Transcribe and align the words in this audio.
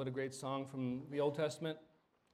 what 0.00 0.08
a 0.08 0.10
great 0.10 0.32
song 0.32 0.64
from 0.64 1.02
the 1.10 1.20
Old 1.20 1.34
Testament. 1.34 1.76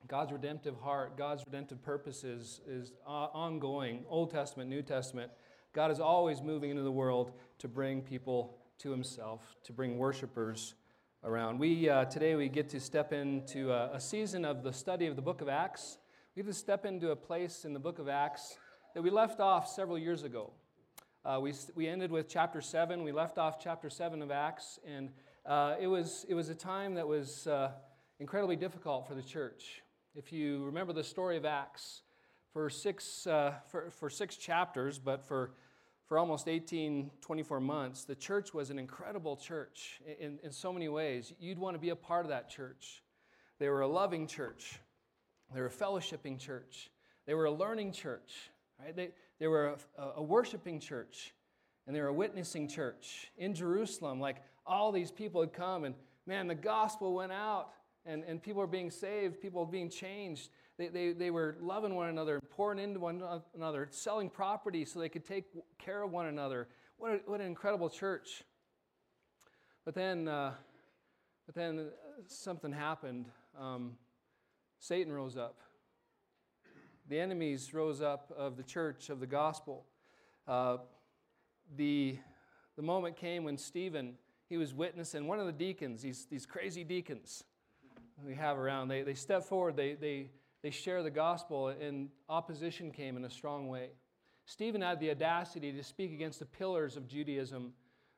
God's 0.06 0.30
redemptive 0.30 0.76
heart, 0.78 1.18
God's 1.18 1.42
redemptive 1.44 1.82
purposes 1.82 2.60
is, 2.64 2.92
uh, 3.04 3.26
ongoing. 3.34 4.04
Old 4.08 4.30
Testament, 4.30 4.70
New 4.70 4.82
Testament. 4.82 5.32
God 5.72 5.90
is 5.90 5.98
always 5.98 6.40
moving 6.40 6.70
into 6.70 6.84
the 6.84 6.92
world 6.92 7.32
to 7.58 7.66
bring 7.66 8.02
people 8.02 8.56
to 8.78 8.92
Himself, 8.92 9.56
to 9.64 9.72
bring 9.72 9.98
worshipers 9.98 10.74
around. 11.24 11.58
We 11.58 11.88
uh, 11.88 12.04
today 12.04 12.36
we 12.36 12.48
get 12.48 12.68
to 12.68 12.78
step 12.78 13.12
into 13.12 13.72
a, 13.72 13.94
a, 13.94 14.00
season 14.00 14.44
of 14.44 14.62
the 14.62 14.72
study 14.72 15.08
of 15.08 15.16
the 15.16 15.22
Book 15.22 15.40
of 15.40 15.48
Acts. 15.48 15.98
We 16.36 16.44
get 16.44 16.48
to 16.48 16.56
step 16.56 16.86
into 16.86 17.10
a 17.10 17.16
place 17.16 17.64
in 17.64 17.72
the 17.72 17.80
Book 17.80 17.98
of 17.98 18.08
Acts 18.08 18.58
that 18.94 19.02
we 19.02 19.10
left 19.10 19.40
off 19.40 19.68
several 19.68 19.98
years 19.98 20.22
ago. 20.22 20.52
Uh, 21.24 21.40
we, 21.42 21.52
we 21.74 21.88
ended 21.88 22.12
with 22.12 22.28
chapter 22.28 22.60
seven. 22.60 23.02
We 23.02 23.10
left 23.10 23.38
off 23.38 23.58
chapter 23.58 23.90
seven 23.90 24.22
of 24.22 24.30
Acts, 24.30 24.78
and 24.86 25.10
uh, 25.46 25.76
it 25.80 25.86
was 25.86 26.26
it 26.28 26.34
was 26.34 26.48
a 26.48 26.54
time 26.54 26.94
that 26.94 27.06
was 27.06 27.46
uh, 27.46 27.70
incredibly 28.18 28.56
difficult 28.56 29.06
for 29.06 29.14
the 29.14 29.22
church. 29.22 29.82
If 30.14 30.32
you 30.32 30.64
remember 30.64 30.92
the 30.92 31.04
story 31.04 31.36
of 31.36 31.44
Acts, 31.44 32.02
for 32.56 32.70
six, 32.70 33.26
uh, 33.26 33.52
for, 33.66 33.90
for 33.90 34.08
six 34.08 34.34
chapters, 34.34 34.98
but 34.98 35.22
for, 35.22 35.52
for 36.06 36.18
almost 36.18 36.48
18, 36.48 37.10
24 37.20 37.60
months, 37.60 38.04
the 38.04 38.14
church 38.14 38.54
was 38.54 38.70
an 38.70 38.78
incredible 38.78 39.36
church 39.36 40.00
in, 40.18 40.38
in 40.42 40.50
so 40.50 40.72
many 40.72 40.88
ways. 40.88 41.34
You'd 41.38 41.58
want 41.58 41.74
to 41.74 41.78
be 41.78 41.90
a 41.90 41.96
part 41.96 42.24
of 42.24 42.30
that 42.30 42.48
church. 42.48 43.02
They 43.58 43.68
were 43.68 43.82
a 43.82 43.86
loving 43.86 44.26
church, 44.26 44.80
they 45.52 45.60
were 45.60 45.66
a 45.66 45.70
fellowshipping 45.70 46.38
church, 46.38 46.90
they 47.26 47.34
were 47.34 47.44
a 47.44 47.52
learning 47.52 47.92
church, 47.92 48.32
right? 48.82 48.96
They, 48.96 49.10
they 49.38 49.48
were 49.48 49.76
a, 49.98 50.02
a 50.16 50.22
worshiping 50.22 50.80
church, 50.80 51.34
and 51.86 51.94
they 51.94 52.00
were 52.00 52.08
a 52.08 52.14
witnessing 52.14 52.68
church 52.68 53.30
in 53.36 53.54
Jerusalem. 53.54 54.18
Like 54.18 54.36
all 54.66 54.92
these 54.92 55.10
people 55.10 55.40
had 55.40 55.52
come, 55.52 55.84
and 55.84 55.94
man, 56.26 56.46
the 56.46 56.54
gospel 56.54 57.14
went 57.14 57.32
out 57.32 57.70
and, 58.04 58.22
and 58.24 58.42
people 58.42 58.60
were 58.60 58.66
being 58.66 58.90
saved, 58.90 59.40
people 59.40 59.60
were 59.60 59.70
being 59.70 59.90
changed. 59.90 60.50
They, 60.78 60.88
they, 60.88 61.12
they 61.12 61.30
were 61.30 61.56
loving 61.60 61.94
one 61.94 62.08
another, 62.08 62.40
pouring 62.50 62.78
into 62.78 63.00
one 63.00 63.22
another, 63.54 63.88
selling 63.90 64.30
property 64.30 64.84
so 64.84 65.00
they 65.00 65.08
could 65.08 65.24
take 65.24 65.44
care 65.78 66.02
of 66.02 66.12
one 66.12 66.26
another. 66.26 66.68
What, 66.98 67.12
a, 67.12 67.20
what 67.26 67.40
an 67.40 67.46
incredible 67.46 67.90
church. 67.90 68.44
But 69.84 69.94
then, 69.94 70.28
uh, 70.28 70.52
but 71.46 71.54
then 71.54 71.88
something 72.26 72.72
happened. 72.72 73.26
Um, 73.58 73.92
Satan 74.78 75.12
rose 75.12 75.36
up. 75.36 75.60
The 77.08 77.18
enemies 77.18 77.72
rose 77.72 78.02
up 78.02 78.32
of 78.36 78.56
the 78.56 78.62
church, 78.62 79.10
of 79.10 79.20
the 79.20 79.26
gospel. 79.26 79.84
Uh, 80.46 80.78
the, 81.76 82.18
the 82.76 82.82
moment 82.82 83.16
came 83.16 83.44
when 83.44 83.56
Stephen, 83.56 84.14
he 84.48 84.56
was 84.56 84.74
witnessing, 84.74 85.26
one 85.26 85.40
of 85.40 85.46
the 85.46 85.52
deacons, 85.52 86.02
these, 86.02 86.26
these 86.30 86.46
crazy 86.46 86.84
deacons, 86.84 87.44
we 88.24 88.34
have 88.34 88.58
around, 88.58 88.88
they, 88.88 89.02
they 89.02 89.14
step 89.14 89.44
forward, 89.44 89.76
they, 89.76 89.94
they, 89.94 90.30
they 90.62 90.70
share 90.70 91.02
the 91.02 91.10
gospel, 91.10 91.68
and 91.68 92.08
opposition 92.28 92.90
came 92.90 93.16
in 93.16 93.24
a 93.24 93.30
strong 93.30 93.68
way. 93.68 93.90
Stephen 94.46 94.80
had 94.80 95.00
the 95.00 95.10
audacity 95.10 95.72
to 95.72 95.82
speak 95.82 96.12
against 96.12 96.38
the 96.38 96.46
pillars 96.46 96.96
of 96.96 97.08
Judaism 97.08 97.72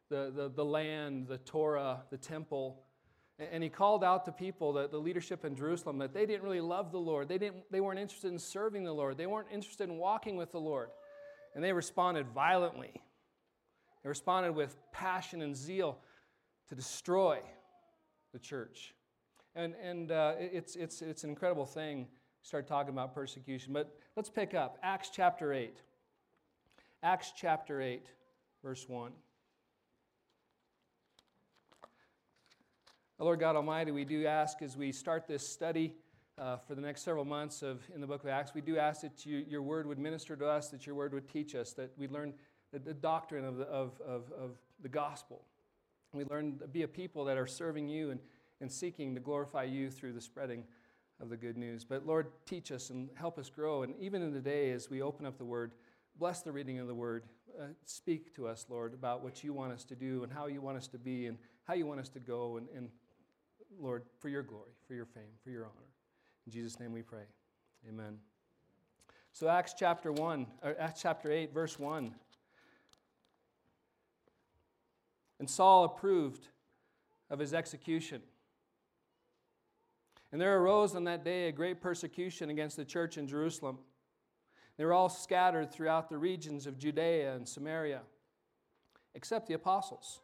the, 0.08 0.32
the, 0.34 0.48
the 0.48 0.64
land, 0.64 1.26
the 1.28 1.38
Torah, 1.38 2.02
the 2.10 2.16
temple. 2.16 2.80
And 3.38 3.62
he 3.62 3.68
called 3.68 4.02
out 4.02 4.24
to 4.24 4.32
people, 4.32 4.72
the, 4.72 4.88
the 4.88 4.98
leadership 4.98 5.44
in 5.44 5.54
Jerusalem, 5.54 5.98
that 5.98 6.12
they 6.12 6.26
didn't 6.26 6.42
really 6.42 6.60
love 6.60 6.90
the 6.90 6.98
Lord. 6.98 7.28
They, 7.28 7.38
didn't, 7.38 7.70
they 7.70 7.80
weren't 7.80 8.00
interested 8.00 8.32
in 8.32 8.38
serving 8.38 8.84
the 8.84 8.92
Lord. 8.92 9.16
They 9.16 9.26
weren't 9.26 9.48
interested 9.52 9.88
in 9.88 9.96
walking 9.96 10.36
with 10.36 10.50
the 10.50 10.60
Lord. 10.60 10.88
And 11.54 11.62
they 11.62 11.72
responded 11.72 12.28
violently. 12.28 12.92
They 14.02 14.08
responded 14.08 14.52
with 14.52 14.76
passion 14.92 15.42
and 15.42 15.56
zeal 15.56 15.98
to 16.68 16.74
destroy 16.74 17.40
the 18.32 18.38
church. 18.38 18.94
And, 19.54 19.74
and 19.82 20.12
uh, 20.12 20.34
it's, 20.38 20.76
it's, 20.76 21.02
it's 21.02 21.24
an 21.24 21.30
incredible 21.30 21.66
thing. 21.66 22.06
To 22.42 22.48
start 22.48 22.68
talking 22.68 22.92
about 22.92 23.14
persecution. 23.14 23.72
But 23.72 23.98
let's 24.14 24.30
pick 24.30 24.54
up 24.54 24.78
Acts 24.82 25.10
chapter 25.12 25.52
8. 25.52 25.76
Acts 27.02 27.32
chapter 27.36 27.80
8, 27.80 28.06
verse 28.62 28.88
1. 28.88 29.10
Lord 33.20 33.40
God 33.40 33.56
Almighty, 33.56 33.90
we 33.90 34.04
do 34.04 34.26
ask 34.26 34.62
as 34.62 34.76
we 34.76 34.92
start 34.92 35.26
this 35.26 35.46
study 35.46 35.94
uh, 36.38 36.56
for 36.56 36.76
the 36.76 36.80
next 36.80 37.02
several 37.02 37.24
months 37.24 37.62
of 37.62 37.80
in 37.92 38.00
the 38.00 38.06
book 38.06 38.22
of 38.22 38.28
Acts, 38.28 38.54
we 38.54 38.60
do 38.60 38.78
ask 38.78 39.00
that 39.00 39.26
you, 39.26 39.44
your 39.48 39.62
word 39.62 39.86
would 39.86 39.98
minister 39.98 40.36
to 40.36 40.46
us, 40.46 40.68
that 40.68 40.86
your 40.86 40.94
word 40.94 41.12
would 41.12 41.28
teach 41.28 41.56
us, 41.56 41.72
that 41.72 41.90
we 41.98 42.06
learn 42.06 42.32
the, 42.72 42.78
the 42.78 42.94
doctrine 42.94 43.44
of 43.44 43.56
the, 43.56 43.64
of, 43.64 44.00
of, 44.06 44.30
of 44.32 44.52
the 44.80 44.88
gospel. 44.88 45.42
We 46.12 46.24
learn 46.24 46.58
to 46.58 46.66
be 46.66 46.82
a 46.82 46.88
people 46.88 47.24
that 47.26 47.36
are 47.36 47.46
serving 47.46 47.88
you 47.88 48.10
and 48.10 48.20
and 48.60 48.70
seeking 48.70 49.14
to 49.14 49.20
glorify 49.20 49.64
you 49.64 49.90
through 49.90 50.12
the 50.12 50.20
spreading 50.20 50.64
of 51.20 51.28
the 51.28 51.36
good 51.36 51.56
news. 51.56 51.84
But 51.84 52.06
Lord, 52.06 52.28
teach 52.46 52.72
us 52.72 52.90
and 52.90 53.08
help 53.14 53.38
us 53.38 53.50
grow. 53.50 53.82
And 53.82 53.94
even 54.00 54.22
in 54.22 54.32
the 54.32 54.40
day 54.40 54.70
as 54.72 54.90
we 54.90 55.02
open 55.02 55.26
up 55.26 55.38
the 55.38 55.44
word, 55.44 55.72
bless 56.18 56.42
the 56.42 56.52
reading 56.52 56.78
of 56.78 56.86
the 56.86 56.94
word. 56.94 57.24
Uh, 57.58 57.66
speak 57.84 58.34
to 58.36 58.46
us, 58.46 58.66
Lord, 58.68 58.94
about 58.94 59.22
what 59.22 59.42
you 59.42 59.52
want 59.52 59.72
us 59.72 59.84
to 59.84 59.96
do 59.96 60.22
and 60.22 60.32
how 60.32 60.46
you 60.46 60.60
want 60.60 60.76
us 60.76 60.86
to 60.88 60.98
be 60.98 61.26
and 61.26 61.38
how 61.64 61.74
you 61.74 61.86
want 61.86 62.00
us 62.00 62.08
to 62.10 62.20
go. 62.20 62.56
And, 62.56 62.68
and 62.76 62.88
Lord, 63.80 64.04
for 64.18 64.28
your 64.28 64.42
glory, 64.42 64.72
for 64.86 64.94
your 64.94 65.06
fame, 65.06 65.32
for 65.42 65.50
your 65.50 65.64
honor. 65.64 65.86
In 66.46 66.52
Jesus' 66.52 66.78
name 66.78 66.92
we 66.92 67.02
pray. 67.02 67.24
Amen. 67.88 68.18
So, 69.32 69.48
Acts 69.48 69.74
chapter 69.78 70.10
1, 70.10 70.46
or 70.62 70.76
Acts 70.80 71.02
chapter 71.02 71.30
8, 71.30 71.52
verse 71.52 71.78
1. 71.78 72.12
And 75.38 75.48
Saul 75.48 75.84
approved 75.84 76.48
of 77.30 77.38
his 77.38 77.54
execution. 77.54 78.22
And 80.32 80.40
there 80.40 80.58
arose 80.60 80.94
on 80.94 81.04
that 81.04 81.24
day 81.24 81.48
a 81.48 81.52
great 81.52 81.80
persecution 81.80 82.50
against 82.50 82.76
the 82.76 82.84
church 82.84 83.16
in 83.16 83.26
Jerusalem. 83.26 83.78
They 84.76 84.84
were 84.84 84.92
all 84.92 85.08
scattered 85.08 85.72
throughout 85.72 86.08
the 86.08 86.18
regions 86.18 86.66
of 86.66 86.78
Judea 86.78 87.34
and 87.34 87.48
Samaria, 87.48 88.02
except 89.14 89.48
the 89.48 89.54
apostles. 89.54 90.20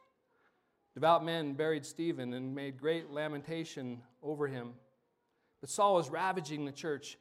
Devout 0.95 1.25
men 1.25 1.55
buried 1.55 1.85
Stephen 1.85 2.35
and 2.35 2.55
made 2.55 2.79
great 2.79 3.11
lamentation 3.11 4.01
over 4.23 4.47
him. 4.47 4.75
But 5.61 5.71
Saul 5.71 5.95
was 5.95 6.11
ravaging 6.11 6.65
the 6.65 6.73
church, 6.73 7.19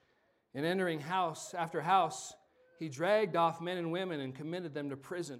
and 0.54 0.66
entering 0.66 1.00
house 1.00 1.56
after 1.56 1.82
house, 1.82 2.34
he 2.78 2.90
dragged 2.90 3.36
off 3.36 3.62
men 3.62 3.78
and 3.78 3.92
women 3.92 4.20
and 4.20 4.36
committed 4.36 4.74
them 4.74 4.90
to 4.90 4.98
prison. 4.98 5.40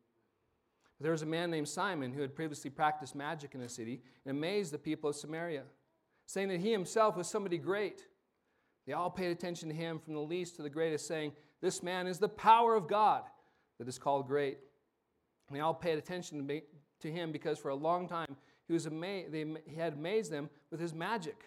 There 1.01 1.11
was 1.11 1.23
a 1.23 1.27
man 1.27 1.49
named 1.49 1.67
Simon 1.67 2.11
who 2.11 2.21
had 2.21 2.35
previously 2.35 2.69
practiced 2.69 3.15
magic 3.15 3.55
in 3.55 3.61
the 3.61 3.69
city 3.69 4.01
and 4.25 4.37
amazed 4.37 4.71
the 4.71 4.77
people 4.77 5.09
of 5.09 5.15
Samaria, 5.15 5.63
saying 6.27 6.49
that 6.49 6.59
he 6.59 6.71
himself 6.71 7.17
was 7.17 7.27
somebody 7.27 7.57
great. 7.57 8.05
They 8.85 8.93
all 8.93 9.09
paid 9.09 9.31
attention 9.31 9.69
to 9.69 9.75
him 9.75 9.99
from 9.99 10.13
the 10.13 10.21
least 10.21 10.55
to 10.57 10.61
the 10.61 10.69
greatest, 10.69 11.07
saying, 11.07 11.33
This 11.59 11.81
man 11.81 12.07
is 12.07 12.19
the 12.19 12.29
power 12.29 12.75
of 12.75 12.87
God 12.87 13.23
that 13.79 13.87
is 13.87 13.97
called 13.97 14.27
great. 14.27 14.59
And 15.47 15.57
they 15.57 15.61
all 15.61 15.73
paid 15.73 15.97
attention 15.97 16.61
to 16.99 17.11
him 17.11 17.31
because 17.31 17.57
for 17.57 17.69
a 17.69 17.75
long 17.75 18.07
time 18.07 18.37
he, 18.67 18.73
was 18.73 18.85
amazed, 18.85 19.31
they, 19.31 19.45
he 19.65 19.75
had 19.75 19.93
amazed 19.93 20.31
them 20.31 20.49
with 20.69 20.79
his 20.79 20.93
magic. 20.93 21.43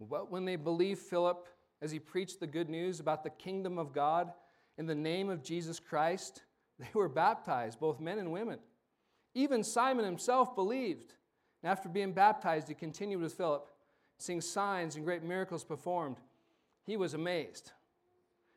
But 0.00 0.30
when 0.30 0.44
they 0.44 0.56
believed 0.56 1.00
Philip 1.00 1.46
as 1.80 1.92
he 1.92 1.98
preached 1.98 2.40
the 2.40 2.46
good 2.46 2.68
news 2.68 2.98
about 2.98 3.22
the 3.22 3.30
kingdom 3.30 3.78
of 3.78 3.92
God 3.92 4.32
in 4.78 4.86
the 4.86 4.94
name 4.94 5.28
of 5.28 5.42
Jesus 5.42 5.78
Christ, 5.78 6.42
they 6.80 6.88
were 6.94 7.08
baptized, 7.08 7.78
both 7.78 8.00
men 8.00 8.18
and 8.18 8.32
women. 8.32 8.58
Even 9.34 9.62
Simon 9.62 10.04
himself 10.04 10.54
believed. 10.54 11.14
And 11.62 11.70
after 11.70 11.88
being 11.88 12.12
baptized, 12.12 12.68
he 12.68 12.74
continued 12.74 13.20
with 13.20 13.34
Philip 13.34 13.68
seeing 14.18 14.40
signs 14.40 14.96
and 14.96 15.04
great 15.04 15.22
miracles 15.22 15.64
performed, 15.64 16.16
he 16.84 16.96
was 16.96 17.14
amazed. 17.14 17.72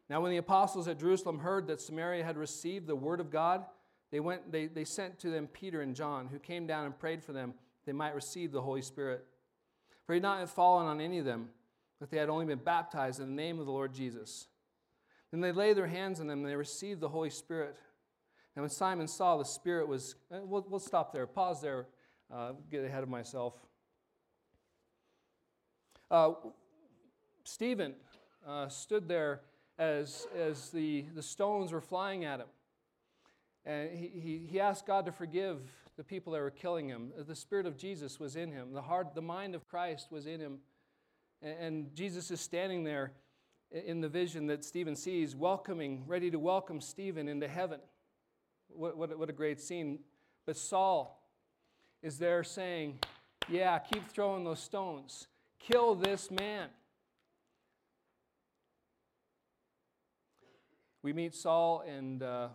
Now, 0.09 0.19
when 0.19 0.31
the 0.31 0.37
apostles 0.37 0.89
at 0.89 0.99
Jerusalem 0.99 1.39
heard 1.39 1.67
that 1.67 1.79
Samaria 1.79 2.23
had 2.23 2.37
received 2.37 2.85
the 2.85 2.95
word 2.95 3.21
of 3.21 3.31
God, 3.31 3.63
they, 4.11 4.19
went, 4.19 4.51
they, 4.51 4.65
they 4.65 4.83
sent 4.83 5.19
to 5.19 5.29
them 5.29 5.47
Peter 5.47 5.81
and 5.81 5.95
John, 5.95 6.27
who 6.27 6.37
came 6.37 6.67
down 6.67 6.85
and 6.85 6.99
prayed 6.99 7.23
for 7.23 7.31
them 7.31 7.53
they 7.85 7.91
might 7.91 8.15
receive 8.15 8.51
the 8.51 8.61
Holy 8.61 8.81
Spirit. 8.81 9.25
For 10.05 10.13
he 10.13 10.17
had 10.17 10.23
not 10.23 10.49
fallen 10.49 10.87
on 10.87 11.01
any 11.01 11.19
of 11.19 11.25
them, 11.25 11.49
but 11.99 12.09
they 12.09 12.17
had 12.17 12.29
only 12.29 12.45
been 12.45 12.59
baptized 12.59 13.19
in 13.19 13.27
the 13.27 13.41
name 13.41 13.59
of 13.59 13.65
the 13.65 13.71
Lord 13.71 13.93
Jesus. 13.93 14.47
Then 15.31 15.41
they 15.41 15.51
laid 15.51 15.77
their 15.77 15.87
hands 15.87 16.19
on 16.19 16.27
them 16.27 16.39
and 16.39 16.47
they 16.49 16.55
received 16.55 17.01
the 17.01 17.09
Holy 17.09 17.29
Spirit. 17.29 17.75
And 18.55 18.63
when 18.63 18.69
Simon 18.69 19.07
saw 19.07 19.38
the 19.38 19.45
Spirit 19.45 19.88
was, 19.88 20.15
uh, 20.31 20.38
we'll, 20.44 20.65
we'll 20.69 20.79
stop 20.79 21.11
there, 21.11 21.25
pause 21.25 21.61
there, 21.61 21.88
uh, 22.31 22.51
get 22.69 22.83
ahead 22.83 23.03
of 23.03 23.09
myself. 23.09 23.53
Uh, 26.11 26.33
Stephen 27.44 27.95
uh, 28.47 28.67
stood 28.67 29.07
there 29.07 29.41
as, 29.79 30.27
as 30.38 30.69
the, 30.69 31.05
the 31.15 31.23
stones 31.23 31.71
were 31.71 31.81
flying 31.81 32.25
at 32.25 32.39
him. 32.39 32.47
And 33.65 33.89
he, 33.97 34.07
he, 34.07 34.47
he 34.51 34.59
asked 34.59 34.85
God 34.85 35.06
to 35.07 35.11
forgive 35.11 35.59
the 35.97 36.03
people 36.03 36.33
that 36.33 36.41
were 36.41 36.51
killing 36.51 36.88
him. 36.88 37.11
The 37.17 37.35
Spirit 37.35 37.65
of 37.65 37.77
Jesus 37.77 38.19
was 38.19 38.35
in 38.35 38.51
him, 38.51 38.73
the 38.73 38.81
heart, 38.81 39.15
the 39.15 39.21
mind 39.21 39.56
of 39.56 39.67
Christ 39.67 40.11
was 40.11 40.27
in 40.27 40.39
him. 40.39 40.59
And, 41.41 41.57
and 41.59 41.95
Jesus 41.95 42.29
is 42.29 42.39
standing 42.39 42.83
there 42.83 43.13
in 43.71 44.01
the 44.01 44.09
vision 44.09 44.45
that 44.47 44.63
Stephen 44.63 44.95
sees, 44.95 45.35
welcoming, 45.35 46.03
ready 46.06 46.29
to 46.29 46.38
welcome 46.38 46.79
Stephen 46.79 47.27
into 47.27 47.47
heaven. 47.47 47.79
What, 48.75 48.97
what, 48.97 49.17
what 49.17 49.29
a 49.29 49.33
great 49.33 49.59
scene. 49.61 49.99
But 50.45 50.57
Saul 50.57 51.21
is 52.01 52.17
there 52.17 52.43
saying, 52.43 52.99
Yeah, 53.49 53.79
keep 53.79 54.07
throwing 54.07 54.43
those 54.43 54.59
stones. 54.59 55.27
Kill 55.59 55.95
this 55.95 56.29
man. 56.29 56.69
We 61.01 61.11
meet 61.11 61.35
Saul, 61.35 61.83
and 61.87 62.23
uh, 62.23 62.47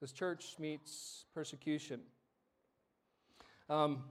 this 0.00 0.12
church 0.12 0.56
meets 0.58 1.24
persecution. 1.34 2.00
Um, 3.68 4.02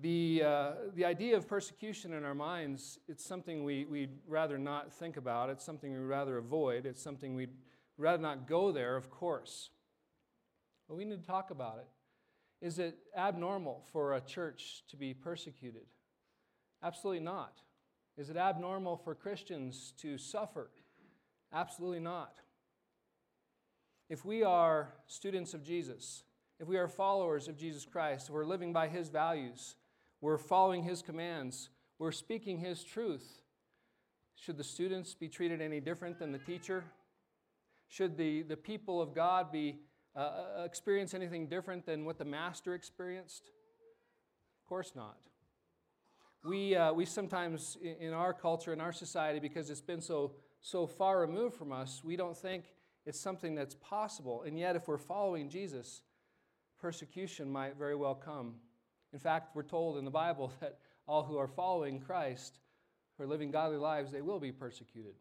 the, 0.00 0.42
uh, 0.44 0.72
the 0.94 1.04
idea 1.04 1.36
of 1.36 1.46
persecution 1.46 2.12
in 2.12 2.24
our 2.24 2.34
minds, 2.34 2.98
it's 3.06 3.24
something 3.24 3.64
we, 3.64 3.84
we'd 3.84 4.18
rather 4.26 4.58
not 4.58 4.92
think 4.92 5.16
about. 5.16 5.50
It's 5.50 5.64
something 5.64 5.92
we'd 5.92 5.98
rather 5.98 6.38
avoid. 6.38 6.86
It's 6.86 7.02
something 7.02 7.34
we'd 7.34 7.54
rather 7.98 8.22
not 8.22 8.48
go 8.48 8.72
there, 8.72 8.96
of 8.96 9.10
course. 9.10 9.70
But 10.90 10.96
we 10.96 11.04
need 11.04 11.22
to 11.22 11.26
talk 11.26 11.52
about 11.52 11.78
it. 11.78 12.66
Is 12.66 12.80
it 12.80 12.98
abnormal 13.16 13.84
for 13.92 14.14
a 14.14 14.20
church 14.20 14.82
to 14.90 14.96
be 14.96 15.14
persecuted? 15.14 15.86
Absolutely 16.82 17.22
not. 17.22 17.60
Is 18.18 18.28
it 18.28 18.36
abnormal 18.36 18.96
for 18.96 19.14
Christians 19.14 19.94
to 19.98 20.18
suffer? 20.18 20.68
Absolutely 21.52 22.00
not. 22.00 22.34
If 24.08 24.24
we 24.24 24.42
are 24.42 24.92
students 25.06 25.54
of 25.54 25.62
Jesus, 25.62 26.24
if 26.58 26.66
we 26.66 26.76
are 26.76 26.88
followers 26.88 27.46
of 27.46 27.56
Jesus 27.56 27.84
Christ, 27.84 28.26
if 28.26 28.34
we're 28.34 28.44
living 28.44 28.72
by 28.72 28.88
his 28.88 29.10
values, 29.10 29.76
we're 30.20 30.38
following 30.38 30.82
his 30.82 31.02
commands, 31.02 31.68
we're 32.00 32.10
speaking 32.10 32.58
his 32.58 32.82
truth, 32.82 33.42
should 34.34 34.56
the 34.56 34.64
students 34.64 35.14
be 35.14 35.28
treated 35.28 35.60
any 35.60 35.78
different 35.78 36.18
than 36.18 36.32
the 36.32 36.38
teacher? 36.38 36.82
Should 37.86 38.16
the, 38.16 38.42
the 38.42 38.56
people 38.56 39.00
of 39.00 39.14
God 39.14 39.52
be 39.52 39.78
uh, 40.16 40.18
uh 40.18 40.64
experience 40.64 41.14
anything 41.14 41.46
different 41.46 41.86
than 41.86 42.04
what 42.04 42.18
the 42.18 42.24
master 42.24 42.74
experienced? 42.74 43.50
Of 44.62 44.68
course 44.68 44.92
not. 44.94 45.18
We, 46.42 46.74
uh, 46.74 46.92
we 46.92 47.04
sometimes, 47.04 47.76
in 47.82 48.14
our 48.14 48.32
culture, 48.32 48.72
in 48.72 48.80
our 48.80 48.92
society, 48.92 49.40
because 49.40 49.68
it's 49.68 49.82
been 49.82 50.00
so, 50.00 50.32
so 50.62 50.86
far 50.86 51.20
removed 51.20 51.54
from 51.54 51.70
us, 51.70 52.02
we 52.02 52.16
don't 52.16 52.36
think 52.36 52.64
it's 53.04 53.20
something 53.20 53.54
that's 53.54 53.74
possible. 53.74 54.42
And 54.46 54.58
yet, 54.58 54.74
if 54.74 54.88
we're 54.88 54.96
following 54.96 55.50
Jesus, 55.50 56.00
persecution 56.80 57.50
might 57.50 57.76
very 57.76 57.94
well 57.94 58.14
come. 58.14 58.54
In 59.12 59.18
fact, 59.18 59.54
we're 59.54 59.62
told 59.62 59.98
in 59.98 60.04
the 60.04 60.10
Bible 60.10 60.52
that 60.60 60.78
all 61.06 61.24
who 61.24 61.36
are 61.36 61.48
following 61.48 62.00
Christ, 62.00 62.58
who 63.16 63.24
are 63.24 63.26
living 63.26 63.50
godly 63.50 63.76
lives, 63.78 64.10
they 64.10 64.22
will 64.22 64.40
be 64.40 64.52
persecuted. 64.52 65.14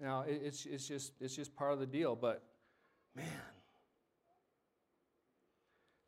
Now, 0.00 0.24
it's, 0.26 0.66
it's, 0.66 0.86
just, 0.86 1.12
it's 1.20 1.36
just 1.36 1.54
part 1.54 1.72
of 1.72 1.78
the 1.78 1.86
deal, 1.86 2.16
but 2.16 2.42
man, 3.14 3.26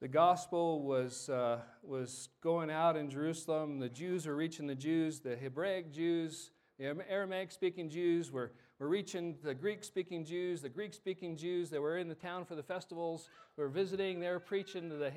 the 0.01 0.09
gospel 0.09 0.83
was, 0.83 1.29
uh, 1.29 1.61
was 1.83 2.29
going 2.43 2.71
out 2.71 2.97
in 2.97 3.09
Jerusalem. 3.09 3.79
The 3.79 3.89
Jews 3.89 4.27
were 4.27 4.37
reaching 4.37 4.67
the 4.67 4.75
Jews, 4.75 5.21
the 5.21 5.37
Hebraic 5.37 5.93
Jews, 5.93 6.51
the 6.79 6.97
Aramaic 7.09 7.53
speaking 7.53 7.89
Jews 7.89 8.33
were, 8.33 8.53
were 8.79 8.89
reaching 8.89 9.37
the 9.43 9.55
Greek 9.55 9.85
speaking 9.85 10.25
Jews, 10.25 10.61
the 10.61 10.69
Greek 10.69 10.93
speaking 10.93 11.37
Jews 11.37 11.71
that 11.71 11.81
were 11.81 11.99
in 11.99 12.09
the 12.09 12.15
town 12.15 12.45
for 12.45 12.57
the 12.57 12.63
festivals, 12.63 13.31
were 13.57 13.69
visiting, 13.69 14.19
they 14.21 14.29
were 14.29 14.41
preaching 14.41 14.91
to 14.91 14.97
the 14.97 15.13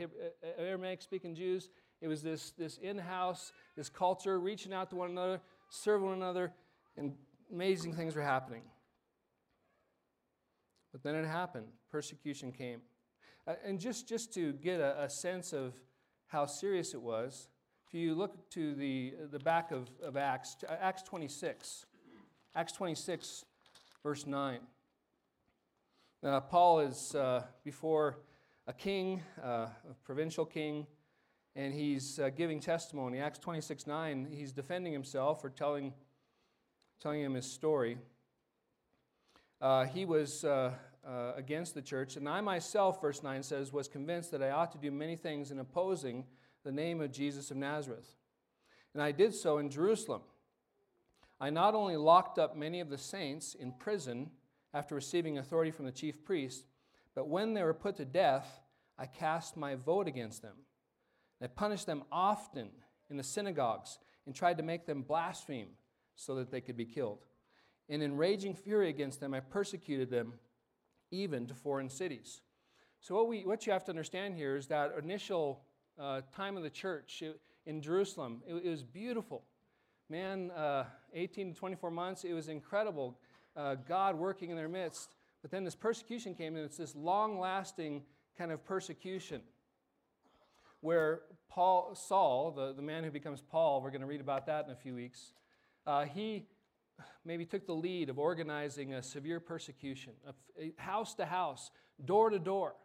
Aramaic 0.57 1.01
speaking 1.01 1.33
Jews. 1.33 1.69
It 1.99 2.07
was 2.07 2.21
this, 2.21 2.51
this 2.51 2.77
in 2.77 2.97
house, 2.97 3.51
this 3.75 3.89
culture, 3.89 4.39
reaching 4.39 4.71
out 4.71 4.89
to 4.91 4.95
one 4.95 5.09
another, 5.09 5.41
serving 5.69 6.05
one 6.05 6.17
another, 6.17 6.53
and 6.95 7.13
amazing 7.51 7.93
things 7.93 8.15
were 8.15 8.21
happening. 8.21 8.61
But 10.97 11.03
then 11.03 11.23
it 11.23 11.27
happened. 11.27 11.67
Persecution 11.91 12.51
came. 12.51 12.81
Uh, 13.45 13.53
and 13.63 13.79
just, 13.79 14.09
just 14.09 14.33
to 14.33 14.53
get 14.53 14.79
a, 14.79 15.03
a, 15.03 15.09
sense 15.09 15.53
of 15.53 15.73
how 16.25 16.47
serious 16.47 16.95
it 16.95 17.01
was, 17.01 17.49
if 17.87 17.93
you 17.93 18.15
look 18.15 18.49
to 18.49 18.73
the, 18.73 19.13
the 19.31 19.37
back 19.37 19.71
of, 19.71 19.89
of 20.03 20.17
Acts, 20.17 20.57
Acts 20.67 21.03
26, 21.03 21.85
Acts 22.55 22.73
26, 22.73 23.45
verse 24.01 24.25
9. 24.25 24.59
Uh, 26.23 26.41
Paul 26.41 26.79
is 26.79 27.13
uh, 27.13 27.43
before 27.63 28.17
a 28.65 28.73
king, 28.73 29.21
uh, 29.41 29.67
a 29.89 29.93
provincial 30.03 30.45
king, 30.45 30.87
and 31.55 31.75
he's 31.75 32.17
uh, 32.17 32.31
giving 32.35 32.59
testimony. 32.59 33.19
Acts 33.19 33.37
26, 33.37 33.85
9, 33.85 34.27
he's 34.31 34.51
defending 34.51 34.93
himself 34.93 35.43
or 35.45 35.49
telling, 35.49 35.93
telling 36.99 37.21
him 37.21 37.35
his 37.35 37.45
story. 37.45 37.99
Uh, 39.61 39.85
he 39.85 40.05
was 40.05 40.43
uh, 41.07 41.31
against 41.35 41.73
the 41.73 41.81
church. 41.81 42.17
And 42.17 42.27
I 42.27 42.41
myself, 42.41 43.01
verse 43.01 43.23
9 43.23 43.41
says, 43.43 43.71
was 43.71 43.87
convinced 43.87 44.31
that 44.31 44.43
I 44.43 44.51
ought 44.51 44.71
to 44.73 44.77
do 44.77 44.91
many 44.91 45.15
things 45.15 45.51
in 45.51 45.59
opposing 45.59 46.25
the 46.63 46.71
name 46.71 46.99
of 47.01 47.11
Jesus 47.11 47.49
of 47.49 47.57
Nazareth. 47.57 48.09
And 48.93 49.01
I 49.01 49.11
did 49.11 49.33
so 49.33 49.57
in 49.57 49.69
Jerusalem. 49.69 50.21
I 51.39 51.49
not 51.49 51.75
only 51.75 51.95
locked 51.95 52.39
up 52.39 52.57
many 52.57 52.79
of 52.79 52.89
the 52.89 52.97
saints 52.97 53.53
in 53.53 53.71
prison 53.71 54.31
after 54.73 54.95
receiving 54.95 55.37
authority 55.37 55.71
from 55.71 55.85
the 55.85 55.91
chief 55.91 56.25
priest, 56.25 56.65
but 57.15 57.27
when 57.29 57.53
they 57.53 57.63
were 57.63 57.73
put 57.73 57.95
to 57.97 58.05
death, 58.05 58.61
I 58.97 59.05
cast 59.05 59.55
my 59.55 59.75
vote 59.75 60.07
against 60.07 60.41
them. 60.41 60.55
I 61.41 61.47
punished 61.47 61.85
them 61.85 62.03
often 62.11 62.69
in 63.09 63.17
the 63.17 63.23
synagogues 63.23 63.99
and 64.25 64.33
tried 64.33 64.57
to 64.57 64.63
make 64.63 64.85
them 64.85 65.03
blaspheme 65.03 65.69
so 66.15 66.35
that 66.35 66.51
they 66.51 66.61
could 66.61 66.75
be 66.75 66.85
killed. 66.85 67.25
And 67.87 68.01
in 68.01 68.17
raging 68.17 68.55
fury 68.55 68.89
against 68.89 69.19
them, 69.19 69.33
I 69.33 69.39
persecuted 69.39 70.09
them 70.09 70.33
even 71.11 71.47
to 71.47 71.53
foreign 71.53 71.89
cities. 71.89 72.41
So, 72.99 73.15
what, 73.15 73.27
we, 73.27 73.45
what 73.45 73.65
you 73.65 73.73
have 73.73 73.83
to 73.85 73.91
understand 73.91 74.35
here 74.35 74.55
is 74.55 74.67
that 74.67 74.93
initial 75.01 75.61
uh, 75.99 76.21
time 76.35 76.57
of 76.57 76.63
the 76.63 76.69
church 76.69 77.23
in 77.65 77.81
Jerusalem, 77.81 78.41
it, 78.47 78.55
it 78.55 78.69
was 78.69 78.83
beautiful. 78.83 79.43
Man, 80.09 80.51
uh, 80.51 80.85
18 81.13 81.53
to 81.53 81.59
24 81.59 81.91
months, 81.91 82.23
it 82.23 82.33
was 82.33 82.47
incredible. 82.47 83.19
Uh, 83.55 83.75
God 83.75 84.15
working 84.15 84.49
in 84.49 84.55
their 84.55 84.69
midst. 84.69 85.15
But 85.41 85.51
then 85.51 85.63
this 85.63 85.75
persecution 85.75 86.33
came, 86.33 86.55
and 86.55 86.65
it's 86.65 86.77
this 86.77 86.95
long 86.95 87.39
lasting 87.39 88.03
kind 88.37 88.51
of 88.51 88.63
persecution 88.63 89.41
where 90.81 91.21
Paul, 91.49 91.95
Saul, 91.95 92.51
the, 92.51 92.73
the 92.73 92.81
man 92.81 93.03
who 93.03 93.11
becomes 93.11 93.41
Paul, 93.41 93.81
we're 93.81 93.89
going 93.89 94.01
to 94.01 94.07
read 94.07 94.21
about 94.21 94.45
that 94.45 94.65
in 94.65 94.71
a 94.71 94.75
few 94.75 94.93
weeks, 94.93 95.33
uh, 95.85 96.05
he 96.05 96.45
maybe 97.25 97.45
took 97.45 97.65
the 97.65 97.73
lead 97.73 98.09
of 98.09 98.17
organizing 98.17 98.93
a 98.93 99.03
severe 99.03 99.39
persecution, 99.39 100.13
house 100.77 101.13
to 101.15 101.25
house, 101.25 101.71
door 102.05 102.29
to 102.29 102.39
door. 102.39 102.75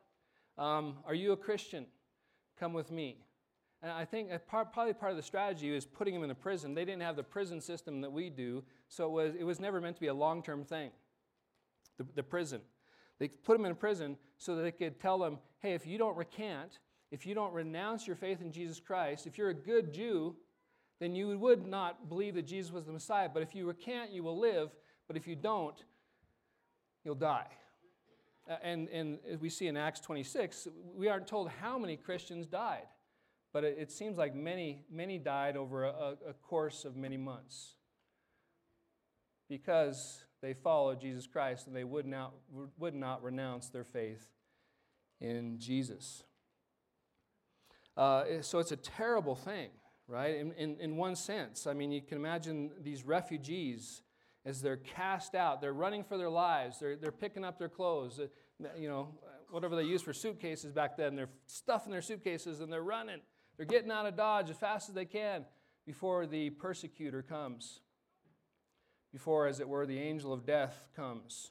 Um, 0.59 0.97
are 1.07 1.15
you 1.15 1.33
a 1.33 1.37
Christian? 1.37 1.87
Come 2.59 2.73
with 2.73 2.91
me. 2.91 3.25
And 3.83 3.91
I 3.91 4.05
think 4.05 4.31
probably 4.47 4.93
part 4.93 5.11
of 5.11 5.17
the 5.17 5.23
strategy 5.23 5.75
is 5.75 5.85
putting 5.85 6.15
them 6.15 6.23
in 6.23 6.31
a 6.31 6.35
prison. 6.35 6.75
They 6.75 6.85
didn't 6.85 7.03
have 7.03 7.17
the 7.17 7.25
prison 7.25 7.61
system 7.61 8.01
that 8.03 8.13
we 8.13 8.31
do, 8.31 8.63
so 8.89 9.07
it 9.07 9.11
was, 9.11 9.35
it 9.41 9.45
was 9.45 9.59
never 9.59 9.81
meant 9.81 9.97
to 9.97 10.01
be 10.01 10.07
a 10.07 10.15
long 10.15 10.43
term 10.43 10.65
thing. 10.65 10.91
The, 11.99 12.07
the 12.15 12.23
prison. 12.23 12.61
They 13.19 13.29
put 13.29 13.57
them 13.57 13.65
in 13.65 13.73
a 13.73 13.77
prison 13.77 14.17
so 14.39 14.57
that 14.57 14.63
they 14.63 14.73
could 14.73 15.01
tell 15.01 15.19
them, 15.19 15.39
hey, 15.59 15.75
if 15.75 15.87
you 15.87 15.99
don't 15.99 16.17
recant, 16.17 16.79
if 17.11 17.27
you 17.27 17.35
don't 17.35 17.53
renounce 17.53 18.07
your 18.07 18.17
faith 18.17 18.41
in 18.41 18.53
Jesus 18.53 18.81
Christ, 18.81 19.27
if 19.27 19.37
you're 19.37 19.51
a 19.51 19.55
good 19.55 19.93
Jew, 19.93 20.37
then 21.03 21.17
you 21.17 21.37
would 21.37 21.67
not 21.67 22.09
believe 22.09 22.35
that 22.37 22.47
Jesus 22.47 22.71
was 22.71 22.85
the 22.85 22.93
Messiah. 22.93 23.29
But 23.33 23.43
if 23.43 23.55
you 23.57 23.67
recant, 23.67 24.13
you 24.13 24.23
will 24.23 24.39
live. 24.39 24.71
But 25.09 25.17
if 25.17 25.27
you 25.27 25.35
don't, 25.35 25.75
you'll 27.05 27.17
die. 27.17 27.49
And, 28.63 28.89
and 28.89 29.19
as 29.29 29.41
we 29.41 29.49
see 29.49 29.67
in 29.67 29.77
Acts 29.77 29.99
26, 30.01 30.69
we 30.95 31.09
aren't 31.09 31.27
told 31.27 31.49
how 31.49 31.77
many 31.77 31.97
Christians 31.97 32.47
died, 32.47 32.87
but 33.53 33.65
it, 33.65 33.77
it 33.79 33.91
seems 33.91 34.17
like 34.17 34.35
many, 34.35 34.85
many 34.91 35.19
died 35.19 35.57
over 35.57 35.85
a, 35.85 36.17
a 36.29 36.33
course 36.35 36.85
of 36.85 36.97
many 36.97 37.17
months 37.17 37.75
because 39.49 40.25
they 40.41 40.55
followed 40.55 41.01
Jesus 41.01 41.27
Christ 41.27 41.67
and 41.67 41.75
they 41.75 41.85
would 41.85 42.07
not, 42.07 42.33
would 42.79 42.95
not 42.95 43.23
renounce 43.23 43.69
their 43.69 43.85
faith 43.85 44.27
in 45.21 45.59
Jesus. 45.59 46.25
Uh, 47.97 48.25
so 48.41 48.59
it's 48.59 48.73
a 48.73 48.77
terrible 48.77 49.37
thing 49.37 49.71
right? 50.09 50.37
In, 50.37 50.53
in, 50.53 50.79
in 50.81 50.97
one 50.97 51.17
sense, 51.17 51.67
I 51.67 51.73
mean, 51.73 51.93
you 51.93 52.03
can 52.03 52.19
imagine 52.19 52.71
these 52.83 53.05
refugees 53.05 54.03
as 54.45 54.61
they're 54.61 54.77
cast 54.77 55.35
out, 55.35 55.61
they're 55.61 55.73
running 55.73 56.03
for 56.03 56.19
their 56.19 56.31
lives, 56.31 56.81
they're, 56.81 56.97
they're 56.97 57.13
picking 57.13 57.45
up 57.45 57.59
their 57.59 57.69
clothes, 57.69 58.19
uh, 58.19 58.27
you 58.77 58.89
know, 58.89 59.15
whatever 59.51 59.77
they 59.77 59.85
used 59.85 60.05
for 60.05 60.13
suitcases 60.13 60.73
back 60.73 60.97
then, 60.97 61.15
they're 61.15 61.31
stuffing 61.47 61.93
their 61.93 62.03
suitcases 62.03 62.61
and 62.61 62.73
they're 62.73 62.83
running. 62.83 63.21
They're 63.57 63.67
getting 63.67 63.91
out 63.91 64.07
of 64.07 64.17
Dodge 64.17 64.51
as 64.51 64.57
fast 64.57 64.89
as 64.89 64.95
they 64.95 65.05
can 65.05 65.45
before 65.87 66.27
the 66.27 66.51
persecutor 66.51 67.23
comes. 67.23 67.81
before, 69.13 69.47
as 69.47 69.61
it 69.61 69.69
were, 69.69 69.87
the 69.87 69.99
angel 69.99 70.33
of 70.33 70.47
death 70.47 70.89
comes 70.97 71.51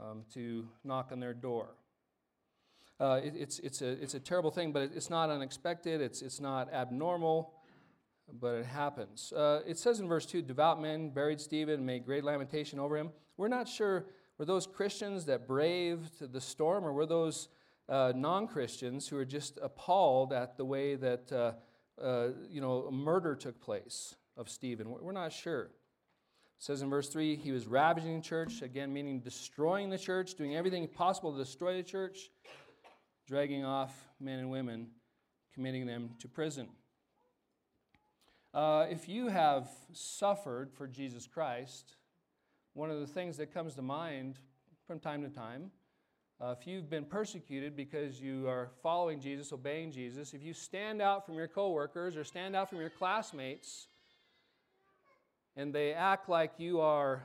um, 0.00 0.24
to 0.34 0.68
knock 0.84 1.08
on 1.12 1.18
their 1.18 1.34
door. 1.34 1.70
Uh, 3.00 3.20
it, 3.22 3.34
it's, 3.36 3.58
it's, 3.60 3.82
a, 3.82 3.88
it's 4.02 4.14
a 4.14 4.20
terrible 4.20 4.50
thing, 4.50 4.72
but 4.72 4.90
it's 4.94 5.10
not 5.10 5.30
unexpected, 5.30 6.00
it's, 6.00 6.20
it's 6.20 6.40
not 6.40 6.72
abnormal, 6.72 7.54
but 8.40 8.56
it 8.56 8.66
happens. 8.66 9.32
Uh, 9.32 9.60
it 9.66 9.78
says 9.78 10.00
in 10.00 10.08
verse 10.08 10.26
2 10.26 10.42
devout 10.42 10.80
men 10.80 11.10
buried 11.10 11.40
Stephen 11.40 11.74
and 11.74 11.86
made 11.86 12.04
great 12.04 12.24
lamentation 12.24 12.78
over 12.78 12.96
him. 12.96 13.10
We're 13.36 13.48
not 13.48 13.68
sure 13.68 14.06
were 14.38 14.44
those 14.44 14.66
Christians 14.68 15.24
that 15.24 15.48
braved 15.48 16.32
the 16.32 16.40
storm, 16.40 16.84
or 16.84 16.92
were 16.92 17.06
those 17.06 17.48
uh, 17.88 18.12
non 18.14 18.46
Christians 18.46 19.08
who 19.08 19.16
were 19.16 19.24
just 19.24 19.58
appalled 19.60 20.32
at 20.32 20.56
the 20.56 20.64
way 20.64 20.94
that 20.94 21.32
uh, 21.32 21.52
uh, 22.00 22.28
you 22.48 22.60
know, 22.60 22.88
murder 22.90 23.34
took 23.34 23.60
place 23.60 24.14
of 24.36 24.48
Stephen? 24.48 24.88
We're 24.88 25.10
not 25.10 25.32
sure. 25.32 25.62
It 25.64 25.70
says 26.64 26.82
in 26.82 26.90
verse 26.90 27.08
3 27.08 27.34
he 27.34 27.50
was 27.50 27.66
ravaging 27.66 28.16
the 28.16 28.22
church, 28.22 28.62
again, 28.62 28.92
meaning 28.92 29.18
destroying 29.18 29.90
the 29.90 29.98
church, 29.98 30.34
doing 30.34 30.54
everything 30.54 30.86
possible 30.86 31.32
to 31.32 31.38
destroy 31.38 31.76
the 31.76 31.82
church, 31.82 32.30
dragging 33.28 33.62
off 33.62 34.08
men 34.18 34.38
and 34.38 34.50
women, 34.50 34.86
committing 35.52 35.86
them 35.86 36.08
to 36.18 36.26
prison. 36.26 36.66
Uh, 38.54 38.86
if 38.88 39.06
you 39.06 39.28
have 39.28 39.68
suffered 39.92 40.72
for 40.72 40.86
Jesus 40.86 41.26
Christ, 41.26 41.96
one 42.72 42.90
of 42.90 43.00
the 43.00 43.06
things 43.06 43.36
that 43.36 43.52
comes 43.52 43.74
to 43.74 43.82
mind 43.82 44.36
from 44.86 44.98
time 44.98 45.22
to 45.22 45.28
time, 45.28 45.70
uh, 46.40 46.54
if 46.58 46.66
you've 46.66 46.88
been 46.88 47.04
persecuted 47.04 47.76
because 47.76 48.18
you 48.18 48.48
are 48.48 48.70
following 48.82 49.20
Jesus, 49.20 49.52
obeying 49.52 49.92
Jesus, 49.92 50.32
if 50.32 50.42
you 50.42 50.54
stand 50.54 51.02
out 51.02 51.26
from 51.26 51.34
your 51.34 51.48
coworkers 51.48 52.16
or 52.16 52.24
stand 52.24 52.56
out 52.56 52.70
from 52.70 52.80
your 52.80 52.88
classmates, 52.88 53.88
and 55.54 55.74
they 55.74 55.92
act 55.92 56.30
like 56.30 56.52
you 56.56 56.80
are 56.80 57.24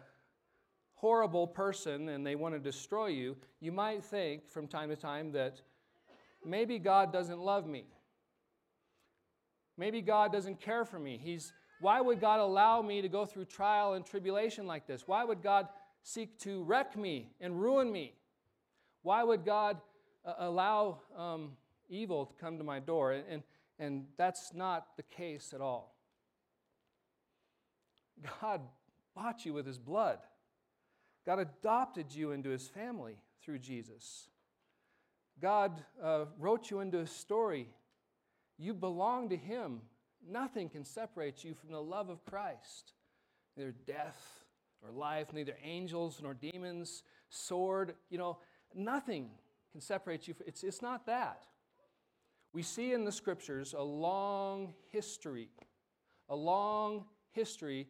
horrible 0.96 1.48
person 1.48 2.10
and 2.10 2.28
they 2.28 2.36
want 2.36 2.54
to 2.56 2.60
destroy 2.60 3.08
you, 3.08 3.38
you 3.62 3.72
might 3.72 4.04
think 4.04 4.50
from 4.50 4.68
time 4.68 4.90
to 4.90 4.98
time 4.98 5.32
that 5.32 5.62
maybe 6.46 6.80
God 6.80 7.12
doesn't 7.12 7.40
love 7.40 7.66
me. 7.68 7.86
Maybe 9.78 10.02
God 10.02 10.32
doesn't 10.32 10.62
care 10.62 10.86
for 10.86 11.00
me. 11.00 11.20
He's, 11.22 11.52
why 11.80 12.00
would 12.00 12.22
God 12.22 12.40
allow 12.40 12.82
me 12.82 13.02
to 13.02 13.10
go 13.10 13.26
through 13.26 13.46
trial 13.46 13.94
and 13.94 14.06
tribulation 14.06 14.68
like 14.68 14.86
this? 14.86 15.08
Why 15.08 15.24
would 15.24 15.42
God 15.42 15.68
seek 16.04 16.38
to 16.40 16.64
wreck 16.64 16.96
me 16.96 17.32
and 17.42 17.60
ruin 17.60 17.92
me? 17.92 18.14
Why 19.02 19.24
would 19.24 19.46
God 19.46 19.78
uh, 20.26 20.34
allow 20.38 21.00
um, 21.18 21.54
evil 21.90 22.26
to 22.26 22.34
come 22.36 22.58
to 22.58 22.64
my 22.64 22.80
door? 22.80 23.14
And, 23.14 23.24
and, 23.30 23.44
and 23.80 24.06
that's 24.18 24.54
not 24.54 24.96
the 24.96 25.04
case 25.04 25.54
at 25.54 25.62
all. 25.62 25.96
God 28.42 28.62
bought 29.16 29.46
you 29.46 29.54
with 29.54 29.66
his 29.66 29.78
blood. 29.78 30.20
God 31.26 31.40
adopted 31.40 32.14
you 32.14 32.32
into 32.32 32.50
his 32.50 32.68
family 32.68 33.18
through 33.44 33.60
Jesus. 33.60 34.30
God 35.42 35.84
uh, 36.02 36.25
wrote 36.40 36.70
you 36.70 36.80
into 36.80 37.00
a 37.00 37.08
story 37.08 37.68
you 38.58 38.74
belong 38.74 39.30
to 39.30 39.38
Him. 39.38 39.82
Nothing 40.25 40.70
can 40.70 40.86
separate 40.86 41.44
you 41.44 41.54
from 41.54 41.72
the 41.72 41.82
love 41.82 42.10
of 42.10 42.24
Christ. 42.24 42.94
Neither 43.58 43.74
death 43.86 44.46
or 44.82 44.92
life, 44.92 45.34
neither 45.34 45.56
angels 45.63 46.20
nor 46.22 46.34
demons, 46.34 47.04
sword, 47.30 47.96
you 48.10 48.18
know, 48.18 48.38
nothing 48.74 49.30
can 49.72 49.82
separate 49.82 50.28
you. 50.28 50.36
It's, 50.46 50.63
it's 50.63 50.82
not 50.82 51.06
that. 51.08 51.44
We 52.54 52.62
see 52.62 52.94
in 52.94 53.04
the 53.04 53.12
scriptures 53.12 53.74
a 53.78 53.82
long 53.82 54.74
history, 54.92 55.50
a 56.30 56.36
long 56.36 57.06
history 57.32 57.88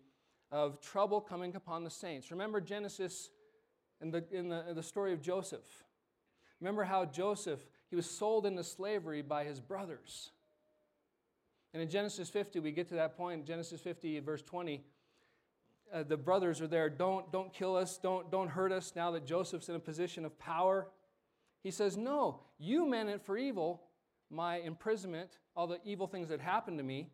of 0.51 0.79
trouble 0.79 1.19
coming 1.19 1.55
upon 1.55 1.83
the 1.83 1.89
saints. 1.89 2.31
Remember 2.31 2.61
Genesis 2.61 3.29
in 4.01 4.11
the, 4.11 4.23
in 4.31 4.49
the, 4.49 4.69
in 4.69 4.75
the 4.75 4.83
story 4.83 5.11
of 5.13 5.21
Joseph. 5.21 5.83
Remember 6.63 6.85
how 6.85 7.03
Joseph, 7.03 7.59
he 7.89 7.97
was 7.97 8.09
sold 8.09 8.45
into 8.45 8.63
slavery 8.63 9.21
by 9.21 9.43
his 9.43 9.59
brothers. 9.59 10.31
And 11.73 11.83
in 11.83 11.89
Genesis 11.89 12.29
50, 12.29 12.61
we 12.61 12.71
get 12.71 12.87
to 12.87 12.95
that 12.95 13.17
point, 13.17 13.45
Genesis 13.45 13.81
50, 13.81 14.21
verse 14.21 14.41
20. 14.43 14.81
Uh, 15.93 16.03
the 16.03 16.15
brothers 16.15 16.61
are 16.61 16.67
there. 16.67 16.89
Don't, 16.89 17.29
don't 17.33 17.53
kill 17.53 17.75
us. 17.75 17.97
Don't, 17.97 18.31
don't 18.31 18.47
hurt 18.47 18.71
us 18.71 18.93
now 18.95 19.11
that 19.11 19.25
Joseph's 19.25 19.67
in 19.67 19.75
a 19.75 19.79
position 19.79 20.23
of 20.23 20.39
power. 20.39 20.87
He 21.63 21.69
says, 21.69 21.97
No, 21.97 22.39
you 22.57 22.87
meant 22.87 23.09
it 23.09 23.21
for 23.21 23.37
evil, 23.37 23.81
my 24.29 24.59
imprisonment, 24.59 25.39
all 25.57 25.67
the 25.67 25.79
evil 25.83 26.07
things 26.07 26.29
that 26.29 26.39
happened 26.39 26.77
to 26.77 26.83
me, 26.85 27.09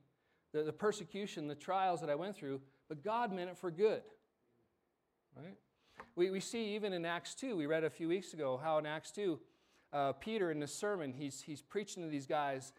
the, 0.54 0.62
the 0.62 0.74
persecution, 0.74 1.48
the 1.48 1.56
trials 1.56 2.02
that 2.02 2.12
I 2.12 2.16
went 2.16 2.36
through, 2.36 2.62
but 2.88 3.04
God 3.04 3.34
meant 3.34 3.50
it 3.50 3.58
for 3.58 3.72
good. 3.72 4.04
Right? 5.36 5.58
We, 6.16 6.30
we 6.30 6.40
see 6.40 6.76
even 6.76 6.94
in 6.94 7.06
Acts 7.06 7.34
2, 7.36 7.56
we 7.56 7.66
read 7.66 7.84
a 7.84 7.90
few 7.90 8.08
weeks 8.08 8.34
ago 8.34 8.60
how 8.62 8.78
in 8.78 8.86
Acts 8.86 9.12
2, 9.12 9.40
uh, 9.92 10.14
Peter 10.14 10.52
in 10.52 10.60
the 10.60 10.68
sermon, 10.68 11.14
he's, 11.14 11.42
he's 11.42 11.62
preaching 11.62 12.04
to 12.04 12.10
these 12.10 12.26
guys, 12.26 12.74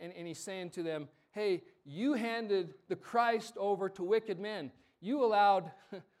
and, 0.00 0.12
and 0.16 0.26
he's 0.26 0.38
saying 0.38 0.70
to 0.70 0.82
them, 0.82 1.08
hey, 1.32 1.62
you 1.84 2.14
handed 2.14 2.74
the 2.88 2.96
Christ 2.96 3.54
over 3.56 3.88
to 3.90 4.02
wicked 4.02 4.38
men. 4.38 4.70
You 5.00 5.24
allowed 5.24 5.70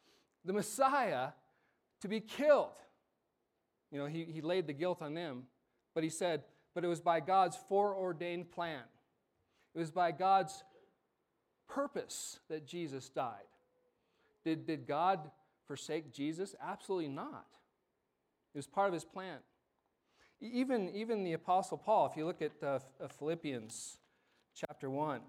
the 0.44 0.52
Messiah 0.52 1.30
to 2.00 2.08
be 2.08 2.20
killed. 2.20 2.68
You 3.90 3.98
know, 3.98 4.06
he, 4.06 4.24
he 4.24 4.40
laid 4.40 4.66
the 4.66 4.72
guilt 4.72 5.02
on 5.02 5.14
them, 5.14 5.44
but 5.94 6.04
he 6.04 6.10
said, 6.10 6.44
but 6.74 6.84
it 6.84 6.88
was 6.88 7.00
by 7.00 7.20
God's 7.20 7.58
foreordained 7.68 8.50
plan. 8.52 8.82
It 9.74 9.78
was 9.78 9.90
by 9.90 10.12
God's 10.12 10.62
purpose 11.68 12.38
that 12.48 12.66
Jesus 12.66 13.08
died. 13.08 13.34
Did, 14.44 14.66
did 14.66 14.86
God 14.86 15.30
forsake 15.70 16.12
Jesus? 16.12 16.56
Absolutely 16.60 17.06
not. 17.06 17.46
It 18.52 18.58
was 18.58 18.66
part 18.66 18.88
of 18.88 18.92
his 18.92 19.04
plan. 19.04 19.38
Even, 20.40 20.90
even 20.92 21.22
the 21.22 21.34
Apostle 21.34 21.78
Paul, 21.78 22.06
if 22.10 22.16
you 22.16 22.26
look 22.26 22.42
at 22.42 22.50
uh, 22.60 22.80
Philippians 23.20 23.98
chapter 24.52 24.90
1. 24.90 25.20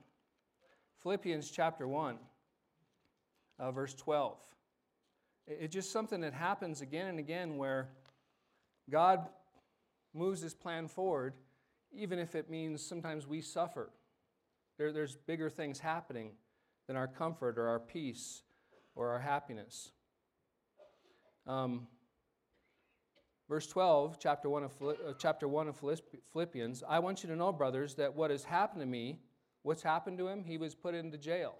Philippians 1.04 1.52
chapter 1.52 1.88
1, 1.88 2.18
uh, 3.60 3.72
verse 3.72 3.94
12. 3.94 4.36
It's 5.46 5.72
just 5.76 5.92
something 5.92 6.22
that 6.22 6.34
happens 6.34 6.82
again 6.82 7.06
and 7.06 7.20
again 7.20 7.58
where 7.58 7.90
God 8.90 9.30
moves 10.12 10.42
his 10.42 10.56
plan 10.56 10.88
forward, 10.88 11.36
even 11.94 12.18
if 12.18 12.34
it 12.34 12.50
means 12.50 12.82
sometimes 12.84 13.28
we 13.28 13.42
suffer. 13.42 13.92
There, 14.80 14.92
there's 14.92 15.16
bigger 15.16 15.52
things 15.52 15.78
happening 15.78 16.32
than 16.88 16.96
our 16.96 17.08
comfort 17.08 17.60
or 17.60 17.68
our 17.68 17.80
peace 17.80 18.42
or 18.96 19.10
our 19.10 19.20
happiness. 19.20 19.92
Um, 21.48 21.88
Verse 23.52 23.68
12, 23.68 24.18
chapter 24.18 24.50
1 24.50 24.64
of, 24.64 24.72
uh, 24.82 24.94
chapter 25.20 25.46
1 25.46 25.68
of 25.68 25.84
Philippians 26.32 26.84
I 26.88 27.00
want 27.00 27.22
you 27.22 27.28
to 27.28 27.36
know, 27.36 27.52
brothers, 27.52 27.96
that 27.96 28.16
what 28.16 28.32
has 28.32 28.46
happened 28.46 28.80
to 28.80 28.86
me, 28.86 29.20
what's 29.64 29.84
happened 29.84 30.18
to 30.20 30.30
him? 30.30 30.46
He 30.46 30.58
was 30.58 30.74
put 30.74 30.96
into 30.96 31.18
jail, 31.18 31.56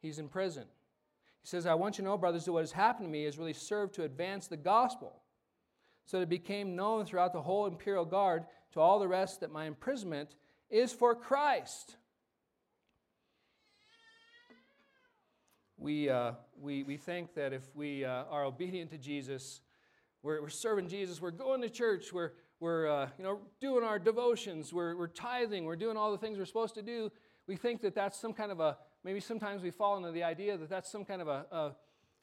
he's 0.00 0.18
in 0.18 0.30
prison. 0.30 0.64
He 1.42 1.46
says, 1.46 1.66
I 1.66 1.74
want 1.74 1.98
you 1.98 2.04
to 2.04 2.08
know, 2.08 2.16
brothers, 2.16 2.46
that 2.46 2.52
what 2.52 2.62
has 2.62 2.72
happened 2.72 3.06
to 3.06 3.12
me 3.12 3.24
has 3.24 3.36
really 3.36 3.52
served 3.52 3.92
to 3.96 4.04
advance 4.04 4.46
the 4.46 4.56
gospel. 4.56 5.20
So 6.06 6.16
that 6.16 6.22
it 6.22 6.30
became 6.30 6.74
known 6.74 7.04
throughout 7.04 7.34
the 7.34 7.42
whole 7.42 7.66
imperial 7.66 8.06
guard 8.06 8.46
to 8.72 8.80
all 8.80 8.98
the 8.98 9.06
rest 9.06 9.40
that 9.40 9.52
my 9.52 9.66
imprisonment 9.66 10.36
is 10.70 10.90
for 10.90 11.14
Christ. 11.14 11.98
We, 15.76 16.08
uh, 16.08 16.32
we, 16.60 16.82
we 16.82 16.96
think 16.96 17.34
that 17.34 17.52
if 17.52 17.62
we 17.74 18.04
uh, 18.04 18.24
are 18.30 18.44
obedient 18.44 18.90
to 18.90 18.98
Jesus, 18.98 19.60
we're, 20.22 20.40
we're 20.40 20.48
serving 20.48 20.88
Jesus. 20.88 21.20
We're 21.20 21.30
going 21.30 21.60
to 21.62 21.68
church. 21.68 22.12
We're, 22.12 22.32
we're 22.60 22.88
uh, 22.88 23.08
you 23.18 23.24
know, 23.24 23.40
doing 23.60 23.84
our 23.84 23.98
devotions. 23.98 24.72
We're, 24.72 24.96
we're 24.96 25.08
tithing. 25.08 25.64
We're 25.64 25.76
doing 25.76 25.96
all 25.96 26.12
the 26.12 26.18
things 26.18 26.38
we're 26.38 26.44
supposed 26.44 26.74
to 26.74 26.82
do. 26.82 27.10
We 27.46 27.56
think 27.56 27.82
that 27.82 27.94
that's 27.94 28.18
some 28.18 28.32
kind 28.32 28.50
of 28.50 28.60
a, 28.60 28.78
maybe 29.02 29.20
sometimes 29.20 29.62
we 29.62 29.70
fall 29.70 29.96
into 29.96 30.12
the 30.12 30.22
idea 30.22 30.56
that 30.56 30.70
that's 30.70 30.90
some 30.90 31.04
kind 31.04 31.20
of 31.20 31.28
a, 31.28 31.46
a, 31.50 31.76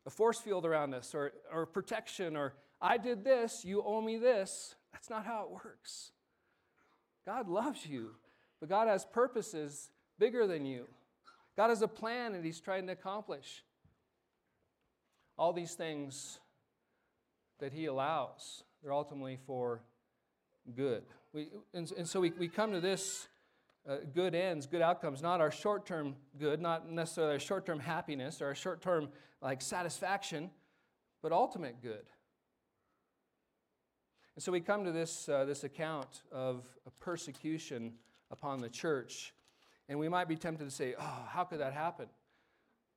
a 0.07 0.09
force 0.09 0.39
field 0.39 0.65
around 0.65 0.93
us 0.93 1.13
or, 1.13 1.33
or 1.53 1.65
protection 1.65 2.35
or 2.35 2.53
I 2.81 2.97
did 2.97 3.23
this, 3.23 3.63
you 3.63 3.83
owe 3.83 4.01
me 4.01 4.17
this. 4.17 4.75
That's 4.91 5.09
not 5.09 5.25
how 5.25 5.43
it 5.43 5.51
works. 5.51 6.11
God 7.25 7.47
loves 7.47 7.85
you, 7.85 8.15
but 8.59 8.69
God 8.69 8.87
has 8.87 9.05
purposes 9.05 9.91
bigger 10.17 10.47
than 10.47 10.65
you. 10.65 10.87
God 11.57 11.69
has 11.69 11.81
a 11.81 11.87
plan 11.87 12.33
that 12.33 12.43
He's 12.43 12.59
trying 12.59 12.87
to 12.87 12.93
accomplish. 12.93 13.63
All 15.37 15.53
these 15.53 15.73
things 15.73 16.39
that 17.59 17.73
He 17.73 17.85
allows. 17.85 18.63
They're 18.81 18.93
ultimately 18.93 19.37
for 19.45 19.81
good. 20.75 21.03
We, 21.33 21.49
and, 21.73 21.91
and 21.97 22.07
so 22.07 22.19
we, 22.19 22.31
we 22.31 22.47
come 22.47 22.71
to 22.71 22.81
this 22.81 23.27
uh, 23.87 23.97
good 24.13 24.35
ends, 24.35 24.67
good 24.67 24.81
outcomes, 24.81 25.21
not 25.21 25.41
our 25.41 25.51
short 25.51 25.85
term 25.85 26.15
good, 26.39 26.61
not 26.61 26.89
necessarily 26.89 27.33
our 27.33 27.39
short 27.39 27.65
term 27.65 27.79
happiness 27.79 28.41
or 28.41 28.47
our 28.47 28.55
short 28.55 28.81
term 28.81 29.09
like 29.41 29.61
satisfaction, 29.61 30.51
but 31.21 31.31
ultimate 31.31 31.81
good. 31.81 32.05
And 34.35 34.43
so 34.43 34.51
we 34.51 34.61
come 34.61 34.85
to 34.85 34.91
this, 34.91 35.27
uh, 35.27 35.45
this 35.45 35.63
account 35.63 36.23
of 36.31 36.65
a 36.85 36.91
persecution 37.03 37.93
upon 38.29 38.59
the 38.59 38.69
church, 38.69 39.33
and 39.91 39.99
we 39.99 40.07
might 40.07 40.29
be 40.29 40.37
tempted 40.37 40.63
to 40.63 40.71
say, 40.71 40.95
oh, 40.97 41.27
how 41.27 41.43
could 41.43 41.59
that 41.59 41.73
happen? 41.73 42.05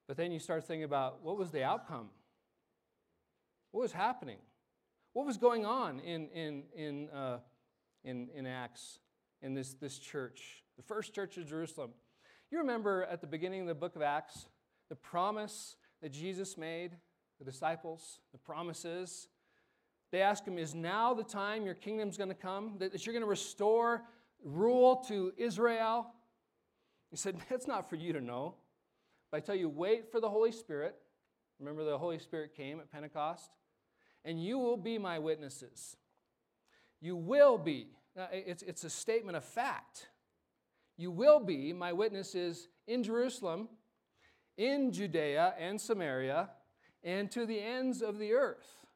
But 0.07 0.17
then 0.17 0.31
you 0.31 0.39
start 0.39 0.65
thinking 0.65 0.85
about 0.85 1.25
what 1.25 1.37
was 1.37 1.51
the 1.51 1.65
outcome? 1.65 2.09
What 3.73 3.81
was 3.81 3.91
happening? 3.91 4.39
What 5.13 5.27
was 5.27 5.37
going 5.37 5.67
on 5.67 5.99
in, 5.99 6.29
in, 6.29 6.63
in, 6.77 7.09
uh, 7.09 7.39
in, 8.05 8.29
in 8.33 8.47
Acts, 8.47 9.01
in 9.43 9.55
this, 9.55 9.75
this 9.75 9.99
church, 9.99 10.63
the 10.77 10.85
first 10.85 11.13
church 11.13 11.37
of 11.37 11.49
Jerusalem? 11.49 11.91
You 12.53 12.59
remember 12.59 13.03
at 13.11 13.21
the 13.21 13.27
beginning 13.27 13.63
of 13.63 13.67
the 13.67 13.75
book 13.75 13.97
of 13.97 14.03
Acts, 14.03 14.47
the 14.89 14.95
promise 14.95 15.75
that 16.01 16.13
Jesus 16.13 16.57
made, 16.57 16.93
the 17.41 17.45
disciples, 17.45 18.21
the 18.31 18.39
promises. 18.39 19.27
They 20.13 20.23
ask 20.23 20.45
him, 20.45 20.59
Is 20.59 20.77
now 20.77 21.13
the 21.13 21.25
time 21.25 21.67
your 21.67 21.75
kingdom's 21.75 22.17
going 22.17 22.29
to 22.29 22.37
come? 22.37 22.75
That 22.79 23.05
you're 23.05 23.15
going 23.15 23.25
to 23.25 23.29
restore 23.29 24.05
rule 24.45 25.05
to 25.09 25.33
Israel? 25.37 26.13
He 27.15 27.19
said, 27.19 27.37
That's 27.49 27.69
not 27.69 27.89
for 27.89 27.95
you 27.95 28.13
to 28.13 28.21
know. 28.21 28.55
But 29.31 29.37
I 29.37 29.41
tell 29.41 29.55
you, 29.55 29.69
wait 29.69 30.11
for 30.11 30.19
the 30.19 30.29
Holy 30.29 30.51
Spirit. 30.51 30.97
Remember, 31.61 31.85
the 31.85 31.97
Holy 31.97 32.19
Spirit 32.19 32.57
came 32.57 32.81
at 32.81 32.91
Pentecost? 32.91 33.53
And 34.25 34.43
you 34.43 34.59
will 34.59 34.77
be 34.77 34.99
my 34.99 35.21
witnesses. 35.21 35.97
You 37.01 37.15
will 37.15 37.57
be. 37.57 37.87
Now, 38.17 38.27
it's, 38.33 38.65
it's 38.65 38.83
a 38.83 38.91
statement 38.91 39.37
of 39.37 39.45
fact. 39.45 40.09
You 40.97 41.13
will 41.13 41.39
be 41.39 41.73
my 41.73 41.93
witnesses 41.93 42.67
in 42.89 43.05
Jerusalem, 43.05 43.69
in 44.57 44.91
Judea 44.91 45.55
and 45.57 45.81
Samaria, 45.81 46.51
and 47.05 47.31
to 47.31 47.47
the 47.47 47.61
ends 47.61 48.03
of 48.03 48.19
the 48.19 48.33
earth. 48.33 48.87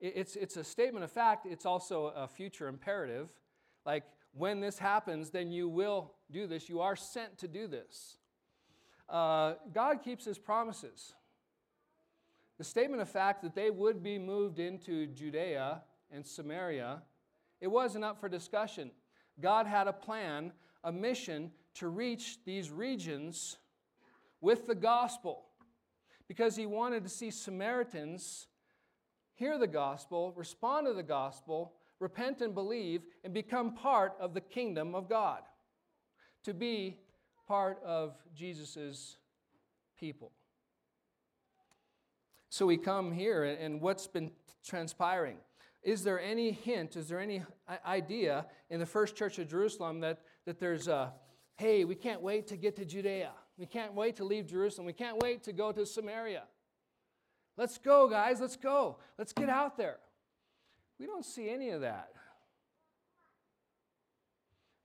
It's, 0.00 0.36
it's 0.36 0.56
a 0.56 0.62
statement 0.62 1.02
of 1.02 1.10
fact, 1.10 1.46
it's 1.46 1.66
also 1.66 2.12
a 2.14 2.28
future 2.28 2.68
imperative. 2.68 3.28
Like, 3.84 4.04
when 4.36 4.60
this 4.60 4.78
happens, 4.78 5.30
then 5.30 5.50
you 5.50 5.68
will 5.68 6.12
do 6.30 6.46
this. 6.46 6.68
You 6.68 6.80
are 6.80 6.96
sent 6.96 7.38
to 7.38 7.48
do 7.48 7.66
this. 7.66 8.18
Uh, 9.08 9.54
God 9.72 10.02
keeps 10.02 10.24
his 10.24 10.38
promises. 10.38 11.14
The 12.58 12.64
statement 12.64 13.02
of 13.02 13.08
fact 13.08 13.42
that 13.42 13.54
they 13.54 13.70
would 13.70 14.02
be 14.02 14.18
moved 14.18 14.58
into 14.58 15.06
Judea 15.06 15.82
and 16.10 16.24
Samaria, 16.24 17.02
it 17.60 17.68
wasn't 17.68 18.04
up 18.04 18.20
for 18.20 18.28
discussion. 18.28 18.90
God 19.40 19.66
had 19.66 19.88
a 19.88 19.92
plan, 19.92 20.52
a 20.82 20.92
mission 20.92 21.50
to 21.74 21.88
reach 21.88 22.38
these 22.44 22.70
regions 22.70 23.58
with 24.40 24.66
the 24.66 24.74
gospel 24.74 25.44
because 26.28 26.56
he 26.56 26.66
wanted 26.66 27.02
to 27.02 27.08
see 27.08 27.30
Samaritans 27.30 28.46
hear 29.34 29.58
the 29.58 29.66
gospel, 29.66 30.32
respond 30.36 30.86
to 30.86 30.92
the 30.92 31.02
gospel, 31.02 31.74
repent 32.04 32.42
and 32.42 32.54
believe, 32.54 33.00
and 33.24 33.32
become 33.32 33.74
part 33.74 34.12
of 34.20 34.34
the 34.34 34.40
kingdom 34.40 34.94
of 34.94 35.08
God, 35.08 35.40
to 36.44 36.52
be 36.52 36.98
part 37.48 37.82
of 37.82 38.14
Jesus' 38.36 39.16
people. 39.98 40.30
So 42.50 42.66
we 42.66 42.76
come 42.76 43.10
here, 43.10 43.44
and 43.44 43.80
what's 43.80 44.06
been 44.06 44.30
transpiring? 44.62 45.38
Is 45.82 46.04
there 46.04 46.20
any 46.20 46.52
hint, 46.52 46.94
is 46.94 47.08
there 47.08 47.20
any 47.20 47.42
idea 47.86 48.46
in 48.68 48.80
the 48.80 48.86
first 48.86 49.16
church 49.16 49.38
of 49.38 49.48
Jerusalem 49.48 50.00
that, 50.00 50.20
that 50.44 50.60
there's 50.60 50.88
a, 50.88 51.12
hey, 51.56 51.84
we 51.84 51.94
can't 51.94 52.20
wait 52.20 52.46
to 52.48 52.56
get 52.56 52.76
to 52.76 52.84
Judea? 52.84 53.32
We 53.56 53.66
can't 53.66 53.94
wait 53.94 54.16
to 54.16 54.24
leave 54.24 54.46
Jerusalem. 54.46 54.86
We 54.86 54.92
can't 54.92 55.22
wait 55.22 55.42
to 55.44 55.52
go 55.52 55.72
to 55.72 55.86
Samaria. 55.86 56.44
Let's 57.56 57.78
go, 57.78 58.08
guys, 58.08 58.40
let's 58.40 58.56
go. 58.56 58.98
Let's 59.18 59.32
get 59.32 59.48
out 59.48 59.78
there. 59.78 59.98
We 60.98 61.06
don't 61.06 61.24
see 61.24 61.50
any 61.50 61.70
of 61.70 61.80
that. 61.80 62.10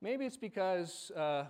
Maybe 0.01 0.25
it's 0.25 0.37
because, 0.37 1.11
uh, 1.15 1.45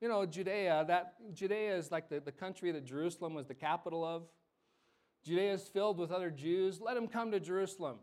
you 0.00 0.08
know, 0.08 0.26
Judea, 0.26 0.84
that 0.88 1.14
Judea 1.32 1.76
is 1.76 1.90
like 1.90 2.08
the, 2.08 2.20
the 2.20 2.32
country 2.32 2.70
that 2.72 2.84
Jerusalem 2.84 3.34
was 3.34 3.46
the 3.46 3.54
capital 3.54 4.04
of. 4.04 4.24
Judea 5.24 5.54
is 5.54 5.62
filled 5.62 5.98
with 5.98 6.10
other 6.10 6.30
Jews. 6.30 6.80
Let 6.80 6.94
them 6.94 7.08
come 7.08 7.30
to 7.30 7.40
Jerusalem. 7.40 7.96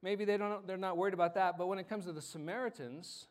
Maybe 0.00 0.24
they 0.24 0.36
don't, 0.36 0.66
they're 0.66 0.76
not 0.76 0.96
worried 0.96 1.14
about 1.14 1.34
that. 1.34 1.58
But 1.58 1.66
when 1.66 1.78
it 1.78 1.88
comes 1.88 2.04
to 2.06 2.12
the 2.12 2.22
Samaritans, 2.22 3.26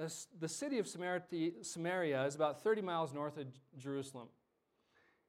uh, 0.00 0.08
the 0.38 0.48
city 0.48 0.78
of 0.78 0.86
Samaria 0.86 2.24
is 2.24 2.34
about 2.34 2.62
30 2.62 2.82
miles 2.82 3.12
north 3.12 3.36
of 3.36 3.46
Jerusalem. 3.76 4.28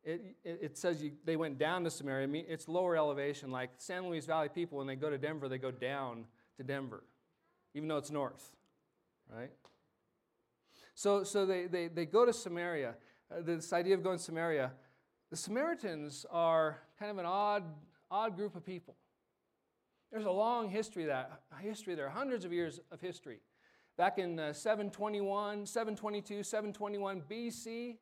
It, 0.04 0.36
it, 0.44 0.60
it 0.62 0.78
says 0.78 1.02
you, 1.02 1.12
they 1.26 1.36
went 1.36 1.58
down 1.58 1.84
to 1.84 1.92
Samaria. 1.92 2.24
I 2.24 2.28
mean, 2.28 2.46
It's 2.48 2.68
lower 2.68 2.96
elevation, 2.96 3.52
like 3.52 3.72
San 3.78 4.08
Luis 4.08 4.26
Valley 4.26 4.50
people, 4.50 4.78
when 4.78 4.88
they 4.88 4.96
go 4.96 5.10
to 5.10 5.18
Denver, 5.18 5.50
they 5.50 5.58
go 5.58 5.72
down 5.72 6.26
to 6.58 6.64
Denver, 6.64 7.04
even 7.74 7.88
though 7.90 7.98
it's 7.98 8.12
north, 8.12 8.56
right? 9.34 9.52
So, 10.96 11.24
so 11.24 11.46
they, 11.46 11.68
they, 11.68 11.88
they 11.88 12.06
go 12.06 12.26
to 12.26 12.34
Samaria. 12.34 12.96
Uh, 13.30 13.42
this 13.42 13.74
idea 13.74 13.94
of 13.94 14.04
going 14.04 14.18
to 14.18 14.24
Samaria, 14.24 14.72
the 15.30 15.36
Samaritans 15.36 16.26
are 16.32 16.78
kind 16.98 17.12
of 17.12 17.18
an 17.18 17.26
odd, 17.26 17.64
odd 18.10 18.36
group 18.36 18.56
of 18.56 18.66
people. 18.66 18.96
There's 20.12 20.26
a 20.26 20.32
long 20.32 20.70
history 20.70 21.06
that 21.06 21.42
history 21.60 21.96
there, 21.96 22.10
hundreds 22.10 22.46
of 22.46 22.54
years 22.54 22.80
of 22.92 23.02
history. 23.02 23.40
Back 23.98 24.20
in 24.20 24.40
uh, 24.40 24.54
721, 24.54 25.66
722, 25.66 26.44
721 26.44 27.24
BC, 27.30 27.98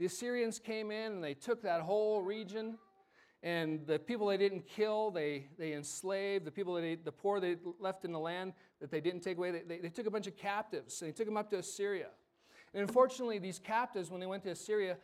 the 0.00 0.06
Assyrians 0.06 0.58
came 0.58 0.90
in 0.90 1.12
and 1.12 1.22
they 1.22 1.34
took 1.34 1.60
that 1.62 1.82
whole 1.82 2.22
region. 2.22 2.78
And 3.42 3.86
the 3.86 3.98
people 3.98 4.28
they 4.28 4.38
didn't 4.38 4.66
kill, 4.66 5.10
they, 5.10 5.48
they 5.58 5.74
enslaved. 5.74 6.46
The 6.46 6.50
people 6.50 6.74
that 6.74 6.80
they, 6.80 6.94
the 6.94 7.12
poor 7.12 7.38
they 7.38 7.56
left 7.78 8.06
in 8.06 8.12
the 8.12 8.18
land 8.18 8.54
that 8.80 8.90
they 8.90 9.02
didn't 9.02 9.20
take 9.20 9.36
away, 9.36 9.50
they, 9.50 9.60
they, 9.60 9.78
they 9.78 9.88
took 9.90 10.06
a 10.06 10.10
bunch 10.10 10.26
of 10.26 10.38
captives 10.38 11.02
and 11.02 11.08
they 11.08 11.12
took 11.12 11.26
them 11.26 11.36
up 11.36 11.50
to 11.50 11.58
Assyria. 11.58 12.06
And 12.72 12.80
unfortunately, 12.80 13.38
these 13.38 13.58
captives, 13.58 14.10
when 14.10 14.20
they 14.20 14.26
went 14.26 14.42
to 14.44 14.50
Assyria, 14.50 14.96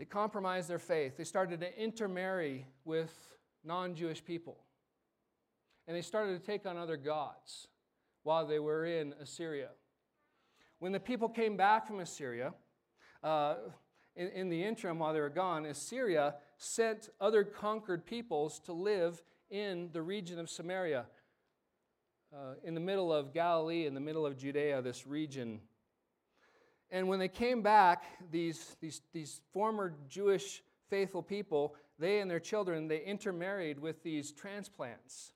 they 0.00 0.04
compromised 0.04 0.68
their 0.68 0.80
faith. 0.80 1.16
They 1.16 1.24
started 1.24 1.60
to 1.60 1.80
intermarry 1.80 2.66
with 2.84 3.14
non 3.62 3.94
Jewish 3.94 4.24
people. 4.24 4.56
And 5.86 5.96
they 5.96 6.02
started 6.02 6.40
to 6.40 6.44
take 6.44 6.66
on 6.66 6.76
other 6.76 6.96
gods 6.96 7.68
while 8.24 8.44
they 8.48 8.58
were 8.58 8.84
in 8.84 9.14
Assyria. 9.20 9.68
When 10.80 10.90
the 10.90 10.98
people 10.98 11.28
came 11.28 11.56
back 11.56 11.86
from 11.86 12.00
Assyria, 12.00 12.52
uh, 13.22 13.54
in, 14.16 14.28
in 14.28 14.48
the 14.48 14.62
interim, 14.62 14.98
while 14.98 15.12
they 15.12 15.20
were 15.20 15.28
gone, 15.28 15.66
Assyria 15.66 16.34
sent 16.56 17.10
other 17.20 17.44
conquered 17.44 18.06
peoples 18.06 18.58
to 18.60 18.72
live 18.72 19.22
in 19.50 19.90
the 19.92 20.02
region 20.02 20.38
of 20.38 20.48
Samaria, 20.48 21.06
uh, 22.32 22.54
in 22.62 22.74
the 22.74 22.80
middle 22.80 23.12
of 23.12 23.32
Galilee, 23.32 23.86
in 23.86 23.94
the 23.94 24.00
middle 24.00 24.26
of 24.26 24.36
Judea, 24.36 24.82
this 24.82 25.06
region 25.06 25.60
and 26.94 27.08
when 27.08 27.18
they 27.18 27.28
came 27.28 27.60
back, 27.60 28.04
these, 28.30 28.76
these, 28.80 29.02
these 29.12 29.40
former 29.52 29.94
Jewish 30.08 30.62
faithful 30.88 31.24
people, 31.24 31.74
they 31.98 32.20
and 32.20 32.30
their 32.30 32.38
children, 32.38 32.86
they 32.86 33.02
intermarried 33.02 33.80
with 33.80 34.04
these 34.04 34.30
transplants. 34.30 35.32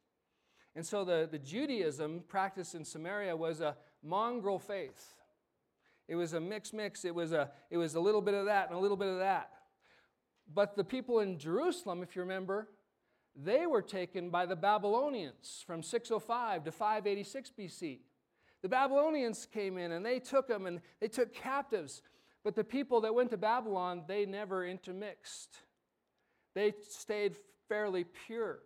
And 0.76 0.86
so 0.86 1.04
the, 1.04 1.28
the 1.28 1.38
Judaism 1.40 2.22
practiced 2.28 2.76
in 2.76 2.84
Samaria 2.84 3.34
was 3.34 3.60
a 3.60 3.76
mongrel 4.04 4.60
faith. 4.60 5.16
It 6.08 6.16
was 6.16 6.32
a 6.32 6.40
mix 6.40 6.72
mix. 6.72 7.04
It 7.04 7.14
was 7.14 7.32
a, 7.32 7.50
it 7.70 7.76
was 7.76 7.94
a 7.94 8.00
little 8.00 8.22
bit 8.22 8.34
of 8.34 8.46
that 8.46 8.68
and 8.68 8.76
a 8.76 8.80
little 8.80 8.96
bit 8.96 9.08
of 9.08 9.18
that. 9.18 9.50
But 10.52 10.76
the 10.76 10.84
people 10.84 11.20
in 11.20 11.38
Jerusalem, 11.38 12.02
if 12.02 12.16
you 12.16 12.22
remember, 12.22 12.68
they 13.36 13.66
were 13.66 13.82
taken 13.82 14.30
by 14.30 14.46
the 14.46 14.56
Babylonians 14.56 15.62
from 15.66 15.82
605 15.82 16.64
to 16.64 16.72
586 16.72 17.52
BC. 17.58 17.98
The 18.62 18.68
Babylonians 18.68 19.46
came 19.52 19.78
in 19.78 19.92
and 19.92 20.04
they 20.04 20.18
took 20.18 20.48
them 20.48 20.66
and 20.66 20.80
they 21.00 21.08
took 21.08 21.32
captives. 21.34 22.02
But 22.42 22.56
the 22.56 22.64
people 22.64 23.02
that 23.02 23.14
went 23.14 23.30
to 23.30 23.36
Babylon, 23.36 24.04
they 24.08 24.24
never 24.24 24.66
intermixed. 24.66 25.58
They 26.54 26.72
stayed 26.88 27.36
fairly 27.68 28.04
pure. 28.26 28.60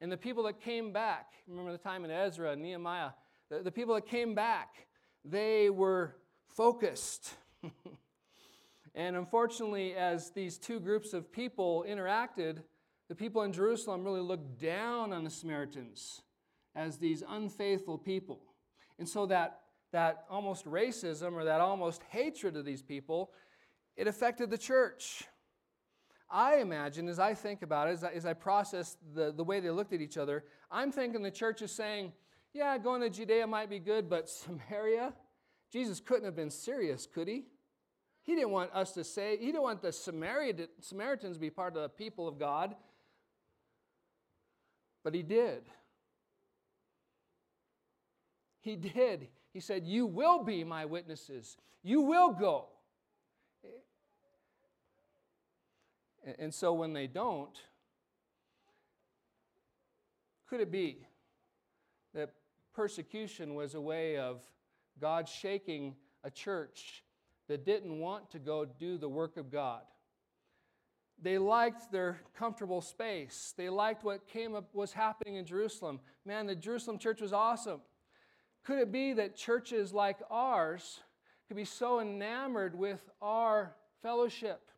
And 0.00 0.10
the 0.10 0.16
people 0.16 0.42
that 0.44 0.60
came 0.60 0.92
back, 0.92 1.32
remember 1.46 1.72
the 1.72 1.78
time 1.78 2.04
in 2.04 2.10
Ezra 2.10 2.52
and 2.52 2.62
Nehemiah, 2.62 3.10
the, 3.48 3.60
the 3.60 3.70
people 3.70 3.94
that 3.94 4.06
came 4.06 4.34
back, 4.34 4.88
they 5.24 5.70
were 5.70 6.16
focused. 6.54 7.34
and 8.94 9.16
unfortunately, 9.16 9.94
as 9.94 10.30
these 10.30 10.58
two 10.58 10.80
groups 10.80 11.12
of 11.12 11.32
people 11.32 11.84
interacted, 11.88 12.62
the 13.08 13.14
people 13.14 13.42
in 13.42 13.52
Jerusalem 13.52 14.04
really 14.04 14.20
looked 14.20 14.58
down 14.60 15.12
on 15.12 15.24
the 15.24 15.30
Samaritans 15.30 16.22
as 16.74 16.98
these 16.98 17.22
unfaithful 17.28 17.98
people. 17.98 18.40
And 18.98 19.08
so 19.08 19.26
that, 19.26 19.60
that 19.92 20.24
almost 20.30 20.64
racism 20.64 21.32
or 21.34 21.44
that 21.44 21.60
almost 21.60 22.02
hatred 22.10 22.56
of 22.56 22.64
these 22.64 22.82
people, 22.82 23.32
it 23.96 24.06
affected 24.06 24.50
the 24.50 24.58
church. 24.58 25.24
I 26.30 26.56
imagine, 26.56 27.08
as 27.08 27.18
I 27.18 27.34
think 27.34 27.60
about 27.60 27.88
it, 27.88 27.92
as 27.92 28.04
I, 28.04 28.10
as 28.12 28.26
I 28.26 28.32
process 28.32 28.96
the, 29.14 29.32
the 29.32 29.44
way 29.44 29.60
they 29.60 29.70
looked 29.70 29.92
at 29.92 30.00
each 30.00 30.16
other, 30.16 30.44
I'm 30.70 30.90
thinking 30.90 31.22
the 31.22 31.30
church 31.30 31.60
is 31.60 31.70
saying, 31.70 32.12
yeah, 32.54 32.78
going 32.78 33.02
to 33.02 33.10
Judea 33.10 33.46
might 33.46 33.68
be 33.68 33.78
good, 33.78 34.08
but 34.08 34.28
Samaria? 34.30 35.12
Jesus 35.72 36.00
couldn't 36.00 36.24
have 36.24 36.36
been 36.36 36.50
serious, 36.50 37.06
could 37.06 37.28
he? 37.28 37.46
He 38.22 38.34
didn't 38.34 38.50
want 38.50 38.70
us 38.74 38.92
to 38.92 39.02
say, 39.02 39.36
he 39.38 39.46
didn't 39.46 39.62
want 39.62 39.82
the 39.82 39.90
Samaritans 39.92 41.36
to 41.36 41.40
be 41.40 41.50
part 41.50 41.76
of 41.76 41.82
the 41.82 41.88
people 41.88 42.28
of 42.28 42.38
God, 42.38 42.76
but 45.02 45.14
he 45.14 45.22
did. 45.22 45.62
He 48.60 48.76
did. 48.76 49.28
He 49.52 49.60
said, 49.60 49.84
You 49.84 50.06
will 50.06 50.44
be 50.44 50.62
my 50.62 50.84
witnesses. 50.84 51.56
You 51.82 52.02
will 52.02 52.32
go. 52.32 52.66
And 56.38 56.54
so 56.54 56.72
when 56.72 56.92
they 56.92 57.08
don't, 57.08 57.58
could 60.48 60.60
it 60.60 60.70
be 60.70 61.08
that 62.14 62.30
persecution 62.72 63.56
was 63.56 63.74
a 63.74 63.80
way 63.80 64.16
of 64.16 64.40
God 65.00 65.28
shaking 65.28 65.96
a 66.24 66.30
church 66.30 67.02
that 67.48 67.64
didn't 67.64 67.98
want 67.98 68.30
to 68.30 68.38
go 68.38 68.64
do 68.64 68.98
the 68.98 69.08
work 69.08 69.36
of 69.36 69.50
God? 69.50 69.82
They 71.20 71.38
liked 71.38 71.92
their 71.92 72.20
comfortable 72.36 72.80
space. 72.80 73.54
They 73.56 73.68
liked 73.68 74.02
what 74.02 74.26
came 74.26 74.54
up 74.54 74.74
was 74.74 74.92
happening 74.92 75.36
in 75.36 75.44
Jerusalem. 75.44 76.00
Man, 76.24 76.46
the 76.46 76.56
Jerusalem 76.56 76.98
church 76.98 77.20
was 77.20 77.32
awesome. 77.32 77.80
Could 78.64 78.78
it 78.78 78.90
be 78.90 79.12
that 79.14 79.36
churches 79.36 79.92
like 79.92 80.18
ours 80.30 81.00
could 81.46 81.56
be 81.56 81.64
so 81.64 82.00
enamored 82.00 82.76
with 82.76 83.08
our 83.20 83.74
fellowship, 84.02 84.70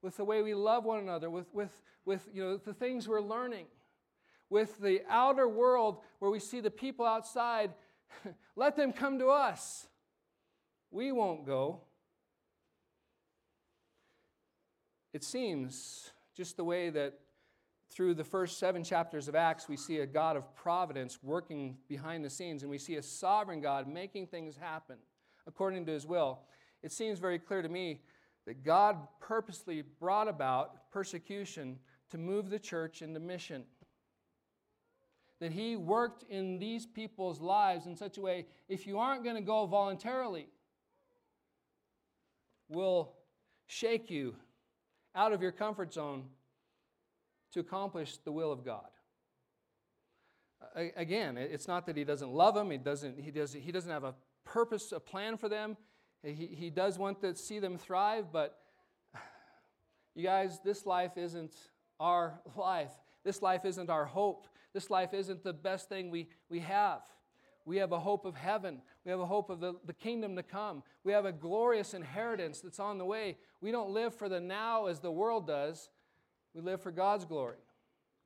with 0.00 0.16
the 0.16 0.24
way 0.24 0.42
we 0.42 0.54
love 0.54 0.84
one 0.84 0.98
another, 0.98 1.30
with, 1.30 1.52
with, 1.52 1.82
with 2.04 2.28
you 2.32 2.42
know, 2.42 2.56
the 2.56 2.74
things 2.74 3.06
we're 3.06 3.20
learning, 3.20 3.66
with 4.50 4.78
the 4.80 5.02
outer 5.08 5.48
world 5.48 5.98
where 6.18 6.30
we 6.30 6.38
see 6.38 6.60
the 6.60 6.70
people 6.70 7.06
outside, 7.06 7.70
let 8.56 8.76
them 8.76 8.92
come 8.92 9.18
to 9.18 9.28
us. 9.28 9.86
We 10.90 11.12
won't 11.12 11.46
go. 11.46 11.80
It 15.12 15.24
seems 15.24 16.10
just 16.34 16.56
the 16.56 16.64
way 16.64 16.90
that 16.90 17.18
through 17.90 18.14
the 18.14 18.24
first 18.24 18.58
seven 18.58 18.82
chapters 18.82 19.28
of 19.28 19.34
Acts, 19.34 19.68
we 19.68 19.76
see 19.76 19.98
a 19.98 20.06
God 20.06 20.36
of 20.36 20.54
providence 20.54 21.18
working 21.22 21.76
behind 21.88 22.24
the 22.24 22.30
scenes, 22.30 22.62
and 22.62 22.70
we 22.70 22.78
see 22.78 22.96
a 22.96 23.02
sovereign 23.02 23.60
God 23.60 23.86
making 23.86 24.28
things 24.28 24.56
happen 24.56 24.96
according 25.46 25.84
to 25.86 25.92
his 25.92 26.06
will. 26.06 26.40
It 26.82 26.92
seems 26.92 27.18
very 27.18 27.38
clear 27.38 27.60
to 27.60 27.68
me 27.68 28.00
that 28.46 28.64
God 28.64 28.96
purposely 29.20 29.82
brought 30.00 30.28
about 30.28 30.90
persecution 30.90 31.78
to 32.10 32.18
move 32.18 32.50
the 32.50 32.58
church 32.58 33.02
into 33.02 33.20
mission. 33.20 33.64
That 35.42 35.50
he 35.50 35.74
worked 35.74 36.22
in 36.30 36.60
these 36.60 36.86
people's 36.86 37.40
lives 37.40 37.86
in 37.86 37.96
such 37.96 38.16
a 38.16 38.20
way, 38.20 38.46
if 38.68 38.86
you 38.86 39.00
aren't 39.00 39.24
going 39.24 39.34
to 39.34 39.42
go 39.42 39.66
voluntarily, 39.66 40.46
will 42.68 43.14
shake 43.66 44.08
you 44.08 44.36
out 45.16 45.32
of 45.32 45.42
your 45.42 45.50
comfort 45.50 45.92
zone 45.92 46.26
to 47.54 47.58
accomplish 47.58 48.18
the 48.18 48.30
will 48.30 48.52
of 48.52 48.64
God. 48.64 48.86
Again, 50.76 51.36
it's 51.36 51.66
not 51.66 51.86
that 51.86 51.96
he 51.96 52.04
doesn't 52.04 52.30
love 52.30 52.54
them, 52.54 52.70
he 52.70 52.78
doesn't, 52.78 53.18
he 53.18 53.32
doesn't, 53.32 53.60
he 53.60 53.72
doesn't 53.72 53.90
have 53.90 54.04
a 54.04 54.14
purpose, 54.44 54.92
a 54.92 55.00
plan 55.00 55.36
for 55.36 55.48
them. 55.48 55.76
He, 56.22 56.50
he 56.56 56.70
does 56.70 57.00
want 57.00 57.20
to 57.22 57.34
see 57.34 57.58
them 57.58 57.78
thrive, 57.78 58.26
but 58.32 58.60
you 60.14 60.22
guys, 60.22 60.60
this 60.64 60.86
life 60.86 61.16
isn't 61.16 61.52
our 61.98 62.40
life. 62.54 62.92
This 63.24 63.42
life 63.42 63.64
isn't 63.64 63.90
our 63.90 64.04
hope. 64.04 64.46
This 64.74 64.90
life 64.90 65.12
isn't 65.12 65.44
the 65.44 65.52
best 65.52 65.88
thing 65.88 66.10
we, 66.10 66.28
we 66.48 66.60
have. 66.60 67.02
We 67.64 67.76
have 67.76 67.92
a 67.92 68.00
hope 68.00 68.24
of 68.24 68.34
heaven. 68.34 68.82
We 69.04 69.10
have 69.10 69.20
a 69.20 69.26
hope 69.26 69.50
of 69.50 69.60
the, 69.60 69.74
the 69.86 69.92
kingdom 69.92 70.36
to 70.36 70.42
come. 70.42 70.82
We 71.04 71.12
have 71.12 71.26
a 71.26 71.32
glorious 71.32 71.94
inheritance 71.94 72.60
that's 72.60 72.80
on 72.80 72.98
the 72.98 73.04
way. 73.04 73.36
We 73.60 73.70
don't 73.70 73.90
live 73.90 74.14
for 74.14 74.28
the 74.28 74.40
now 74.40 74.86
as 74.86 75.00
the 75.00 75.12
world 75.12 75.46
does, 75.46 75.88
we 76.54 76.60
live 76.60 76.82
for 76.82 76.90
God's 76.90 77.24
glory. 77.24 77.56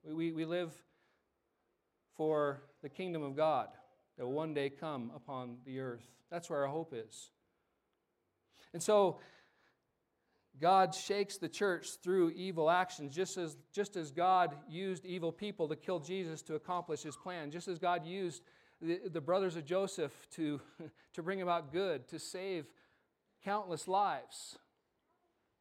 We, 0.03 0.13
we, 0.13 0.33
we 0.33 0.45
live 0.45 0.75
for 2.17 2.63
the 2.83 2.89
kingdom 2.89 3.23
of 3.23 3.37
God 3.37 3.69
that 4.17 4.25
will 4.25 4.33
one 4.33 4.55
day 4.55 4.71
come 4.71 5.13
upon 5.15 5.59
the 5.65 5.81
earth. 5.81 6.07
That's 6.31 6.51
where 6.51 6.63
our 6.63 6.69
hope 6.69 6.93
is. 6.95 7.31
And 8.73 8.83
so, 8.83 9.19
God 10.61 10.95
shakes 10.95 11.37
the 11.37 11.49
church 11.49 11.89
through 12.03 12.31
evil 12.31 12.71
actions, 12.71 13.15
just 13.15 13.37
as, 13.37 13.57
just 13.73 13.97
as 13.97 14.11
God 14.11 14.55
used 14.69 15.05
evil 15.05 15.31
people 15.31 15.69
to 15.69 15.77
kill 15.77 16.01
Jesus 16.01 16.41
to 16.43 16.55
accomplish 16.55 17.03
his 17.03 17.17
plan, 17.17 17.51
just 17.51 17.69
as 17.69 17.79
God 17.79 18.07
used 18.07 18.43
the, 18.81 19.01
the 19.13 19.21
brothers 19.21 19.57
of 19.57 19.65
Joseph 19.67 20.13
to, 20.33 20.61
to 21.15 21.23
bring 21.23 21.43
about 21.43 21.73
good, 21.73 22.09
to 22.09 22.19
save 22.19 22.67
countless 23.45 23.87
lives. 23.87 24.57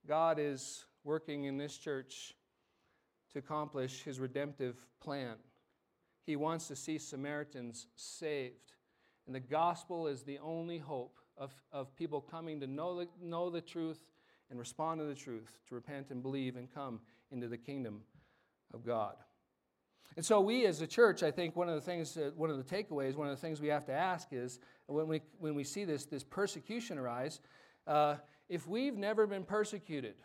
God 0.07 0.37
is 0.39 0.85
working 1.03 1.45
in 1.45 1.57
this 1.57 1.77
church 1.77 2.33
to 3.33 3.39
accomplish 3.39 4.03
his 4.03 4.19
redemptive 4.19 4.75
plan. 5.01 5.35
He 6.25 6.35
wants 6.35 6.67
to 6.69 6.75
see 6.75 6.97
Samaritans 6.97 7.87
saved. 7.95 8.73
And 9.25 9.35
the 9.35 9.39
gospel 9.39 10.07
is 10.07 10.23
the 10.23 10.39
only 10.39 10.77
hope 10.77 11.17
of, 11.37 11.51
of 11.71 11.95
people 11.95 12.21
coming 12.21 12.61
to 12.61 12.67
know 12.67 12.99
the, 12.99 13.07
know 13.21 13.49
the 13.49 13.61
truth 13.61 13.99
and 14.49 14.59
respond 14.59 14.99
to 14.99 15.05
the 15.05 15.15
truth, 15.15 15.57
to 15.67 15.75
repent 15.75 16.11
and 16.11 16.21
believe 16.21 16.55
and 16.55 16.73
come 16.73 16.99
into 17.31 17.47
the 17.47 17.57
kingdom 17.57 18.01
of 18.73 18.85
God. 18.85 19.15
And 20.15 20.25
so, 20.25 20.39
we 20.39 20.65
as 20.65 20.79
a 20.81 20.87
church, 20.87 21.23
I 21.23 21.31
think 21.31 21.55
one 21.55 21.67
of 21.67 21.75
the 21.75 21.81
things, 21.81 22.17
one 22.35 22.49
of 22.49 22.57
the 22.57 22.63
takeaways, 22.63 23.15
one 23.15 23.27
of 23.27 23.35
the 23.35 23.41
things 23.41 23.59
we 23.59 23.67
have 23.67 23.85
to 23.85 23.93
ask 23.93 24.29
is 24.31 24.59
when 24.87 25.07
we, 25.07 25.21
when 25.39 25.55
we 25.55 25.63
see 25.63 25.83
this, 25.83 26.05
this 26.05 26.23
persecution 26.23 26.97
arise, 26.97 27.41
uh, 27.87 28.15
if 28.47 28.67
we've 28.67 28.95
never 28.95 29.27
been 29.27 29.43
persecuted, 29.43 30.15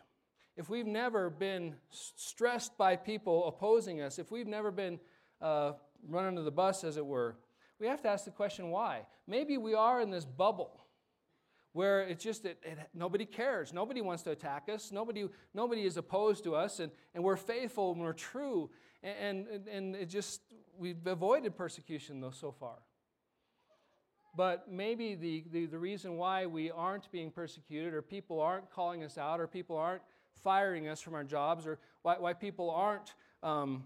if 0.55 0.69
we've 0.69 0.87
never 0.87 1.29
been 1.29 1.75
stressed 1.89 2.77
by 2.77 2.95
people 2.95 3.47
opposing 3.47 4.01
us, 4.01 4.19
if 4.19 4.31
we've 4.31 4.47
never 4.47 4.71
been 4.71 4.99
uh, 5.41 5.73
run 6.07 6.25
under 6.25 6.43
the 6.43 6.51
bus, 6.51 6.83
as 6.83 6.97
it 6.97 7.05
were, 7.05 7.35
we 7.79 7.87
have 7.87 8.01
to 8.03 8.09
ask 8.09 8.25
the 8.25 8.31
question 8.31 8.69
why. 8.69 9.01
Maybe 9.27 9.57
we 9.57 9.73
are 9.73 9.99
in 10.01 10.09
this 10.09 10.25
bubble 10.25 10.80
where 11.73 12.01
it's 12.01 12.23
just 12.23 12.43
that 12.43 12.57
it, 12.63 12.77
nobody 12.93 13.25
cares. 13.25 13.73
Nobody 13.73 14.01
wants 14.01 14.23
to 14.23 14.31
attack 14.31 14.67
us. 14.71 14.91
Nobody, 14.91 15.27
nobody 15.53 15.85
is 15.85 15.97
opposed 15.97 16.43
to 16.43 16.55
us, 16.55 16.79
and, 16.79 16.91
and 17.13 17.23
we're 17.23 17.37
faithful 17.37 17.91
and 17.91 18.01
we're 18.01 18.13
true. 18.13 18.69
And, 19.03 19.47
and, 19.47 19.67
and 19.67 19.95
it 19.95 20.09
just, 20.09 20.41
we've 20.77 21.05
avoided 21.05 21.55
persecution, 21.55 22.21
though, 22.21 22.31
so 22.31 22.51
far. 22.51 22.75
But 24.35 24.71
maybe 24.71 25.15
the, 25.15 25.43
the, 25.51 25.65
the 25.65 25.79
reason 25.79 26.17
why 26.17 26.45
we 26.45 26.71
aren't 26.71 27.11
being 27.11 27.31
persecuted, 27.31 27.93
or 27.93 28.01
people 28.01 28.39
aren't 28.39 28.69
calling 28.69 29.03
us 29.03 29.17
out, 29.17 29.39
or 29.39 29.47
people 29.47 29.77
aren't 29.77 30.03
firing 30.43 30.87
us 30.87 31.01
from 31.01 31.15
our 31.15 31.23
jobs, 31.23 31.67
or 31.67 31.79
why, 32.01 32.15
why 32.17 32.33
people 32.33 32.69
aren't 32.69 33.13
um, 33.43 33.83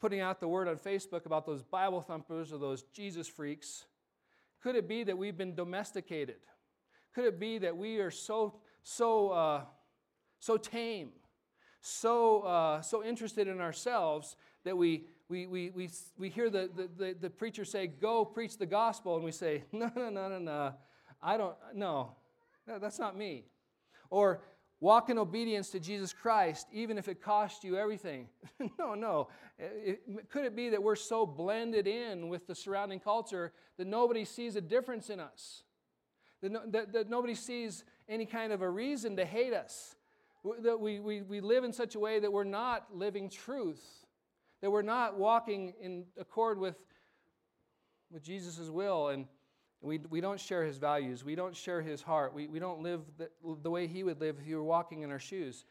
putting 0.00 0.20
out 0.20 0.40
the 0.40 0.48
word 0.48 0.68
on 0.68 0.76
Facebook 0.76 1.26
about 1.26 1.46
those 1.46 1.62
Bible 1.62 2.00
thumpers 2.00 2.52
or 2.52 2.58
those 2.58 2.82
Jesus 2.92 3.26
freaks, 3.26 3.84
could 4.62 4.76
it 4.76 4.88
be 4.88 5.04
that 5.04 5.16
we've 5.16 5.36
been 5.36 5.54
domesticated? 5.54 6.36
Could 7.18 7.26
it 7.26 7.40
be 7.40 7.58
that 7.58 7.76
we 7.76 7.98
are 7.98 8.12
so, 8.12 8.54
so, 8.84 9.30
uh, 9.30 9.62
so 10.38 10.56
tame, 10.56 11.10
so, 11.80 12.42
uh, 12.42 12.80
so 12.80 13.02
interested 13.02 13.48
in 13.48 13.60
ourselves 13.60 14.36
that 14.62 14.76
we, 14.76 15.02
we, 15.28 15.48
we, 15.48 15.70
we, 15.70 15.90
we 16.16 16.28
hear 16.28 16.48
the, 16.48 16.70
the, 16.96 17.16
the, 17.20 17.28
preacher 17.28 17.64
say, 17.64 17.88
Go 17.88 18.24
preach 18.24 18.56
the 18.56 18.66
gospel, 18.66 19.16
and 19.16 19.24
we 19.24 19.32
say, 19.32 19.64
No, 19.72 19.90
no, 19.96 20.10
no, 20.10 20.28
no, 20.28 20.38
no. 20.38 20.74
I 21.20 21.36
don't, 21.36 21.56
no, 21.74 22.14
that's 22.68 23.00
not 23.00 23.16
me. 23.16 23.46
Or 24.10 24.40
walk 24.78 25.10
in 25.10 25.18
obedience 25.18 25.70
to 25.70 25.80
Jesus 25.80 26.12
Christ, 26.12 26.68
even 26.72 26.98
if 26.98 27.08
it 27.08 27.20
costs 27.20 27.64
you 27.64 27.76
everything. 27.76 28.28
no, 28.78 28.94
no. 28.94 29.26
It, 29.58 30.30
could 30.30 30.44
it 30.44 30.54
be 30.54 30.68
that 30.68 30.80
we're 30.80 30.94
so 30.94 31.26
blended 31.26 31.88
in 31.88 32.28
with 32.28 32.46
the 32.46 32.54
surrounding 32.54 33.00
culture 33.00 33.52
that 33.76 33.88
nobody 33.88 34.24
sees 34.24 34.54
a 34.54 34.60
difference 34.60 35.10
in 35.10 35.18
us? 35.18 35.64
That, 36.40 36.52
no, 36.52 36.60
that, 36.66 36.92
that 36.92 37.10
nobody 37.10 37.34
sees 37.34 37.84
any 38.08 38.26
kind 38.26 38.52
of 38.52 38.62
a 38.62 38.70
reason 38.70 39.16
to 39.16 39.24
hate 39.24 39.52
us? 39.52 39.96
That 40.62 40.78
we, 40.78 41.00
we, 41.00 41.22
we 41.22 41.40
live 41.40 41.64
in 41.64 41.72
such 41.72 41.94
a 41.94 41.98
way 41.98 42.20
that 42.20 42.32
we're 42.32 42.44
not 42.44 42.86
living 42.94 43.28
truth? 43.28 44.06
that 44.60 44.70
we're 44.70 44.82
not 44.82 45.16
walking 45.16 45.74
in 45.80 46.04
accord 46.18 46.58
with, 46.58 46.76
with 48.10 48.22
Jesus' 48.22 48.68
will 48.68 49.08
and 49.08 49.26
we, 49.80 49.98
we 50.10 50.20
don't 50.20 50.40
share 50.40 50.64
his 50.64 50.76
values. 50.76 51.24
We 51.24 51.36
don't 51.36 51.54
share 51.54 51.80
his 51.80 52.02
heart. 52.02 52.34
We, 52.34 52.48
we 52.48 52.58
don't 52.58 52.82
live 52.82 53.02
the, 53.16 53.30
the 53.62 53.70
way 53.70 53.86
he 53.86 54.02
would 54.02 54.20
live 54.20 54.38
if 54.40 54.44
he 54.44 54.54
were 54.56 54.64
walking 54.64 55.02
in 55.02 55.12
our 55.12 55.20
shoes. 55.20 55.64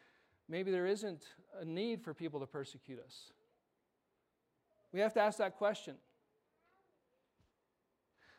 Maybe 0.48 0.72
there 0.72 0.88
isn't 0.88 1.24
a 1.60 1.66
need 1.66 2.02
for 2.02 2.14
people 2.14 2.40
to 2.40 2.46
persecute 2.46 3.04
us. 3.06 3.34
We 4.94 5.02
have 5.02 5.14
to 5.16 5.20
ask 5.20 5.40
that 5.40 5.58
question. 5.58 5.96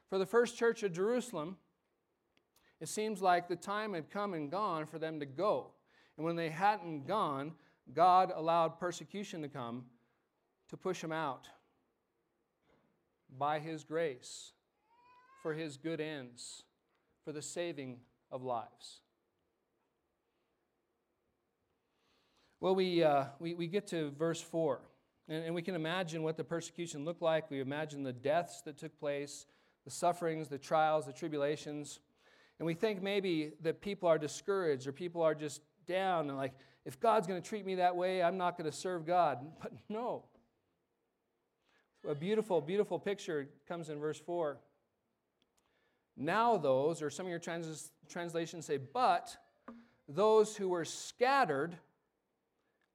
For 0.09 0.17
the 0.17 0.25
first 0.25 0.57
church 0.57 0.83
of 0.83 0.93
Jerusalem, 0.93 1.59
it 2.81 2.89
seems 2.89 3.21
like 3.21 3.49
the 3.49 3.57
time 3.57 3.95
had 3.95 4.11
come 4.11 4.35
and 4.35 4.51
gone 4.51 4.87
for 4.87 4.99
them 4.99 5.21
to 5.21 5.27
go. 5.27 5.73
And 6.17 6.25
when 6.25 6.37
they 6.37 6.51
hadn't 6.51 7.07
gone, 7.07 7.53
God 7.93 8.33
allowed 8.35 8.79
persecution 8.79 9.43
to 9.43 9.49
come 9.49 9.85
to 10.69 10.77
push 10.77 11.01
them 11.01 11.13
out 11.13 11.49
by 13.37 13.59
his 13.59 13.85
grace 13.85 14.53
for 15.43 15.55
his 15.55 15.77
good 15.77 16.01
ends, 16.01 16.65
for 17.25 17.33
the 17.33 17.43
saving 17.43 17.99
of 18.31 18.43
lives. 18.43 19.01
Well, 22.61 22.75
we, 22.75 23.05
uh, 23.05 23.27
we, 23.39 23.55
we 23.55 23.69
get 23.69 23.87
to 23.89 24.11
verse 24.19 24.41
4, 24.41 24.81
and, 25.29 25.45
and 25.47 25.55
we 25.55 25.63
can 25.63 25.77
imagine 25.77 26.23
what 26.23 26.37
the 26.37 26.45
persecution 26.45 27.05
looked 27.05 27.23
like. 27.23 27.51
We 27.51 27.61
imagine 27.61 28.03
the 28.03 28.13
deaths 28.13 28.63
that 28.63 28.77
took 28.77 28.99
place, 28.99 29.47
the 29.85 29.91
sufferings, 29.91 30.49
the 30.49 30.59
trials, 30.59 31.07
the 31.07 31.13
tribulations. 31.13 32.01
And 32.59 32.67
we 32.67 32.75
think 32.75 33.03
maybe 33.03 33.53
that 33.63 33.81
people 33.81 34.09
are 34.09 34.19
discouraged 34.19 34.87
or 34.87 34.93
people 34.93 35.23
are 35.23 35.35
just 35.35 35.63
down 35.87 36.29
and 36.29 36.37
like, 36.37 36.53
if 36.85 36.99
God's 36.99 37.27
going 37.27 37.41
to 37.41 37.47
treat 37.47 37.67
me 37.67 37.77
that 37.77 37.95
way, 37.97 38.23
I'm 38.23 38.39
not 38.39 38.57
going 38.57 38.71
to 38.71 38.77
serve 38.77 39.07
God. 39.07 39.39
But 39.63 39.73
no. 39.89 40.25
A 42.09 42.15
beautiful, 42.15 42.61
beautiful 42.61 42.99
picture 42.99 43.49
comes 43.67 43.91
in 43.91 43.99
verse 43.99 44.19
4. 44.19 44.59
Now, 46.17 46.57
those, 46.57 47.03
or 47.03 47.11
some 47.11 47.27
of 47.27 47.31
your 47.31 47.39
trans- 47.39 47.91
translations 48.09 48.65
say, 48.65 48.79
but 48.79 49.37
those 50.09 50.57
who 50.57 50.69
were 50.69 50.85
scattered 50.85 51.77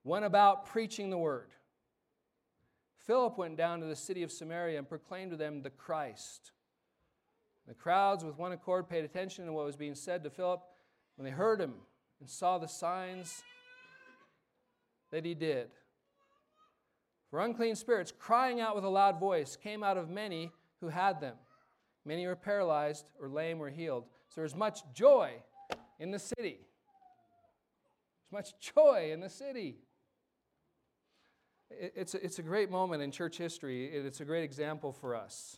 went 0.03 0.25
about 0.25 0.65
preaching 0.65 1.09
the 1.09 1.17
word. 1.17 1.49
Philip 3.05 3.37
went 3.37 3.57
down 3.57 3.79
to 3.81 3.85
the 3.85 3.95
city 3.95 4.23
of 4.23 4.31
Samaria 4.31 4.77
and 4.77 4.87
proclaimed 4.87 5.31
to 5.31 5.37
them 5.37 5.61
the 5.61 5.69
Christ. 5.69 6.51
The 7.67 7.73
crowds, 7.73 8.25
with 8.25 8.37
one 8.37 8.51
accord, 8.51 8.89
paid 8.89 9.05
attention 9.05 9.45
to 9.45 9.53
what 9.53 9.65
was 9.65 9.75
being 9.75 9.95
said 9.95 10.23
to 10.23 10.29
Philip 10.29 10.61
when 11.15 11.25
they 11.25 11.31
heard 11.31 11.61
him 11.61 11.73
and 12.19 12.29
saw 12.29 12.57
the 12.57 12.67
signs 12.67 13.43
that 15.11 15.25
he 15.25 15.33
did. 15.33 15.69
For 17.29 17.39
unclean 17.39 17.75
spirits, 17.75 18.11
crying 18.17 18.59
out 18.59 18.75
with 18.75 18.83
a 18.83 18.89
loud 18.89 19.19
voice, 19.19 19.55
came 19.55 19.83
out 19.83 19.97
of 19.97 20.09
many 20.09 20.51
who 20.81 20.89
had 20.89 21.21
them. 21.21 21.35
Many 22.05 22.27
were 22.27 22.35
paralyzed 22.35 23.05
or 23.19 23.29
lame 23.29 23.61
or 23.61 23.69
healed. 23.69 24.03
So 24.29 24.35
there 24.35 24.43
was 24.43 24.55
much 24.55 24.81
joy 24.93 25.31
in 25.99 26.11
the 26.11 26.19
city. 26.19 26.59
There's 28.19 28.31
much 28.31 28.73
joy 28.75 29.11
in 29.13 29.19
the 29.21 29.29
city. 29.29 29.77
It's 31.69 32.13
a, 32.13 32.23
it's 32.23 32.39
a 32.39 32.43
great 32.43 32.69
moment 32.69 33.01
in 33.01 33.11
church 33.11 33.37
history. 33.37 33.87
It's 33.87 34.19
a 34.19 34.25
great 34.25 34.43
example 34.43 34.91
for 34.91 35.15
us. 35.15 35.57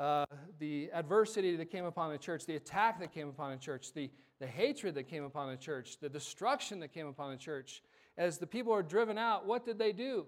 Uh, 0.00 0.24
the 0.58 0.88
adversity 0.94 1.56
that 1.56 1.70
came 1.70 1.84
upon 1.84 2.10
the 2.10 2.16
church, 2.16 2.46
the 2.46 2.56
attack 2.56 2.98
that 2.98 3.12
came 3.12 3.28
upon 3.28 3.50
the 3.50 3.58
church, 3.58 3.92
the, 3.92 4.10
the 4.38 4.46
hatred 4.46 4.94
that 4.94 5.02
came 5.02 5.24
upon 5.24 5.50
the 5.50 5.58
church, 5.58 5.98
the 6.00 6.08
destruction 6.08 6.80
that 6.80 6.90
came 6.94 7.06
upon 7.06 7.30
the 7.30 7.36
church. 7.36 7.82
As 8.16 8.38
the 8.38 8.46
people 8.46 8.72
were 8.72 8.82
driven 8.82 9.18
out, 9.18 9.46
what 9.46 9.62
did 9.62 9.78
they 9.78 9.92
do? 9.92 10.24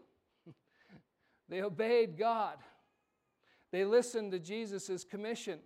they 1.48 1.62
obeyed 1.62 2.18
God. 2.18 2.58
They 3.70 3.86
listened 3.86 4.32
to 4.32 4.38
Jesus' 4.38 5.04
commission. 5.04 5.60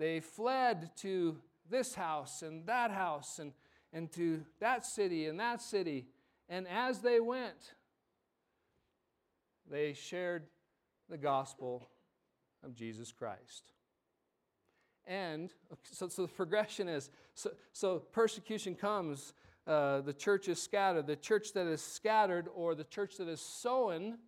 They 0.00 0.18
fled 0.18 0.90
to 1.02 1.38
this 1.70 1.94
house 1.94 2.42
and 2.42 2.66
that 2.66 2.90
house 2.90 3.38
and, 3.38 3.52
and 3.92 4.10
to 4.14 4.44
that 4.58 4.84
city 4.84 5.26
and 5.26 5.38
that 5.38 5.62
city. 5.62 6.08
And 6.48 6.66
as 6.66 6.98
they 6.98 7.20
went, 7.20 7.74
they 9.70 9.92
shared 9.92 10.48
the 11.08 11.16
gospel 11.16 11.86
of 12.66 12.74
Jesus 12.74 13.12
Christ. 13.12 13.72
And 15.06 15.52
so, 15.92 16.08
so 16.08 16.22
the 16.22 16.28
progression 16.28 16.88
is 16.88 17.10
so, 17.34 17.52
so 17.72 18.00
persecution 18.12 18.74
comes, 18.74 19.32
uh, 19.66 20.00
the 20.00 20.12
church 20.12 20.48
is 20.48 20.60
scattered. 20.60 21.06
The 21.06 21.16
church 21.16 21.52
that 21.52 21.66
is 21.66 21.80
scattered, 21.80 22.48
or 22.54 22.74
the 22.74 22.84
church 22.84 23.16
that 23.18 23.28
is 23.28 23.40
sown, 23.40 24.18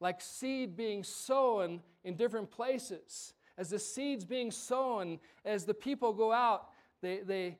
like 0.00 0.20
seed 0.20 0.76
being 0.76 1.02
sown 1.02 1.80
in 2.04 2.16
different 2.16 2.50
places. 2.50 3.32
As 3.56 3.70
the 3.70 3.78
seeds 3.78 4.24
being 4.24 4.50
sown, 4.50 5.18
as 5.44 5.64
the 5.64 5.74
people 5.74 6.12
go 6.12 6.32
out, 6.32 6.68
they, 7.00 7.20
they, 7.20 7.58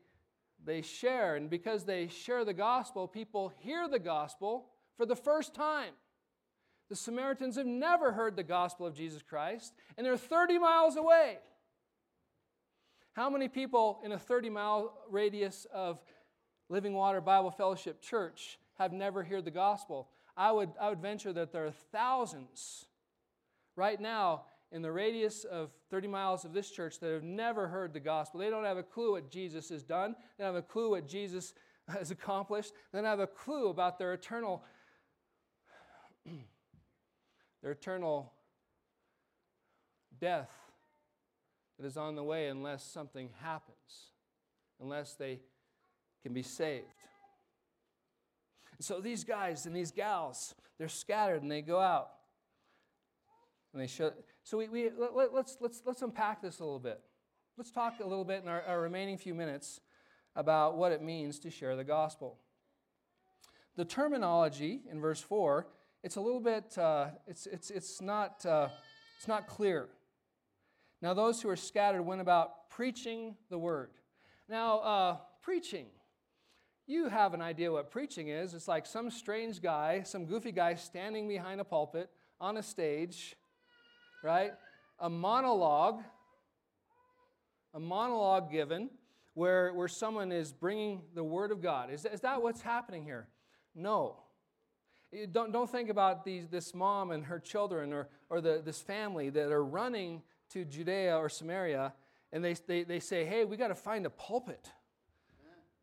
they 0.64 0.82
share. 0.82 1.36
And 1.36 1.48
because 1.48 1.84
they 1.84 2.08
share 2.08 2.44
the 2.44 2.52
gospel, 2.52 3.08
people 3.08 3.52
hear 3.58 3.88
the 3.88 3.98
gospel 3.98 4.66
for 4.96 5.06
the 5.06 5.16
first 5.16 5.54
time. 5.54 5.92
The 6.88 6.96
Samaritans 6.96 7.56
have 7.56 7.66
never 7.66 8.12
heard 8.12 8.36
the 8.36 8.42
gospel 8.42 8.86
of 8.86 8.94
Jesus 8.94 9.22
Christ, 9.22 9.72
and 9.96 10.06
they're 10.06 10.16
30 10.16 10.58
miles 10.58 10.96
away. 10.96 11.38
How 13.14 13.30
many 13.30 13.48
people 13.48 14.00
in 14.04 14.12
a 14.12 14.18
30 14.18 14.50
mile 14.50 14.92
radius 15.08 15.66
of 15.72 16.00
Living 16.68 16.94
Water 16.94 17.20
Bible 17.20 17.50
Fellowship 17.50 18.02
Church 18.02 18.58
have 18.78 18.92
never 18.92 19.22
heard 19.22 19.44
the 19.44 19.50
gospel? 19.50 20.08
I 20.36 20.50
would, 20.50 20.70
I 20.80 20.88
would 20.88 21.00
venture 21.00 21.32
that 21.32 21.52
there 21.52 21.64
are 21.64 21.70
thousands 21.92 22.86
right 23.76 24.00
now 24.00 24.42
in 24.72 24.82
the 24.82 24.90
radius 24.90 25.44
of 25.44 25.70
30 25.90 26.08
miles 26.08 26.44
of 26.44 26.52
this 26.52 26.70
church 26.70 26.98
that 26.98 27.12
have 27.12 27.22
never 27.22 27.68
heard 27.68 27.92
the 27.92 28.00
gospel. 28.00 28.40
They 28.40 28.50
don't 28.50 28.64
have 28.64 28.76
a 28.76 28.82
clue 28.82 29.12
what 29.12 29.30
Jesus 29.30 29.68
has 29.68 29.84
done, 29.84 30.16
they 30.36 30.44
don't 30.44 30.54
have 30.54 30.64
a 30.64 30.66
clue 30.66 30.90
what 30.90 31.06
Jesus 31.06 31.54
has 31.88 32.10
accomplished, 32.10 32.72
they 32.92 32.98
don't 32.98 33.06
have 33.06 33.20
a 33.20 33.26
clue 33.28 33.68
about 33.68 33.98
their 33.98 34.12
eternal. 34.12 34.64
Their 37.64 37.72
eternal 37.72 38.30
death 40.20 40.50
that 41.78 41.86
is 41.86 41.96
on 41.96 42.14
the 42.14 42.22
way 42.22 42.48
unless 42.48 42.84
something 42.84 43.30
happens, 43.40 44.10
unless 44.82 45.14
they 45.14 45.40
can 46.22 46.34
be 46.34 46.42
saved. 46.42 46.84
So 48.80 49.00
these 49.00 49.24
guys 49.24 49.64
and 49.64 49.74
these 49.74 49.92
gals, 49.92 50.54
they're 50.78 50.88
scattered 50.88 51.40
and 51.40 51.50
they 51.50 51.62
go 51.62 51.80
out. 51.80 52.10
And 53.72 53.80
they 53.80 53.86
show. 53.86 54.12
So 54.42 54.58
we, 54.58 54.68
we 54.68 54.90
let, 54.98 55.12
us 55.12 55.30
let's, 55.32 55.56
let's, 55.60 55.82
let's 55.86 56.02
unpack 56.02 56.42
this 56.42 56.58
a 56.58 56.64
little 56.64 56.78
bit. 56.78 57.00
Let's 57.56 57.70
talk 57.70 57.94
a 57.98 58.06
little 58.06 58.26
bit 58.26 58.42
in 58.42 58.48
our, 58.48 58.62
our 58.64 58.82
remaining 58.82 59.16
few 59.16 59.34
minutes 59.34 59.80
about 60.36 60.76
what 60.76 60.92
it 60.92 61.00
means 61.00 61.38
to 61.38 61.50
share 61.50 61.76
the 61.76 61.84
gospel. 61.84 62.36
The 63.76 63.86
terminology 63.86 64.82
in 64.90 65.00
verse 65.00 65.20
4, 65.20 65.66
it's 66.04 66.16
a 66.16 66.20
little 66.20 66.38
bit, 66.40 66.76
uh, 66.76 67.06
it's, 67.26 67.46
it's, 67.46 67.70
it's, 67.70 68.02
not, 68.02 68.44
uh, 68.44 68.68
it's 69.16 69.26
not 69.26 69.46
clear. 69.46 69.88
Now, 71.00 71.14
those 71.14 71.40
who 71.40 71.48
are 71.48 71.56
scattered 71.56 72.02
went 72.02 72.20
about 72.20 72.68
preaching 72.68 73.36
the 73.48 73.56
word. 73.56 73.88
Now, 74.46 74.80
uh, 74.80 75.16
preaching. 75.40 75.86
You 76.86 77.08
have 77.08 77.32
an 77.32 77.40
idea 77.40 77.72
what 77.72 77.90
preaching 77.90 78.28
is. 78.28 78.52
It's 78.52 78.68
like 78.68 78.84
some 78.84 79.10
strange 79.10 79.62
guy, 79.62 80.02
some 80.02 80.26
goofy 80.26 80.52
guy 80.52 80.74
standing 80.74 81.26
behind 81.26 81.62
a 81.62 81.64
pulpit 81.64 82.10
on 82.38 82.58
a 82.58 82.62
stage, 82.62 83.34
right? 84.22 84.52
A 84.98 85.08
monologue, 85.08 86.02
a 87.72 87.80
monologue 87.80 88.52
given 88.52 88.90
where, 89.32 89.72
where 89.72 89.88
someone 89.88 90.32
is 90.32 90.52
bringing 90.52 91.00
the 91.14 91.24
word 91.24 91.50
of 91.50 91.62
God. 91.62 91.90
Is, 91.90 92.04
is 92.04 92.20
that 92.20 92.42
what's 92.42 92.60
happening 92.60 93.04
here? 93.04 93.26
No. 93.74 94.23
You 95.14 95.28
don't, 95.28 95.52
don't 95.52 95.70
think 95.70 95.90
about 95.90 96.24
these, 96.24 96.48
this 96.48 96.74
mom 96.74 97.12
and 97.12 97.24
her 97.26 97.38
children 97.38 97.92
or, 97.92 98.08
or 98.30 98.40
the, 98.40 98.60
this 98.64 98.80
family 98.80 99.30
that 99.30 99.52
are 99.52 99.64
running 99.64 100.22
to 100.50 100.64
Judea 100.64 101.16
or 101.16 101.28
Samaria 101.28 101.92
and 102.32 102.44
they, 102.44 102.54
they, 102.66 102.82
they 102.82 102.98
say, 102.98 103.24
hey, 103.24 103.44
we 103.44 103.56
got 103.56 103.68
to 103.68 103.76
find 103.76 104.06
a 104.06 104.10
pulpit. 104.10 104.68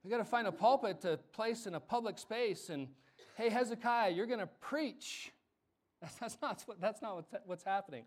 We 0.03 0.09
got 0.09 0.17
to 0.17 0.25
find 0.25 0.47
a 0.47 0.51
pulpit 0.51 0.99
to 1.01 1.17
place 1.31 1.65
in 1.65 1.75
a 1.75 1.79
public 1.79 2.19
space. 2.19 2.69
And 2.69 2.89
hey, 3.37 3.49
Hezekiah, 3.49 4.11
you're 4.11 4.25
going 4.25 4.39
to 4.39 4.49
preach. 4.59 5.31
That's, 6.01 6.15
that's, 6.15 6.37
not, 6.41 6.63
that's 6.81 7.01
not 7.03 7.15
what's, 7.15 7.29
what's 7.45 7.63
happening. 7.63 8.05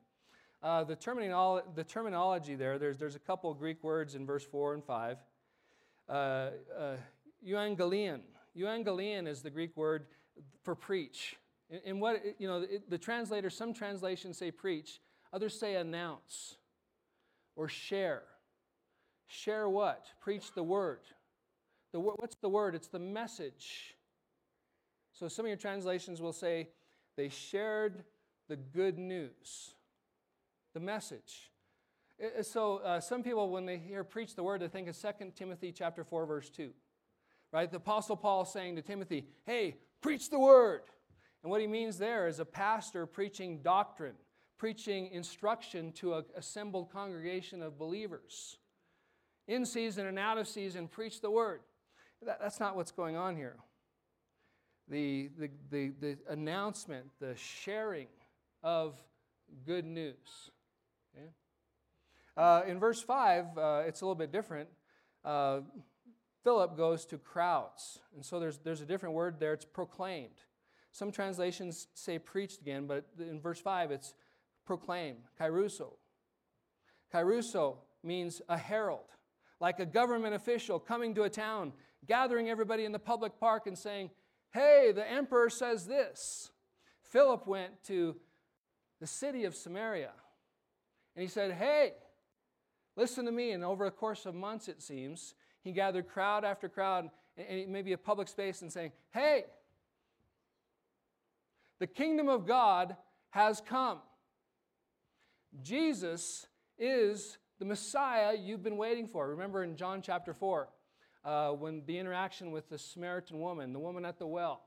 Uh, 0.60 0.82
the, 0.82 0.96
terminology, 0.96 1.68
the 1.76 1.84
terminology 1.84 2.56
there, 2.56 2.76
there's, 2.76 2.98
there's 2.98 3.14
a 3.14 3.20
couple 3.20 3.54
Greek 3.54 3.84
words 3.84 4.16
in 4.16 4.26
verse 4.26 4.44
4 4.44 4.74
and 4.74 4.84
5. 4.84 5.16
Uh, 6.08 6.12
uh, 6.12 6.50
euangelion. 7.46 8.18
Euangelion 8.58 9.28
is 9.28 9.42
the 9.42 9.50
Greek 9.50 9.76
word 9.76 10.06
for 10.62 10.74
preach. 10.74 11.36
And 11.84 12.00
what, 12.00 12.22
you 12.38 12.46
know, 12.46 12.64
the 12.88 12.98
translator, 12.98 13.50
some 13.50 13.72
translations 13.72 14.38
say 14.38 14.50
preach, 14.50 15.00
Others 15.34 15.58
say 15.58 15.74
announce 15.74 16.58
or 17.56 17.68
share. 17.68 18.22
Share 19.26 19.68
what? 19.68 20.06
Preach 20.20 20.54
the 20.54 20.62
word. 20.62 21.00
The 21.92 21.98
what's 21.98 22.36
the 22.36 22.48
word? 22.48 22.76
It's 22.76 22.86
the 22.86 23.00
message. 23.00 23.96
So 25.12 25.26
some 25.26 25.44
of 25.44 25.48
your 25.48 25.56
translations 25.56 26.22
will 26.22 26.32
say 26.32 26.68
they 27.16 27.28
shared 27.28 28.04
the 28.48 28.54
good 28.54 28.96
news, 28.96 29.74
the 30.72 30.80
message. 30.80 31.50
So 32.42 32.78
uh, 32.78 33.00
some 33.00 33.24
people, 33.24 33.50
when 33.50 33.66
they 33.66 33.78
hear 33.78 34.04
preach 34.04 34.36
the 34.36 34.44
word, 34.44 34.60
they 34.60 34.68
think 34.68 34.86
of 34.86 34.96
2 34.96 35.32
Timothy 35.34 35.72
chapter 35.72 36.04
4, 36.04 36.26
verse 36.26 36.48
2. 36.48 36.70
Right? 37.52 37.68
The 37.68 37.78
Apostle 37.78 38.16
Paul 38.16 38.44
saying 38.44 38.76
to 38.76 38.82
Timothy, 38.82 39.26
hey, 39.46 39.78
preach 40.04 40.28
the 40.28 40.38
word. 40.38 40.82
And 41.42 41.50
what 41.50 41.62
he 41.62 41.66
means 41.66 41.96
there 41.96 42.28
is 42.28 42.38
a 42.38 42.44
pastor 42.44 43.06
preaching 43.06 43.62
doctrine 43.62 44.16
preaching 44.58 45.08
instruction 45.12 45.92
to 45.92 46.14
an 46.14 46.24
assembled 46.36 46.90
congregation 46.92 47.62
of 47.62 47.78
believers. 47.78 48.58
In 49.48 49.64
season 49.66 50.06
and 50.06 50.18
out 50.18 50.38
of 50.38 50.46
season, 50.46 50.88
preach 50.88 51.20
the 51.20 51.30
word. 51.30 51.60
That, 52.24 52.38
that's 52.40 52.60
not 52.60 52.76
what's 52.76 52.92
going 52.92 53.16
on 53.16 53.34
here. 53.34 53.56
The, 54.88 55.30
the, 55.38 55.50
the, 55.70 55.92
the 56.00 56.18
announcement, 56.28 57.06
the 57.18 57.34
sharing 57.36 58.08
of 58.62 58.94
good 59.66 59.86
news. 59.86 60.50
Okay? 61.16 61.28
Uh, 62.36 62.62
in 62.66 62.78
verse 62.78 63.02
5, 63.02 63.58
uh, 63.58 63.82
it's 63.86 64.02
a 64.02 64.04
little 64.04 64.14
bit 64.14 64.32
different. 64.32 64.68
Uh, 65.24 65.60
Philip 66.44 66.76
goes 66.76 67.06
to 67.06 67.16
crowds. 67.16 68.00
And 68.14 68.24
so 68.24 68.38
there's, 68.38 68.58
there's 68.58 68.82
a 68.82 68.86
different 68.86 69.14
word 69.14 69.40
there. 69.40 69.54
It's 69.54 69.64
proclaimed. 69.64 70.42
Some 70.92 71.10
translations 71.10 71.88
say 71.94 72.18
preached 72.18 72.60
again, 72.60 72.86
but 72.86 73.06
in 73.18 73.40
verse 73.40 73.58
5, 73.58 73.90
it's 73.90 74.14
proclaim, 74.66 75.16
kerusso. 75.40 75.94
Kerusso 77.12 77.78
means 78.02 78.42
a 78.48 78.58
herald, 78.58 79.06
like 79.58 79.80
a 79.80 79.86
government 79.86 80.34
official 80.34 80.78
coming 80.78 81.14
to 81.14 81.22
a 81.22 81.30
town, 81.30 81.72
gathering 82.06 82.50
everybody 82.50 82.84
in 82.84 82.92
the 82.92 82.98
public 82.98 83.40
park 83.40 83.66
and 83.66 83.76
saying, 83.76 84.10
Hey, 84.52 84.92
the 84.94 85.10
emperor 85.10 85.50
says 85.50 85.86
this. 85.86 86.50
Philip 87.02 87.46
went 87.46 87.82
to 87.84 88.14
the 89.00 89.06
city 89.06 89.44
of 89.44 89.54
Samaria 89.54 90.12
and 91.16 91.22
he 91.22 91.28
said, 91.28 91.52
Hey, 91.52 91.94
listen 92.96 93.24
to 93.24 93.32
me. 93.32 93.52
And 93.52 93.64
over 93.64 93.84
the 93.84 93.90
course 93.90 94.26
of 94.26 94.34
months, 94.34 94.68
it 94.68 94.82
seems, 94.82 95.34
he 95.64 95.72
gathered 95.72 96.08
crowd 96.08 96.44
after 96.44 96.68
crowd 96.68 97.10
and 97.36 97.68
maybe 97.68 97.92
a 97.92 97.98
public 97.98 98.28
space 98.28 98.62
and 98.62 98.72
saying, 98.72 98.92
Hey, 99.12 99.46
the 101.80 101.86
kingdom 101.86 102.28
of 102.28 102.46
God 102.46 102.96
has 103.30 103.60
come. 103.66 103.98
Jesus 105.62 106.46
is 106.78 107.38
the 107.58 107.64
Messiah 107.64 108.36
you've 108.36 108.62
been 108.62 108.76
waiting 108.76 109.08
for. 109.08 109.28
Remember 109.28 109.64
in 109.64 109.76
John 109.76 110.02
chapter 110.02 110.34
4, 110.34 110.68
uh, 111.24 111.50
when 111.50 111.82
the 111.86 111.98
interaction 111.98 112.52
with 112.52 112.68
the 112.68 112.78
Samaritan 112.78 113.40
woman, 113.40 113.72
the 113.72 113.78
woman 113.78 114.04
at 114.04 114.18
the 114.18 114.26
well, 114.26 114.62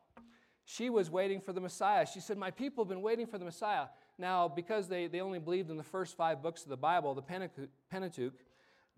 she 0.65 0.89
was 0.89 1.10
waiting 1.10 1.39
for 1.39 1.53
the 1.53 1.62
Messiah. 1.62 2.05
She 2.05 2.19
said, 2.19 2.38
My 2.38 2.51
people 2.51 2.83
have 2.83 2.89
been 2.89 3.01
waiting 3.01 3.25
for 3.25 3.38
the 3.38 3.45
Messiah. 3.45 3.86
Now, 4.17 4.47
because 4.47 4.88
they, 4.89 5.07
they 5.07 5.21
only 5.21 5.39
believed 5.39 5.69
in 5.69 5.77
the 5.77 5.83
first 5.83 6.17
five 6.17 6.41
books 6.41 6.63
of 6.63 6.69
the 6.69 6.77
Bible, 6.77 7.13
the 7.13 7.21
Pentateuch, 7.89 8.33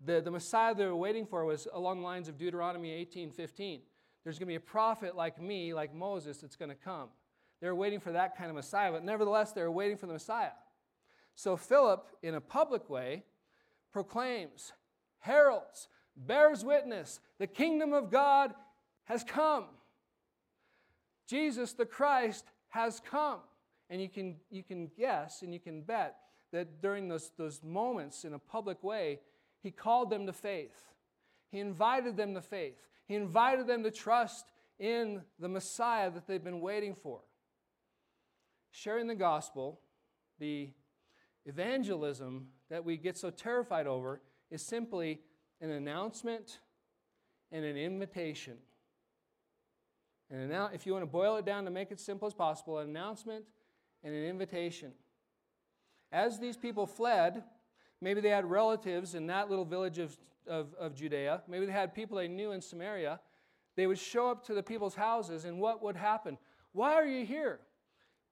the, 0.04 0.20
the 0.20 0.30
Messiah 0.30 0.74
they 0.74 0.86
were 0.86 0.96
waiting 0.96 1.26
for 1.26 1.44
was 1.44 1.68
along 1.72 2.00
the 2.00 2.06
lines 2.06 2.28
of 2.28 2.38
Deuteronomy 2.38 2.90
18 2.92 3.30
15. 3.30 3.80
There's 4.24 4.38
going 4.38 4.46
to 4.46 4.52
be 4.52 4.56
a 4.56 4.60
prophet 4.60 5.16
like 5.16 5.40
me, 5.40 5.72
like 5.72 5.94
Moses, 5.94 6.38
that's 6.38 6.56
going 6.56 6.68
to 6.68 6.74
come. 6.74 7.08
They 7.60 7.68
were 7.68 7.74
waiting 7.74 8.00
for 8.00 8.12
that 8.12 8.36
kind 8.36 8.50
of 8.50 8.56
Messiah, 8.56 8.92
but 8.92 9.04
nevertheless, 9.04 9.52
they 9.52 9.62
were 9.62 9.70
waiting 9.70 9.96
for 9.96 10.06
the 10.06 10.12
Messiah. 10.12 10.52
So 11.34 11.56
Philip, 11.56 12.06
in 12.22 12.34
a 12.34 12.40
public 12.40 12.88
way, 12.90 13.24
proclaims, 13.92 14.72
heralds, 15.20 15.88
bears 16.16 16.64
witness, 16.64 17.20
the 17.38 17.46
kingdom 17.46 17.92
of 17.92 18.10
God 18.10 18.54
has 19.04 19.24
come. 19.24 19.64
Jesus 21.26 21.72
the 21.72 21.86
Christ 21.86 22.44
has 22.68 23.00
come. 23.00 23.40
And 23.88 24.00
you 24.00 24.08
can, 24.08 24.36
you 24.50 24.62
can 24.62 24.90
guess 24.96 25.42
and 25.42 25.52
you 25.52 25.60
can 25.60 25.82
bet 25.82 26.16
that 26.52 26.80
during 26.80 27.08
those, 27.08 27.32
those 27.36 27.62
moments 27.62 28.24
in 28.24 28.34
a 28.34 28.38
public 28.38 28.82
way, 28.82 29.20
he 29.62 29.70
called 29.70 30.10
them 30.10 30.26
to 30.26 30.32
faith. 30.32 30.92
He 31.50 31.58
invited 31.58 32.16
them 32.16 32.34
to 32.34 32.40
faith. 32.40 32.86
He 33.06 33.14
invited 33.14 33.66
them 33.66 33.82
to 33.82 33.90
trust 33.90 34.52
in 34.78 35.22
the 35.38 35.48
Messiah 35.48 36.10
that 36.10 36.26
they've 36.26 36.42
been 36.42 36.60
waiting 36.60 36.94
for. 36.94 37.20
Sharing 38.70 39.06
the 39.06 39.14
gospel, 39.14 39.80
the 40.38 40.70
evangelism 41.44 42.48
that 42.70 42.84
we 42.84 42.96
get 42.96 43.18
so 43.18 43.30
terrified 43.30 43.86
over, 43.86 44.20
is 44.50 44.62
simply 44.62 45.20
an 45.60 45.70
announcement 45.70 46.60
and 47.52 47.64
an 47.64 47.76
invitation. 47.76 48.56
And 50.30 50.48
now, 50.48 50.70
if 50.72 50.86
you 50.86 50.92
want 50.92 51.02
to 51.02 51.10
boil 51.10 51.36
it 51.36 51.44
down 51.44 51.64
to 51.64 51.70
make 51.70 51.90
it 51.90 51.98
simple 51.98 52.26
as 52.26 52.34
possible, 52.34 52.78
an 52.78 52.88
announcement 52.88 53.44
and 54.04 54.14
an 54.14 54.24
invitation. 54.24 54.92
As 56.12 56.38
these 56.38 56.56
people 56.56 56.86
fled, 56.86 57.42
maybe 58.00 58.20
they 58.20 58.30
had 58.30 58.44
relatives 58.44 59.14
in 59.14 59.26
that 59.26 59.50
little 59.50 59.64
village 59.64 59.98
of, 59.98 60.16
of, 60.46 60.74
of 60.78 60.94
Judea, 60.94 61.42
maybe 61.48 61.66
they 61.66 61.72
had 61.72 61.94
people 61.94 62.16
they 62.16 62.28
knew 62.28 62.52
in 62.52 62.60
Samaria. 62.60 63.20
They 63.76 63.86
would 63.86 63.98
show 63.98 64.30
up 64.30 64.44
to 64.46 64.54
the 64.54 64.62
people's 64.62 64.94
houses, 64.94 65.44
and 65.44 65.60
what 65.60 65.82
would 65.82 65.96
happen? 65.96 66.38
Why 66.72 66.94
are 66.94 67.06
you 67.06 67.24
here? 67.24 67.60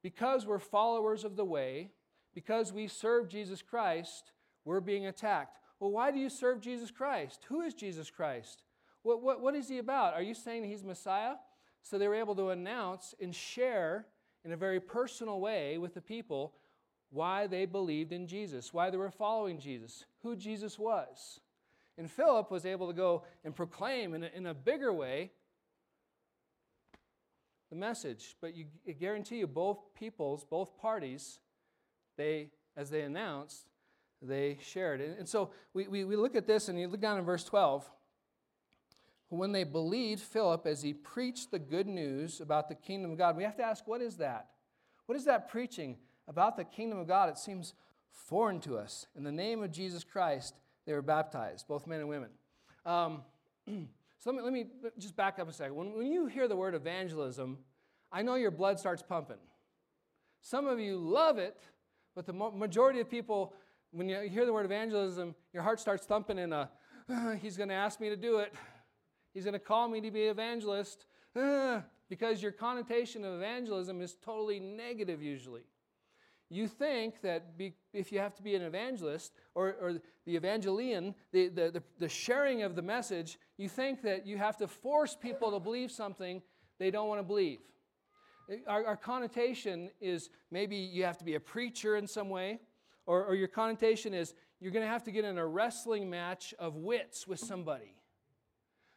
Because 0.02 0.46
we're 0.46 0.58
followers 0.58 1.24
of 1.24 1.36
the 1.36 1.44
way, 1.44 1.90
because 2.34 2.72
we 2.72 2.86
serve 2.88 3.28
Jesus 3.28 3.62
Christ, 3.62 4.32
we're 4.64 4.80
being 4.80 5.06
attacked. 5.06 5.58
Well, 5.80 5.90
why 5.90 6.10
do 6.10 6.18
you 6.18 6.28
serve 6.28 6.60
Jesus 6.60 6.90
Christ? 6.90 7.44
Who 7.48 7.62
is 7.62 7.74
Jesus 7.74 8.10
Christ? 8.10 8.62
What, 9.02 9.22
what, 9.22 9.40
what 9.40 9.54
is 9.54 9.68
he 9.68 9.78
about? 9.78 10.14
Are 10.14 10.22
you 10.22 10.34
saying 10.34 10.64
he's 10.64 10.84
Messiah? 10.84 11.34
So 11.82 11.98
they 11.98 12.08
were 12.08 12.14
able 12.14 12.34
to 12.34 12.50
announce 12.50 13.14
and 13.20 13.34
share 13.34 14.06
in 14.44 14.52
a 14.52 14.56
very 14.56 14.80
personal 14.80 15.40
way 15.40 15.78
with 15.78 15.94
the 15.94 16.00
people 16.00 16.54
why 17.10 17.46
they 17.46 17.64
believed 17.64 18.12
in 18.12 18.26
Jesus, 18.26 18.72
why 18.72 18.90
they 18.90 18.96
were 18.96 19.10
following 19.10 19.58
Jesus, 19.58 20.04
who 20.22 20.36
Jesus 20.36 20.78
was. 20.78 21.40
And 21.96 22.10
Philip 22.10 22.50
was 22.50 22.64
able 22.64 22.86
to 22.86 22.92
go 22.92 23.24
and 23.44 23.54
proclaim 23.54 24.14
in 24.14 24.24
a, 24.24 24.30
in 24.34 24.46
a 24.46 24.54
bigger 24.54 24.92
way 24.92 25.32
the 27.70 27.76
message. 27.76 28.36
But 28.40 28.54
you, 28.54 28.66
I 28.86 28.92
guarantee 28.92 29.38
you, 29.38 29.46
both 29.46 29.78
peoples, 29.94 30.44
both 30.44 30.78
parties, 30.78 31.40
they, 32.16 32.50
as 32.76 32.90
they 32.90 33.02
announced, 33.02 33.66
they 34.22 34.58
shared. 34.62 35.00
And, 35.00 35.18
and 35.18 35.28
so 35.28 35.50
we, 35.74 35.86
we, 35.88 36.04
we 36.04 36.16
look 36.16 36.34
at 36.34 36.46
this, 36.46 36.68
and 36.68 36.78
you 36.78 36.88
look 36.88 37.00
down 37.00 37.18
in 37.18 37.24
verse 37.24 37.44
12 37.44 37.88
when 39.30 39.52
they 39.52 39.64
believed 39.64 40.22
Philip 40.22 40.66
as 40.66 40.82
he 40.82 40.94
preached 40.94 41.50
the 41.50 41.58
good 41.58 41.86
news 41.86 42.40
about 42.40 42.68
the 42.68 42.74
kingdom 42.74 43.12
of 43.12 43.18
God, 43.18 43.36
we 43.36 43.42
have 43.44 43.56
to 43.56 43.62
ask, 43.62 43.86
what 43.86 44.00
is 44.00 44.16
that? 44.16 44.48
What 45.06 45.16
is 45.16 45.26
that 45.26 45.50
preaching 45.50 45.96
about 46.28 46.56
the 46.56 46.64
kingdom 46.64 46.98
of 46.98 47.08
God? 47.08 47.28
It 47.28 47.38
seems 47.38 47.74
foreign 48.12 48.60
to 48.60 48.76
us. 48.76 49.06
In 49.16 49.24
the 49.24 49.32
name 49.32 49.62
of 49.62 49.72
Jesus 49.72 50.04
Christ, 50.04 50.54
they 50.86 50.92
were 50.92 51.02
baptized, 51.02 51.66
both 51.66 51.86
men 51.86 52.00
and 52.00 52.08
women. 52.08 52.30
Um, 52.86 53.22
so 54.18 54.30
let 54.30 54.52
me, 54.52 54.66
let 54.82 54.94
me 54.94 55.00
just 55.00 55.16
back 55.16 55.38
up 55.38 55.48
a 55.48 55.52
second. 55.52 55.74
When, 55.74 55.96
when 55.96 56.06
you 56.06 56.26
hear 56.26 56.48
the 56.48 56.56
word 56.56 56.74
evangelism, 56.74 57.58
I 58.12 58.22
know 58.22 58.36
your 58.36 58.50
blood 58.50 58.78
starts 58.78 59.02
pumping. 59.02 59.36
Some 60.40 60.66
of 60.66 60.78
you 60.78 60.96
love 60.96 61.38
it, 61.38 61.58
but 62.14 62.26
the 62.26 62.32
majority 62.32 63.00
of 63.00 63.10
people, 63.10 63.54
when 63.90 64.08
you 64.08 64.20
hear 64.20 64.46
the 64.46 64.52
word 64.52 64.64
evangelism, 64.64 65.34
your 65.52 65.62
heart 65.62 65.80
starts 65.80 66.06
thumping 66.06 66.38
in 66.38 66.52
a, 66.52 66.70
he's 67.40 67.56
going 67.56 67.68
to 67.68 67.74
ask 67.74 68.00
me 68.00 68.08
to 68.08 68.16
do 68.16 68.38
it. 68.38 68.54
He's 69.34 69.44
going 69.44 69.54
to 69.54 69.58
call 69.58 69.88
me 69.88 70.00
to 70.00 70.10
be 70.10 70.22
evangelist 70.22 71.06
because 72.08 72.42
your 72.42 72.52
connotation 72.52 73.24
of 73.24 73.34
evangelism 73.34 74.00
is 74.00 74.16
totally 74.24 74.58
negative 74.58 75.22
usually. 75.22 75.62
You 76.50 76.66
think 76.66 77.20
that 77.22 77.58
be, 77.58 77.74
if 77.92 78.10
you 78.10 78.20
have 78.20 78.34
to 78.36 78.42
be 78.42 78.54
an 78.54 78.62
evangelist 78.62 79.32
or, 79.54 79.76
or 79.80 79.94
the 80.24 80.38
evangelion, 80.38 81.14
the, 81.30 81.48
the, 81.48 81.70
the, 81.70 81.82
the 81.98 82.08
sharing 82.08 82.62
of 82.62 82.74
the 82.74 82.82
message, 82.82 83.38
you 83.58 83.68
think 83.68 84.02
that 84.02 84.26
you 84.26 84.38
have 84.38 84.56
to 84.58 84.68
force 84.68 85.14
people 85.14 85.52
to 85.52 85.60
believe 85.60 85.90
something 85.90 86.40
they 86.78 86.90
don't 86.90 87.08
want 87.08 87.20
to 87.20 87.24
believe. 87.24 87.58
Our, 88.66 88.86
our, 88.86 88.96
connotation 88.96 89.90
is 90.00 90.30
maybe 90.50 90.76
you 90.76 91.04
have 91.04 91.18
to 91.18 91.24
be 91.24 91.34
a 91.34 91.40
preacher 91.40 91.96
in 91.96 92.06
some 92.06 92.30
way, 92.30 92.60
or, 93.04 93.26
or 93.26 93.34
your 93.34 93.48
connotation 93.48 94.14
is 94.14 94.32
you're 94.58 94.72
going 94.72 94.84
to 94.84 94.90
have 94.90 95.04
to 95.04 95.10
get 95.10 95.26
in 95.26 95.36
a 95.36 95.46
wrestling 95.46 96.08
match 96.08 96.54
of 96.58 96.76
wits 96.76 97.28
with 97.28 97.40
somebody. 97.40 97.94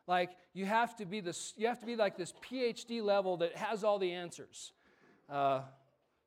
Like 0.08 0.32
you 0.54 0.66
have 0.66 0.96
to 0.98 1.06
be 1.06 1.20
this, 1.20 1.54
you 1.58 1.68
have 1.68 1.80
to 1.80 1.86
be 1.86 1.98
like 1.98 2.18
this 2.18 2.34
PhD 2.50 3.04
level 3.04 3.38
that 3.38 3.58
has 3.58 3.84
all 3.84 4.00
the 4.00 4.14
answers. 4.14 4.72
Uh, 5.30 5.62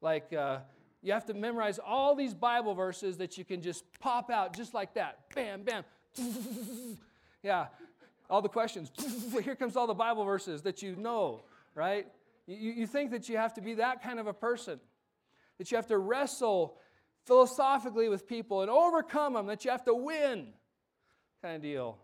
like 0.03 0.33
uh, 0.35 0.59
you 1.05 1.13
have 1.13 1.27
to 1.27 1.35
memorize 1.35 1.79
all 1.79 2.15
these 2.15 2.33
Bible 2.33 2.75
verses 2.75 3.19
that 3.19 3.37
you 3.37 3.45
can 3.45 3.61
just 3.61 3.85
pop 4.01 4.31
out 4.31 4.57
just 4.57 4.73
like 4.73 4.95
that. 4.95 5.19
Bam, 5.35 5.63
bam. 5.63 5.85
yeah, 7.43 7.67
all 8.31 8.41
the 8.41 8.49
questions. 8.49 8.91
Here 9.45 9.55
comes 9.55 9.77
all 9.77 9.87
the 9.87 9.93
Bible 9.93 10.25
verses 10.25 10.63
that 10.63 10.81
you 10.81 10.97
know, 10.97 11.43
right? 11.75 12.07
You, 12.47 12.73
you 12.73 12.87
think 12.87 13.11
that 13.11 13.29
you 13.29 13.37
have 13.37 13.53
to 13.55 13.61
be 13.61 13.75
that 13.75 14.03
kind 14.03 14.19
of 14.19 14.27
a 14.27 14.33
person, 14.33 14.81
that 15.59 15.71
you 15.71 15.77
have 15.77 15.89
to 15.89 15.99
wrestle 15.99 16.79
philosophically 17.27 18.09
with 18.09 18.27
people 18.27 18.63
and 18.63 18.71
overcome 18.71 19.35
them, 19.35 19.47
that 19.47 19.63
you 19.67 19.71
have 19.71 19.85
to 19.85 19.95
win, 19.95 20.49
kind 21.43 21.57
of 21.57 21.63
deal. 21.63 21.99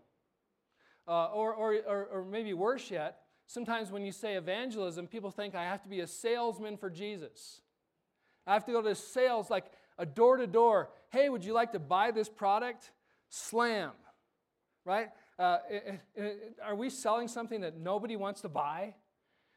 Uh, 1.07 1.25
or, 1.25 1.55
or, 1.55 1.73
or, 1.87 2.05
or 2.05 2.23
maybe 2.23 2.53
worse 2.53 2.91
yet, 2.91 3.21
sometimes 3.47 3.89
when 3.89 4.05
you 4.05 4.11
say 4.11 4.35
evangelism, 4.35 5.07
people 5.07 5.31
think 5.31 5.55
I 5.55 5.63
have 5.63 5.81
to 5.81 5.89
be 5.89 6.01
a 6.01 6.07
salesman 6.07 6.77
for 6.77 6.91
Jesus. 6.91 7.61
I 8.47 8.53
have 8.53 8.65
to 8.65 8.71
go 8.71 8.81
to 8.81 8.95
sales 8.95 9.49
like 9.49 9.65
a 9.97 10.05
door 10.05 10.37
to 10.37 10.47
door. 10.47 10.89
Hey, 11.09 11.29
would 11.29 11.45
you 11.45 11.53
like 11.53 11.71
to 11.73 11.79
buy 11.79 12.11
this 12.11 12.29
product? 12.29 12.91
Slam. 13.29 13.91
Right? 14.85 15.09
Uh, 15.37 15.57
are 16.63 16.75
we 16.75 16.89
selling 16.89 17.27
something 17.27 17.61
that 17.61 17.77
nobody 17.77 18.15
wants 18.15 18.41
to 18.41 18.49
buy? 18.49 18.95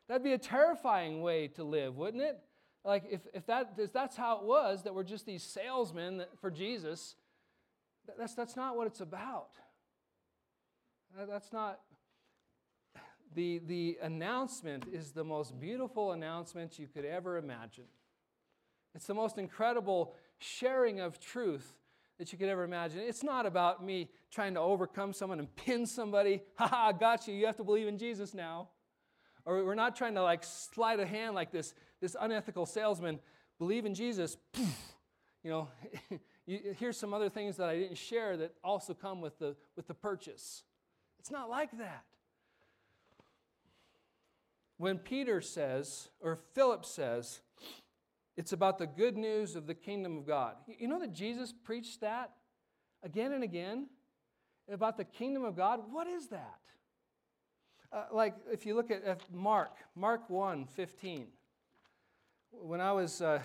That'd 0.08 0.22
be 0.22 0.32
a 0.32 0.38
terrifying 0.38 1.22
way 1.22 1.48
to 1.48 1.64
live, 1.64 1.96
wouldn't 1.96 2.22
it? 2.22 2.38
Like, 2.84 3.04
if, 3.10 3.22
if, 3.32 3.46
that, 3.46 3.72
if 3.78 3.92
that's 3.92 4.16
how 4.16 4.38
it 4.38 4.44
was, 4.44 4.82
that 4.82 4.94
we're 4.94 5.04
just 5.04 5.24
these 5.24 5.42
salesmen 5.42 6.24
for 6.40 6.50
Jesus, 6.50 7.16
that's, 8.18 8.34
that's 8.34 8.56
not 8.56 8.76
what 8.76 8.86
it's 8.86 9.00
about. 9.00 9.50
That's 11.28 11.52
not. 11.52 11.80
The, 13.34 13.60
the 13.66 13.98
announcement 14.02 14.84
is 14.92 15.12
the 15.12 15.24
most 15.24 15.58
beautiful 15.58 16.12
announcement 16.12 16.78
you 16.78 16.86
could 16.86 17.04
ever 17.04 17.38
imagine. 17.38 17.84
It's 18.94 19.06
the 19.06 19.14
most 19.14 19.38
incredible 19.38 20.14
sharing 20.38 21.00
of 21.00 21.18
truth 21.18 21.74
that 22.18 22.32
you 22.32 22.38
could 22.38 22.48
ever 22.48 22.62
imagine. 22.62 23.00
It's 23.00 23.24
not 23.24 23.44
about 23.44 23.84
me 23.84 24.08
trying 24.30 24.54
to 24.54 24.60
overcome 24.60 25.12
someone 25.12 25.38
and 25.38 25.54
pin 25.56 25.86
somebody. 25.86 26.42
Ha 26.56 26.68
ha, 26.68 26.92
got 26.92 27.26
you. 27.26 27.34
You 27.34 27.46
have 27.46 27.56
to 27.56 27.64
believe 27.64 27.88
in 27.88 27.98
Jesus 27.98 28.34
now. 28.34 28.68
Or 29.44 29.64
we're 29.64 29.74
not 29.74 29.96
trying 29.96 30.14
to 30.14 30.22
like 30.22 30.44
slide 30.44 31.00
a 31.00 31.06
hand 31.06 31.34
like 31.34 31.50
this, 31.50 31.74
this 32.00 32.16
unethical 32.18 32.66
salesman. 32.66 33.18
Believe 33.58 33.84
in 33.84 33.94
Jesus. 33.94 34.36
You 35.42 35.50
know, 35.50 35.68
you, 36.46 36.60
here's 36.78 36.96
some 36.96 37.12
other 37.12 37.28
things 37.28 37.56
that 37.56 37.68
I 37.68 37.78
didn't 37.78 37.98
share 37.98 38.36
that 38.38 38.54
also 38.62 38.94
come 38.94 39.20
with 39.20 39.38
the, 39.38 39.56
with 39.76 39.86
the 39.86 39.94
purchase. 39.94 40.62
It's 41.18 41.30
not 41.30 41.50
like 41.50 41.76
that. 41.78 42.04
When 44.76 44.98
Peter 44.98 45.40
says, 45.40 46.08
or 46.20 46.38
Philip 46.54 46.84
says, 46.84 47.40
it's 48.36 48.52
about 48.52 48.78
the 48.78 48.86
good 48.86 49.16
news 49.16 49.54
of 49.54 49.66
the 49.66 49.74
kingdom 49.74 50.18
of 50.18 50.26
God. 50.26 50.54
You 50.66 50.88
know 50.88 50.98
that 50.98 51.12
Jesus 51.12 51.52
preached 51.52 52.00
that 52.00 52.32
again 53.02 53.32
and 53.32 53.44
again 53.44 53.86
about 54.70 54.96
the 54.96 55.04
kingdom 55.04 55.44
of 55.44 55.56
God? 55.56 55.80
What 55.90 56.06
is 56.06 56.28
that? 56.28 56.58
Uh, 57.92 58.04
like 58.12 58.34
if 58.50 58.66
you 58.66 58.74
look 58.74 58.90
at, 58.90 59.04
at, 59.04 59.20
Mark, 59.32 59.76
Mark 59.94 60.28
1 60.28 60.66
15. 60.66 61.26
When 62.50 62.80
I 62.80 62.92
was 62.92 63.20
uh, 63.20 63.40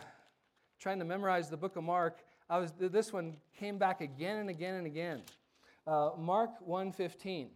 trying 0.79 0.99
to 0.99 1.05
memorize 1.05 1.49
the 1.49 1.57
book 1.57 1.75
of 1.75 1.83
Mark, 1.83 2.19
I 2.49 2.57
was, 2.57 2.73
this 2.79 3.13
one 3.13 3.37
came 3.59 3.77
back 3.77 4.01
again 4.01 4.37
and 4.37 4.49
again 4.49 4.75
and 4.75 4.87
again. 4.87 5.21
Uh, 5.85 6.11
Mark 6.17 6.51
1 6.61 6.91
15. 6.91 7.49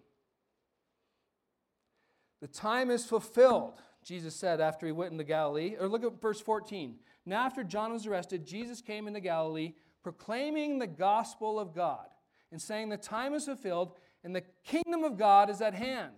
The 2.41 2.47
time 2.47 2.91
is 2.91 3.05
fulfilled, 3.05 3.81
Jesus 4.03 4.35
said 4.35 4.61
after 4.61 4.85
he 4.85 4.91
went 4.91 5.11
into 5.11 5.23
Galilee. 5.23 5.75
Or 5.79 5.87
look 5.87 6.03
at 6.03 6.21
verse 6.21 6.41
14. 6.41 6.95
Now, 7.25 7.45
after 7.45 7.63
John 7.63 7.93
was 7.93 8.05
arrested, 8.05 8.45
Jesus 8.45 8.81
came 8.81 9.07
into 9.07 9.19
Galilee 9.19 9.73
proclaiming 10.03 10.79
the 10.79 10.87
gospel 10.87 11.59
of 11.59 11.73
God 11.73 12.07
and 12.51 12.61
saying, 12.61 12.89
The 12.89 12.97
time 12.97 13.33
is 13.33 13.45
fulfilled 13.45 13.93
and 14.23 14.35
the 14.35 14.43
kingdom 14.65 15.03
of 15.03 15.17
God 15.17 15.49
is 15.49 15.61
at 15.61 15.73
hand. 15.73 16.13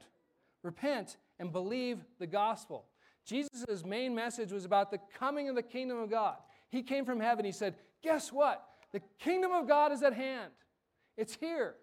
Repent 0.64 1.18
and 1.40 1.52
believe 1.52 2.00
the 2.20 2.28
gospel. 2.28 2.86
Jesus' 3.26 3.84
main 3.86 4.14
message 4.14 4.52
was 4.52 4.66
about 4.66 4.92
the 4.92 5.00
coming 5.18 5.50
of 5.50 5.56
the 5.56 5.64
kingdom 5.64 6.00
of 6.00 6.10
God. 6.10 6.38
He 6.70 6.84
came 6.84 7.06
from 7.06 7.20
heaven. 7.20 7.46
He 7.46 7.52
said, 7.52 7.76
Guess 8.04 8.32
what? 8.32 8.64
The 8.92 9.02
kingdom 9.20 9.52
of 9.52 9.68
God 9.68 9.92
is 9.92 10.04
at 10.04 10.14
hand. 10.14 10.52
It's 11.18 11.36
here. 11.36 11.76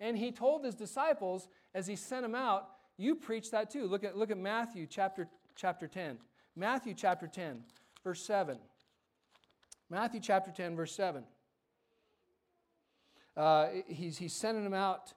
And 0.00 0.16
he 0.16 0.32
told 0.32 0.64
his 0.64 0.74
disciples 0.74 1.48
as 1.74 1.86
he 1.86 1.96
sent 1.96 2.22
them 2.22 2.34
out, 2.34 2.68
you 2.98 3.14
preach 3.14 3.52
that 3.52 3.70
too. 3.70 3.86
Look 3.86 4.04
at, 4.04 4.16
look 4.16 4.30
at 4.30 4.36
Matthew 4.36 4.86
chapter, 4.86 5.28
chapter 5.54 5.86
10. 5.86 6.18
Matthew 6.56 6.92
chapter 6.94 7.28
10, 7.28 7.62
verse 8.02 8.20
7. 8.26 8.58
Matthew 9.88 10.20
chapter 10.20 10.50
10, 10.50 10.74
verse 10.76 10.94
7. 10.94 11.22
Uh, 13.36 13.68
he's, 13.86 14.18
he's 14.18 14.34
sending 14.34 14.64
them 14.64 14.74
out 14.74 15.14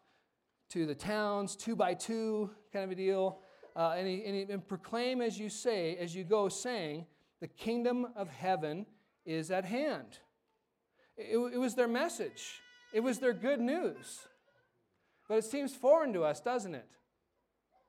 to 0.69 0.85
the 0.85 0.93
towns, 0.93 1.55
two 1.55 1.75
by 1.75 1.95
two, 1.95 2.51
kind 2.71 2.85
of 2.85 2.91
a 2.91 2.95
deal. 2.95 3.39
Uh, 3.75 3.95
and, 3.97 4.07
he, 4.07 4.23
and, 4.25 4.35
he, 4.35 4.41
and 4.43 4.65
proclaim 4.67 5.19
as 5.19 5.39
you 5.39 5.49
say, 5.49 5.97
as 5.97 6.15
you 6.15 6.23
go, 6.23 6.47
saying, 6.47 7.05
The 7.39 7.47
kingdom 7.47 8.07
of 8.15 8.29
heaven 8.29 8.85
is 9.25 9.49
at 9.49 9.65
hand. 9.65 10.19
It, 11.17 11.35
it 11.53 11.57
was 11.57 11.73
their 11.73 11.87
message, 11.87 12.61
it 12.93 12.99
was 12.99 13.17
their 13.17 13.33
good 13.33 13.59
news. 13.59 14.27
But 15.27 15.39
it 15.39 15.45
seems 15.45 15.73
foreign 15.73 16.13
to 16.13 16.23
us, 16.23 16.41
doesn't 16.41 16.75
it? 16.75 16.85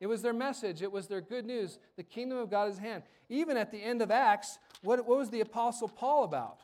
It 0.03 0.09
was 0.09 0.21
their 0.21 0.33
message, 0.33 0.83
it 0.83 0.91
was 0.91 1.07
their 1.07 1.21
good 1.21 1.47
news. 1.47 1.79
The 1.97 2.03
kingdom 2.03 2.37
of 2.37 2.51
God 2.51 2.69
is 2.69 2.77
at 2.77 2.83
hand. 2.83 3.03
Even 3.29 3.57
at 3.57 3.71
the 3.71 3.79
end 3.79 4.03
of 4.03 4.11
Acts, 4.11 4.59
what, 4.83 5.07
what 5.07 5.17
was 5.17 5.31
the 5.31 5.43
Apostle 5.43 5.87
Paul 5.87 6.25
about? 6.25 6.59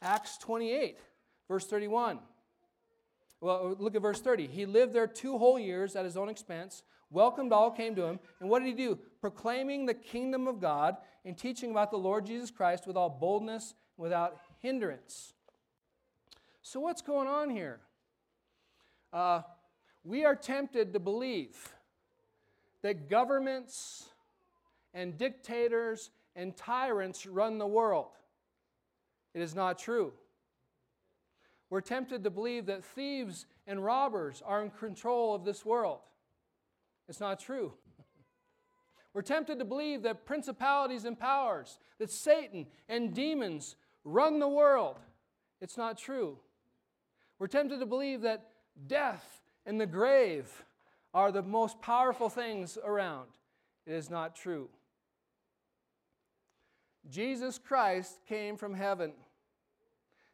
Acts 0.00 0.38
28, 0.38 0.96
verse 1.48 1.66
31. 1.66 2.18
Well, 3.42 3.76
look 3.78 3.94
at 3.94 4.00
verse 4.00 4.22
30. 4.22 4.46
He 4.46 4.64
lived 4.64 4.94
there 4.94 5.06
two 5.06 5.36
whole 5.36 5.58
years 5.58 5.96
at 5.96 6.06
his 6.06 6.16
own 6.16 6.30
expense, 6.30 6.82
welcomed 7.10 7.52
all 7.52 7.70
came 7.70 7.94
to 7.94 8.04
him. 8.04 8.18
And 8.40 8.48
what 8.48 8.60
did 8.60 8.68
he 8.68 8.74
do? 8.74 8.98
Proclaiming 9.20 9.84
the 9.84 9.92
kingdom 9.92 10.48
of 10.48 10.58
God 10.58 10.96
and 11.26 11.36
teaching 11.36 11.72
about 11.72 11.90
the 11.90 11.98
Lord 11.98 12.24
Jesus 12.24 12.50
Christ 12.50 12.86
with 12.86 12.96
all 12.96 13.10
boldness, 13.10 13.74
without 13.98 14.38
hindrance. 14.60 15.34
So, 16.62 16.80
what's 16.80 17.02
going 17.02 17.28
on 17.28 17.50
here? 17.50 17.80
Uh, 19.12 19.42
we 20.04 20.24
are 20.24 20.34
tempted 20.34 20.94
to 20.94 20.98
believe 20.98 21.70
that 22.82 23.08
governments 23.08 24.08
and 24.94 25.16
dictators 25.16 26.10
and 26.36 26.56
tyrants 26.56 27.26
run 27.26 27.58
the 27.58 27.66
world. 27.66 28.10
It 29.34 29.40
is 29.40 29.54
not 29.54 29.78
true. 29.78 30.12
We're 31.70 31.80
tempted 31.80 32.22
to 32.24 32.30
believe 32.30 32.66
that 32.66 32.84
thieves 32.84 33.46
and 33.66 33.82
robbers 33.82 34.42
are 34.44 34.62
in 34.62 34.70
control 34.70 35.34
of 35.34 35.44
this 35.44 35.64
world. 35.64 36.00
It's 37.08 37.20
not 37.20 37.40
true. 37.40 37.72
We're 39.14 39.22
tempted 39.22 39.58
to 39.58 39.64
believe 39.64 40.02
that 40.02 40.26
principalities 40.26 41.04
and 41.04 41.18
powers, 41.18 41.78
that 41.98 42.10
Satan 42.10 42.66
and 42.88 43.14
demons 43.14 43.76
run 44.04 44.38
the 44.38 44.48
world. 44.48 44.96
It's 45.60 45.78
not 45.78 45.96
true. 45.96 46.38
We're 47.38 47.46
tempted 47.46 47.80
to 47.80 47.86
believe 47.86 48.20
that 48.22 48.48
death 48.86 49.40
and 49.64 49.80
the 49.80 49.86
grave 49.86 50.64
are 51.14 51.32
the 51.32 51.42
most 51.42 51.80
powerful 51.80 52.28
things 52.28 52.78
around. 52.82 53.28
It 53.86 53.92
is 53.92 54.10
not 54.10 54.36
true. 54.36 54.68
Jesus 57.10 57.58
Christ 57.58 58.20
came 58.28 58.56
from 58.56 58.74
heaven. 58.74 59.12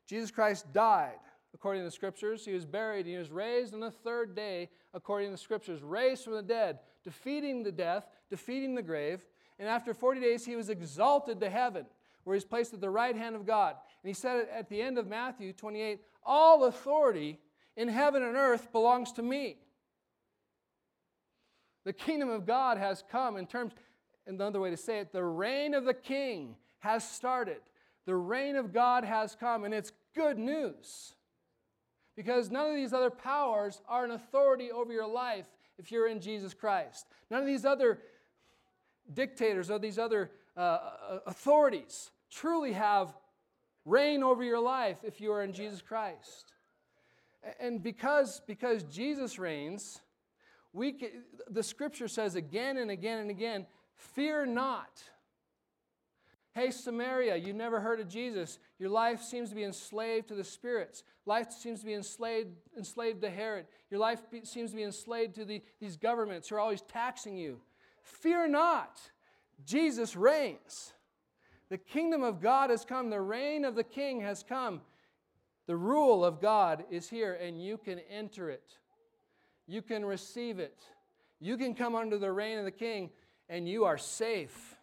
Jesus 0.07 0.31
Christ 0.31 0.73
died 0.73 1.19
according 1.55 1.81
to 1.83 1.87
the 1.87 1.91
scriptures. 1.91 2.45
He 2.45 2.53
was 2.53 2.65
buried. 2.65 3.07
And 3.07 3.15
he 3.15 3.19
was 3.19 3.31
raised 3.31 3.75
on 3.75 3.81
the 3.81 3.91
third 3.91 4.35
day 4.35 4.69
according 4.95 5.29
to 5.29 5.33
the 5.33 5.39
scriptures, 5.39 5.83
raised 5.83 6.25
from 6.25 6.35
the 6.35 6.43
dead, 6.43 6.79
defeating 7.05 7.63
the 7.63 7.73
death, 7.73 8.07
defeating 8.31 8.75
the 8.75 8.83
grave. 8.83 9.25
And 9.59 9.69
after 9.69 9.93
40 9.93 10.21
days, 10.21 10.45
he 10.45 10.57
was 10.57 10.69
exalted 10.69 11.41
to 11.41 11.51
heaven, 11.51 11.87
where 12.25 12.35
he's 12.35 12.45
placed 12.45 12.75
at 12.75 12.81
the 12.81 12.91
right 12.91 13.17
hand 13.17 13.35
of 13.35 13.47
God. 13.47 13.75
And 14.03 14.09
he 14.09 14.15
said 14.15 14.47
at 14.55 14.69
the 14.69 14.81
end 14.81 14.99
of 14.99 15.07
Matthew 15.07 15.53
28 15.53 16.01
All 16.25 16.65
authority 16.65 17.39
in 17.77 17.89
heaven 17.89 18.23
and 18.23 18.37
earth 18.37 18.71
belongs 18.73 19.13
to 19.13 19.23
me. 19.23 19.57
The 21.89 21.95
kingdom 21.95 22.29
of 22.29 22.45
God 22.45 22.77
has 22.77 23.03
come 23.11 23.39
in 23.39 23.47
terms, 23.47 23.73
another 24.27 24.61
way 24.61 24.69
to 24.69 24.77
say 24.77 24.99
it, 24.99 25.11
the 25.11 25.25
reign 25.25 25.73
of 25.73 25.87
the 25.87 25.95
king 25.95 26.55
has 26.81 27.03
started. 27.03 27.63
The 28.05 28.15
reign 28.15 28.57
of 28.57 28.75
God 28.75 29.05
has 29.05 29.35
come, 29.35 29.65
and 29.65 29.73
it's 29.73 29.91
good 30.15 30.39
news. 30.39 31.15
Because 32.15 32.51
none 32.51 32.69
of 32.69 32.77
these 32.77 32.93
other 32.93 33.09
powers 33.09 33.81
are 33.89 34.05
an 34.05 34.11
authority 34.11 34.71
over 34.71 34.93
your 34.93 35.07
life 35.07 35.47
if 35.79 35.91
you're 35.91 36.09
in 36.09 36.21
Jesus 36.21 36.53
Christ. 36.53 37.07
None 37.31 37.41
of 37.41 37.47
these 37.47 37.65
other 37.65 38.01
dictators 39.15 39.71
or 39.71 39.79
these 39.79 39.99
other 39.99 40.31
uh, 40.59 40.61
uh 40.61 41.19
authorities 41.27 42.11
truly 42.31 42.75
have 42.75 43.15
reign 43.87 44.23
over 44.23 44.45
your 44.45 44.61
life 44.61 44.99
if 45.05 45.23
you 45.23 45.33
are 45.33 45.43
in 45.43 45.55
Jesus 45.55 45.81
Christ. 45.81 46.53
And 47.59 47.83
because, 47.83 48.43
because 48.47 48.83
Jesus 48.83 49.39
reigns, 49.39 50.03
we 50.73 50.93
can, 50.93 51.09
the 51.49 51.63
scripture 51.63 52.09
says 52.09 52.35
again 52.35 52.77
and 52.77 52.91
again 52.91 53.19
and 53.19 53.31
again 53.31 53.67
fear 53.95 54.47
not. 54.47 55.03
Hey, 56.55 56.71
Samaria, 56.71 57.37
you 57.37 57.53
never 57.53 57.81
heard 57.81 58.01
of 58.01 58.09
Jesus. 58.09 58.59
Your 58.79 58.91
life 58.91 59.23
seems 59.23 59.49
to 59.51 59.55
be 59.55 59.63
enslaved 59.63 60.29
to 60.29 60.35
the 60.35 60.43
spirits. 60.43 61.05
Life 61.25 61.53
seems 61.53 61.81
to 61.81 61.87
be 61.87 61.95
enslaved, 61.95 62.51
enslaved 62.77 63.21
to 63.23 63.31
Herod. 63.31 63.67
Your 63.91 64.01
life 64.01 64.23
be, 64.31 64.45
seems 64.45 64.71
to 64.71 64.77
be 64.77 64.83
enslaved 64.83 65.37
to 65.37 65.45
the, 65.45 65.63
these 65.81 65.97
governments 65.97 66.49
who 66.49 66.57
are 66.57 66.61
always 66.61 66.83
taxing 66.83 67.37
you. 67.37 67.61
Fear 68.03 68.49
not. 68.49 69.01
Jesus 69.65 70.17
reigns. 70.17 70.95
The 71.69 71.79
kingdom 71.79 72.23
of 72.23 72.41
God 72.41 72.71
has 72.71 72.85
come. 72.85 73.11
The 73.11 73.21
reign 73.21 73.65
of 73.65 73.75
the 73.75 73.85
king 73.85 74.21
has 74.23 74.43
come. 74.43 74.81
The 75.67 75.77
rule 75.77 76.25
of 76.25 76.41
God 76.41 76.85
is 76.91 77.09
here, 77.09 77.35
and 77.35 77.63
you 77.63 77.77
can 77.77 78.01
enter 78.11 78.51
it 78.51 78.79
you 79.69 79.83
can 79.83 80.05
receive 80.05 80.59
it. 80.59 80.81
You 81.39 81.57
can 81.57 81.75
come 81.75 81.95
under 81.95 82.19
the 82.19 82.33
reign 82.33 82.59
of 82.59 82.65
the 82.65 82.73
king 82.73 83.11
and 83.49 83.69
you 83.69 83.85
are 83.85 83.99
safe. 83.99 84.77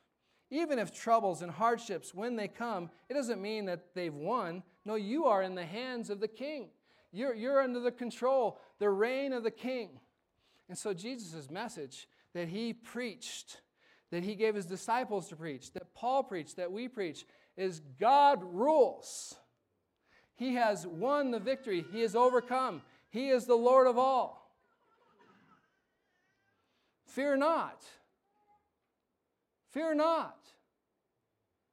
Even 0.51 0.79
if 0.79 0.93
troubles 0.93 1.41
and 1.41 1.51
hardships, 1.51 2.13
when 2.13 2.35
they 2.35 2.47
come, 2.47 2.89
it 3.09 3.15
doesn't 3.15 3.41
mean 3.41 3.65
that 3.65 3.93
they've 3.95 4.13
won. 4.13 4.63
No, 4.85 4.95
you 4.95 5.25
are 5.25 5.41
in 5.41 5.55
the 5.55 5.65
hands 5.65 6.09
of 6.09 6.19
the 6.19 6.27
king. 6.27 6.69
You're, 7.11 7.33
you're 7.33 7.61
under 7.61 7.79
the 7.79 7.91
control, 7.91 8.59
the 8.77 8.89
reign 8.89 9.33
of 9.33 9.43
the 9.43 9.51
king. 9.51 9.99
And 10.69 10.77
so, 10.77 10.93
Jesus' 10.93 11.49
message 11.49 12.07
that 12.33 12.47
he 12.47 12.73
preached, 12.73 13.61
that 14.11 14.23
he 14.23 14.35
gave 14.35 14.55
his 14.55 14.65
disciples 14.65 15.27
to 15.29 15.35
preach, 15.35 15.73
that 15.73 15.93
Paul 15.95 16.23
preached, 16.23 16.57
that 16.57 16.71
we 16.71 16.87
preach, 16.87 17.25
is 17.57 17.81
God 17.99 18.43
rules. 18.43 19.35
He 20.35 20.55
has 20.55 20.85
won 20.85 21.31
the 21.31 21.39
victory, 21.39 21.85
he 21.91 22.01
has 22.01 22.15
overcome, 22.15 22.81
he 23.09 23.29
is 23.29 23.45
the 23.45 23.55
Lord 23.55 23.87
of 23.87 23.97
all. 23.97 24.44
Fear 27.15 27.37
not. 27.37 27.81
Fear 29.71 29.95
not. 29.95 30.37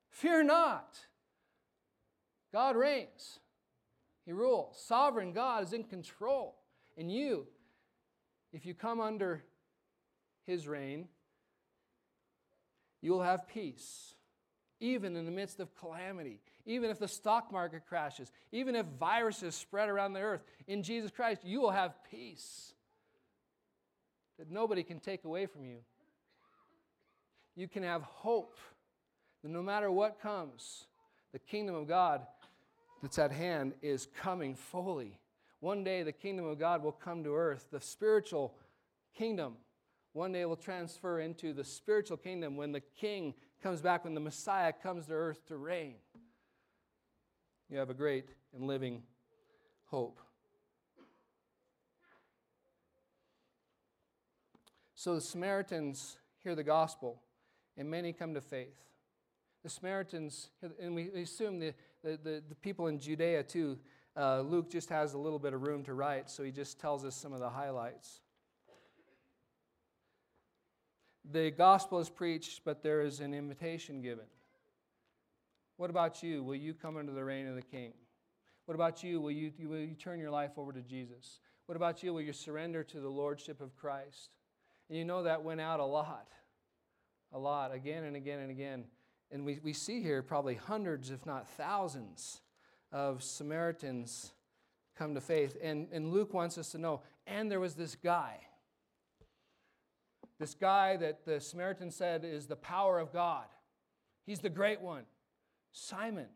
Fear 0.08 0.44
not. 0.44 0.96
God 2.52 2.76
reigns. 2.76 3.40
He 4.24 4.30
rules. 4.30 4.80
Sovereign 4.86 5.32
God 5.32 5.64
is 5.64 5.72
in 5.72 5.82
control. 5.82 6.54
And 6.96 7.10
you, 7.10 7.48
if 8.52 8.64
you 8.64 8.72
come 8.72 9.00
under 9.00 9.42
His 10.46 10.68
reign, 10.68 11.08
you 13.00 13.10
will 13.10 13.22
have 13.22 13.48
peace, 13.48 14.14
even 14.78 15.16
in 15.16 15.24
the 15.24 15.32
midst 15.32 15.58
of 15.58 15.74
calamity, 15.74 16.40
even 16.66 16.88
if 16.88 17.00
the 17.00 17.08
stock 17.08 17.50
market 17.50 17.82
crashes, 17.88 18.30
even 18.52 18.76
if 18.76 18.86
viruses 18.86 19.56
spread 19.56 19.88
around 19.88 20.12
the 20.12 20.20
earth. 20.20 20.44
In 20.68 20.84
Jesus 20.84 21.10
Christ, 21.10 21.40
you 21.44 21.60
will 21.60 21.72
have 21.72 21.96
peace. 22.08 22.74
That 24.38 24.50
nobody 24.50 24.82
can 24.82 24.98
take 24.98 25.24
away 25.24 25.46
from 25.46 25.64
you. 25.64 25.78
You 27.54 27.68
can 27.68 27.82
have 27.82 28.02
hope 28.02 28.56
that 29.42 29.50
no 29.50 29.62
matter 29.62 29.90
what 29.90 30.20
comes, 30.20 30.86
the 31.32 31.38
kingdom 31.38 31.74
of 31.74 31.86
God 31.86 32.22
that's 33.02 33.18
at 33.18 33.32
hand 33.32 33.74
is 33.82 34.06
coming 34.20 34.54
fully. 34.54 35.18
One 35.60 35.84
day 35.84 36.02
the 36.02 36.12
kingdom 36.12 36.46
of 36.46 36.58
God 36.58 36.82
will 36.82 36.92
come 36.92 37.24
to 37.24 37.34
earth, 37.34 37.66
the 37.70 37.80
spiritual 37.80 38.54
kingdom. 39.16 39.56
One 40.12 40.32
day 40.32 40.44
will 40.44 40.56
transfer 40.56 41.20
into 41.20 41.52
the 41.52 41.64
spiritual 41.64 42.16
kingdom 42.16 42.56
when 42.56 42.72
the 42.72 42.80
king 42.80 43.34
comes 43.62 43.80
back, 43.80 44.04
when 44.04 44.14
the 44.14 44.20
Messiah 44.20 44.72
comes 44.72 45.06
to 45.06 45.12
earth 45.12 45.46
to 45.46 45.56
reign. 45.56 45.94
You 47.70 47.78
have 47.78 47.90
a 47.90 47.94
great 47.94 48.28
and 48.54 48.66
living 48.66 49.02
hope. 49.86 50.18
So 55.02 55.16
the 55.16 55.20
Samaritans 55.20 56.16
hear 56.44 56.54
the 56.54 56.62
gospel, 56.62 57.20
and 57.76 57.90
many 57.90 58.12
come 58.12 58.34
to 58.34 58.40
faith. 58.40 58.78
The 59.64 59.68
Samaritans, 59.68 60.50
and 60.80 60.94
we 60.94 61.08
assume 61.08 61.58
the, 61.58 61.74
the, 62.04 62.20
the, 62.22 62.42
the 62.48 62.54
people 62.54 62.86
in 62.86 63.00
Judea 63.00 63.42
too. 63.42 63.80
Uh, 64.16 64.42
Luke 64.42 64.70
just 64.70 64.90
has 64.90 65.14
a 65.14 65.18
little 65.18 65.40
bit 65.40 65.54
of 65.54 65.62
room 65.64 65.82
to 65.86 65.94
write, 65.94 66.30
so 66.30 66.44
he 66.44 66.52
just 66.52 66.78
tells 66.78 67.04
us 67.04 67.16
some 67.16 67.32
of 67.32 67.40
the 67.40 67.50
highlights. 67.50 68.20
The 71.32 71.50
gospel 71.50 71.98
is 71.98 72.08
preached, 72.08 72.60
but 72.64 72.84
there 72.84 73.00
is 73.00 73.18
an 73.18 73.34
invitation 73.34 74.02
given. 74.02 74.26
What 75.78 75.90
about 75.90 76.22
you? 76.22 76.44
Will 76.44 76.54
you 76.54 76.74
come 76.74 76.96
into 76.96 77.12
the 77.12 77.24
reign 77.24 77.48
of 77.48 77.56
the 77.56 77.62
King? 77.62 77.92
What 78.66 78.76
about 78.76 79.02
you? 79.02 79.20
Will 79.20 79.32
you, 79.32 79.50
will 79.64 79.78
you 79.78 79.96
turn 79.96 80.20
your 80.20 80.30
life 80.30 80.52
over 80.56 80.70
to 80.70 80.80
Jesus? 80.80 81.40
What 81.66 81.74
about 81.74 82.04
you? 82.04 82.14
Will 82.14 82.20
you 82.20 82.32
surrender 82.32 82.84
to 82.84 83.00
the 83.00 83.08
Lordship 83.08 83.60
of 83.60 83.74
Christ? 83.74 84.30
You 84.92 85.06
know 85.06 85.22
that 85.22 85.42
went 85.42 85.58
out 85.58 85.80
a 85.80 85.84
lot, 85.86 86.28
a 87.32 87.38
lot, 87.38 87.72
again 87.72 88.04
and 88.04 88.14
again 88.14 88.40
and 88.40 88.50
again. 88.50 88.84
And 89.30 89.46
we, 89.46 89.58
we 89.62 89.72
see 89.72 90.02
here 90.02 90.22
probably 90.22 90.54
hundreds, 90.54 91.10
if 91.10 91.24
not 91.24 91.48
thousands, 91.48 92.42
of 92.92 93.22
Samaritans 93.22 94.32
come 94.94 95.14
to 95.14 95.20
faith. 95.22 95.56
And, 95.62 95.88
and 95.92 96.12
Luke 96.12 96.34
wants 96.34 96.58
us 96.58 96.72
to 96.72 96.78
know. 96.78 97.00
And 97.26 97.50
there 97.50 97.58
was 97.58 97.74
this 97.74 97.94
guy. 97.94 98.40
This 100.38 100.54
guy 100.54 100.98
that 100.98 101.24
the 101.24 101.40
Samaritan 101.40 101.90
said 101.90 102.22
is 102.22 102.46
the 102.46 102.56
power 102.56 102.98
of 102.98 103.14
God. 103.14 103.46
He's 104.26 104.40
the 104.40 104.50
great 104.50 104.82
one. 104.82 105.04
Simon. 105.72 106.28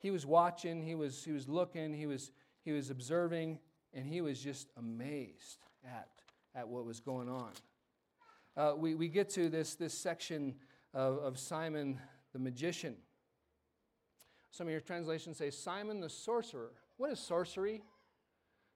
He 0.00 0.10
was 0.10 0.26
watching, 0.26 0.82
he 0.82 0.96
was, 0.96 1.22
he 1.22 1.30
was 1.30 1.48
looking, 1.48 1.94
he 1.94 2.06
was, 2.06 2.32
he 2.64 2.72
was 2.72 2.90
observing, 2.90 3.60
and 3.94 4.04
he 4.04 4.20
was 4.20 4.42
just 4.42 4.66
amazed 4.76 5.58
at, 5.84 6.08
at 6.54 6.68
what 6.68 6.84
was 6.84 7.00
going 7.00 7.28
on. 7.28 7.50
Uh, 8.56 8.74
we, 8.76 8.94
we 8.94 9.08
get 9.08 9.30
to 9.30 9.48
this, 9.48 9.74
this 9.74 9.94
section 9.94 10.54
of, 10.94 11.18
of 11.18 11.38
Simon 11.38 11.98
the 12.32 12.38
magician. 12.38 12.96
Some 14.50 14.66
of 14.66 14.70
your 14.70 14.80
translations 14.80 15.38
say 15.38 15.50
Simon 15.50 16.00
the 16.00 16.10
sorcerer. 16.10 16.72
What 16.98 17.10
is 17.10 17.18
sorcery? 17.18 17.82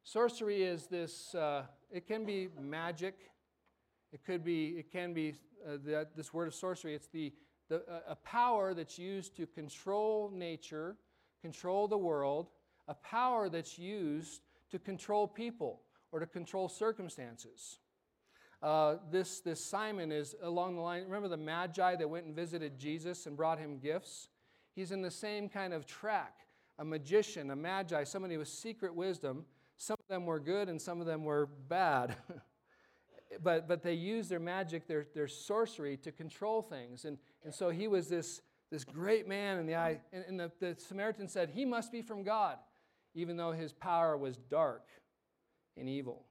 Sorcery 0.05 0.63
is 0.63 0.87
this, 0.87 1.35
uh, 1.35 1.65
it 1.91 2.07
can 2.07 2.25
be 2.25 2.49
magic. 2.59 3.15
It 4.13 4.25
could 4.25 4.45
be, 4.45 4.69
it 4.79 4.91
can 4.91 5.13
be 5.13 5.35
uh, 5.67 5.73
the, 5.85 6.07
this 6.17 6.33
word 6.33 6.49
of 6.49 6.55
sorcery. 6.55 6.95
It's 6.95 7.09
the, 7.09 7.33
the, 7.69 7.83
a 8.09 8.17
power 8.17 8.73
that's 8.73 8.99
used 8.99 9.37
to 9.37 9.47
control 9.47 10.31
nature, 10.33 10.97
control 11.43 11.89
the 11.89 11.99
world, 11.99 12.49
a 12.89 12.95
power 12.95 13.49
that's 13.49 13.79
used 13.79 14.43
to 14.71 14.79
control 14.79 15.27
people 15.29 15.81
or 16.13 16.21
to 16.21 16.27
control 16.27 16.69
circumstances. 16.69 17.79
Uh, 18.63 18.97
this, 19.11 19.41
this 19.41 19.65
Simon 19.65 20.11
is 20.11 20.35
along 20.43 20.77
the 20.77 20.83
line. 20.83 21.05
Remember 21.05 21.29
the 21.29 21.37
Magi 21.37 21.97
that 21.97 22.09
went 22.09 22.27
and 22.27 22.35
visited 22.35 22.79
Jesus 22.79 23.27
and 23.27 23.37
brought 23.37 23.59
him 23.59 23.79
gifts? 23.79 24.29
He's 24.75 24.93
in 24.93 25.03
the 25.03 25.11
same 25.11 25.49
kind 25.49 25.73
of 25.73 25.87
track. 25.87 26.41
A 26.79 26.85
magician, 26.85 27.51
a 27.51 27.57
magi, 27.57 28.05
somebody 28.05 28.37
with 28.37 28.49
secret 28.49 28.95
wisdom 28.95 29.47
some 29.77 29.97
of 30.01 30.09
them 30.09 30.27
were 30.27 30.41
good 30.41 30.69
and 30.69 30.81
some 30.81 31.01
of 31.01 31.07
them 31.07 31.25
were 31.25 31.47
bad. 31.69 32.17
but, 33.43 33.69
but 33.69 33.83
they 33.83 33.93
used 33.93 34.31
their 34.31 34.41
magic, 34.41 34.87
their, 34.87 35.07
their 35.15 35.29
sorcery 35.29 35.97
to 35.99 36.13
control 36.13 36.63
things. 36.63 37.05
And, 37.05 37.19
and 37.45 37.55
so 37.55 37.71
he 37.71 37.89
was 37.89 38.09
this, 38.09 38.41
this 38.71 38.85
great 38.85 39.29
man 39.29 39.59
in 39.59 39.67
the 39.67 39.75
eye. 39.75 40.01
And, 40.13 40.25
and 40.27 40.41
the, 40.41 40.51
the 40.61 40.77
Samaritan 40.79 41.29
said, 41.29 41.51
He 41.51 41.65
must 41.65 41.93
be 41.93 42.01
from 42.01 42.23
God, 42.23 42.57
even 43.15 43.37
though 43.37 43.53
his 43.53 43.73
power 43.73 44.17
was 44.17 44.39
dark 44.39 44.87
and 45.77 45.89
evil. 45.89 46.25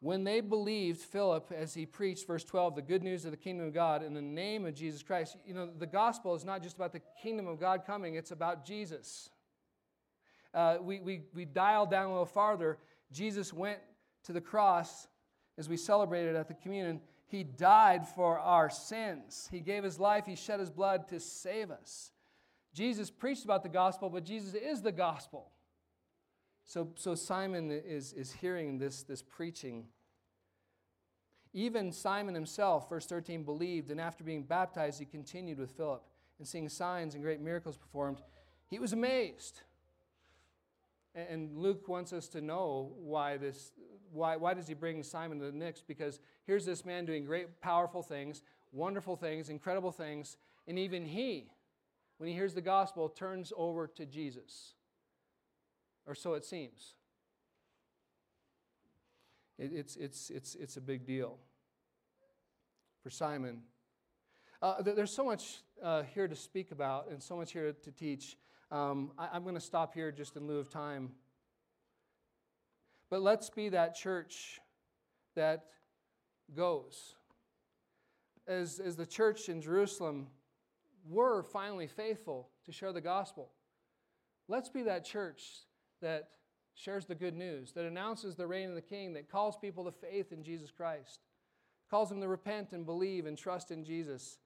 When 0.00 0.24
they 0.24 0.40
believed 0.40 1.00
Philip 1.00 1.50
as 1.50 1.72
he 1.72 1.86
preached, 1.86 2.26
verse 2.26 2.44
12, 2.44 2.74
the 2.74 2.82
good 2.82 3.02
news 3.02 3.24
of 3.24 3.30
the 3.30 3.38
kingdom 3.38 3.66
of 3.66 3.72
God 3.72 4.02
in 4.02 4.12
the 4.12 4.20
name 4.20 4.66
of 4.66 4.74
Jesus 4.74 5.02
Christ, 5.02 5.36
you 5.46 5.54
know, 5.54 5.70
the 5.78 5.86
gospel 5.86 6.34
is 6.34 6.44
not 6.44 6.62
just 6.62 6.76
about 6.76 6.92
the 6.92 7.00
kingdom 7.22 7.46
of 7.46 7.58
God 7.58 7.86
coming, 7.86 8.14
it's 8.14 8.30
about 8.30 8.66
Jesus 8.66 9.30
uh, 10.54 10.78
we, 10.80 11.00
we, 11.00 11.22
we 11.34 11.44
dial 11.44 11.84
down 11.84 12.06
a 12.06 12.10
little 12.10 12.24
farther, 12.24 12.78
Jesus 13.12 13.52
went 13.52 13.80
to 14.24 14.32
the 14.32 14.40
cross 14.40 15.08
as 15.58 15.68
we 15.68 15.76
celebrated 15.76 16.36
at 16.36 16.48
the 16.48 16.54
communion. 16.54 17.00
He 17.26 17.42
died 17.42 18.06
for 18.06 18.38
our 18.38 18.70
sins. 18.70 19.48
He 19.50 19.60
gave 19.60 19.82
his 19.82 19.98
life, 19.98 20.24
he 20.26 20.36
shed 20.36 20.60
his 20.60 20.70
blood 20.70 21.08
to 21.08 21.18
save 21.18 21.70
us. 21.70 22.12
Jesus 22.72 23.10
preached 23.10 23.44
about 23.44 23.62
the 23.62 23.68
gospel, 23.68 24.08
but 24.08 24.24
Jesus 24.24 24.54
is 24.54 24.82
the 24.82 24.92
gospel. 24.92 25.50
So, 26.64 26.88
so 26.96 27.14
Simon 27.14 27.70
is, 27.70 28.12
is 28.12 28.32
hearing 28.32 28.78
this, 28.78 29.02
this 29.02 29.22
preaching. 29.22 29.86
Even 31.52 31.92
Simon 31.92 32.34
himself, 32.34 32.88
verse 32.88 33.06
13, 33.06 33.44
believed, 33.44 33.90
and 33.90 34.00
after 34.00 34.24
being 34.24 34.42
baptized, 34.42 34.98
he 34.98 35.04
continued 35.04 35.58
with 35.58 35.70
Philip 35.72 36.02
and 36.38 36.48
seeing 36.48 36.68
signs 36.68 37.14
and 37.14 37.22
great 37.22 37.40
miracles 37.40 37.76
performed. 37.76 38.22
He 38.68 38.78
was 38.78 38.92
amazed. 38.92 39.60
And 41.14 41.56
Luke 41.56 41.86
wants 41.86 42.12
us 42.12 42.26
to 42.28 42.40
know 42.40 42.92
why 42.98 43.36
this, 43.36 43.70
why, 44.12 44.36
why 44.36 44.54
does 44.54 44.66
he 44.66 44.74
bring 44.74 45.02
Simon 45.04 45.38
to 45.38 45.46
the 45.46 45.52
mix? 45.52 45.80
Because 45.80 46.18
here's 46.44 46.66
this 46.66 46.84
man 46.84 47.04
doing 47.04 47.24
great, 47.24 47.60
powerful 47.60 48.02
things, 48.02 48.42
wonderful 48.72 49.14
things, 49.14 49.48
incredible 49.48 49.92
things, 49.92 50.36
and 50.66 50.76
even 50.78 51.04
he, 51.04 51.50
when 52.16 52.28
he 52.28 52.34
hears 52.34 52.54
the 52.54 52.60
gospel, 52.60 53.08
turns 53.08 53.52
over 53.56 53.86
to 53.86 54.06
Jesus. 54.06 54.74
Or 56.06 56.14
so 56.14 56.34
it 56.34 56.44
seems. 56.44 56.94
It, 59.58 59.70
it's, 59.72 59.96
it's, 59.96 60.30
it's, 60.30 60.54
it's 60.54 60.76
a 60.76 60.80
big 60.80 61.06
deal 61.06 61.38
for 63.02 63.10
Simon. 63.10 63.62
Uh, 64.60 64.82
there's 64.82 65.12
so 65.12 65.24
much 65.24 65.62
uh, 65.82 66.02
here 66.14 66.26
to 66.26 66.36
speak 66.36 66.72
about 66.72 67.08
and 67.10 67.22
so 67.22 67.36
much 67.36 67.52
here 67.52 67.72
to 67.72 67.90
teach. 67.92 68.36
Um, 68.70 69.12
I, 69.18 69.36
am 69.36 69.42
going 69.42 69.54
to 69.54 69.60
stop 69.60 69.94
here 69.94 70.10
just 70.10 70.36
in 70.36 70.46
lieu 70.46 70.58
of 70.58 70.70
time. 70.70 71.10
But 73.10 73.22
let's 73.22 73.50
be 73.50 73.68
that 73.68 73.94
church 73.94 74.60
that 75.36 75.66
goes. 76.56 77.14
As, 78.46 78.80
as 78.80 78.96
the 78.96 79.06
church 79.06 79.48
in 79.48 79.60
Jerusalem 79.60 80.26
were 81.08 81.42
finally 81.42 81.86
faithful 81.86 82.48
to 82.64 82.72
share 82.72 82.92
the 82.92 83.00
gospel, 83.00 83.50
let's 84.48 84.68
be 84.68 84.82
that 84.82 85.04
church 85.04 85.42
that 86.04 86.28
shares 86.74 87.06
the 87.06 87.14
good 87.14 87.34
news, 87.34 87.72
that 87.72 87.84
announces 87.84 88.34
the 88.34 88.46
reign 88.46 88.68
of 88.68 88.74
the 88.74 88.80
King, 88.80 89.12
that 89.14 89.30
calls 89.30 89.56
people 89.56 89.84
to 89.84 89.92
faith 89.92 90.32
in 90.32 90.42
Jesus 90.42 90.70
Christ, 90.70 91.20
calls 91.90 92.08
them 92.08 92.20
to 92.20 92.28
repent 92.28 92.72
and 92.72 92.86
believe 92.86 93.26
and 93.26 93.36
trust 93.36 93.70
in 93.70 93.84
Jesus. 93.84 94.38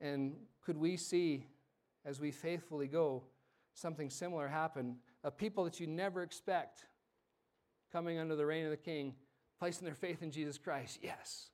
And 0.00 0.34
could 0.64 0.76
we 0.76 0.96
see 0.96 1.46
as 2.04 2.20
we 2.20 2.30
faithfully 2.30 2.88
go, 2.88 3.22
something 3.74 4.10
similar 4.10 4.48
happen. 4.48 4.96
Of 5.24 5.36
people 5.36 5.64
that 5.64 5.80
you 5.80 5.86
never 5.86 6.22
expect 6.22 6.86
coming 7.92 8.18
under 8.18 8.36
the 8.36 8.46
reign 8.46 8.64
of 8.64 8.70
the 8.70 8.76
King, 8.76 9.14
placing 9.58 9.84
their 9.84 9.94
faith 9.94 10.22
in 10.22 10.30
Jesus 10.30 10.58
Christ. 10.58 10.98
Yes. 11.02 11.50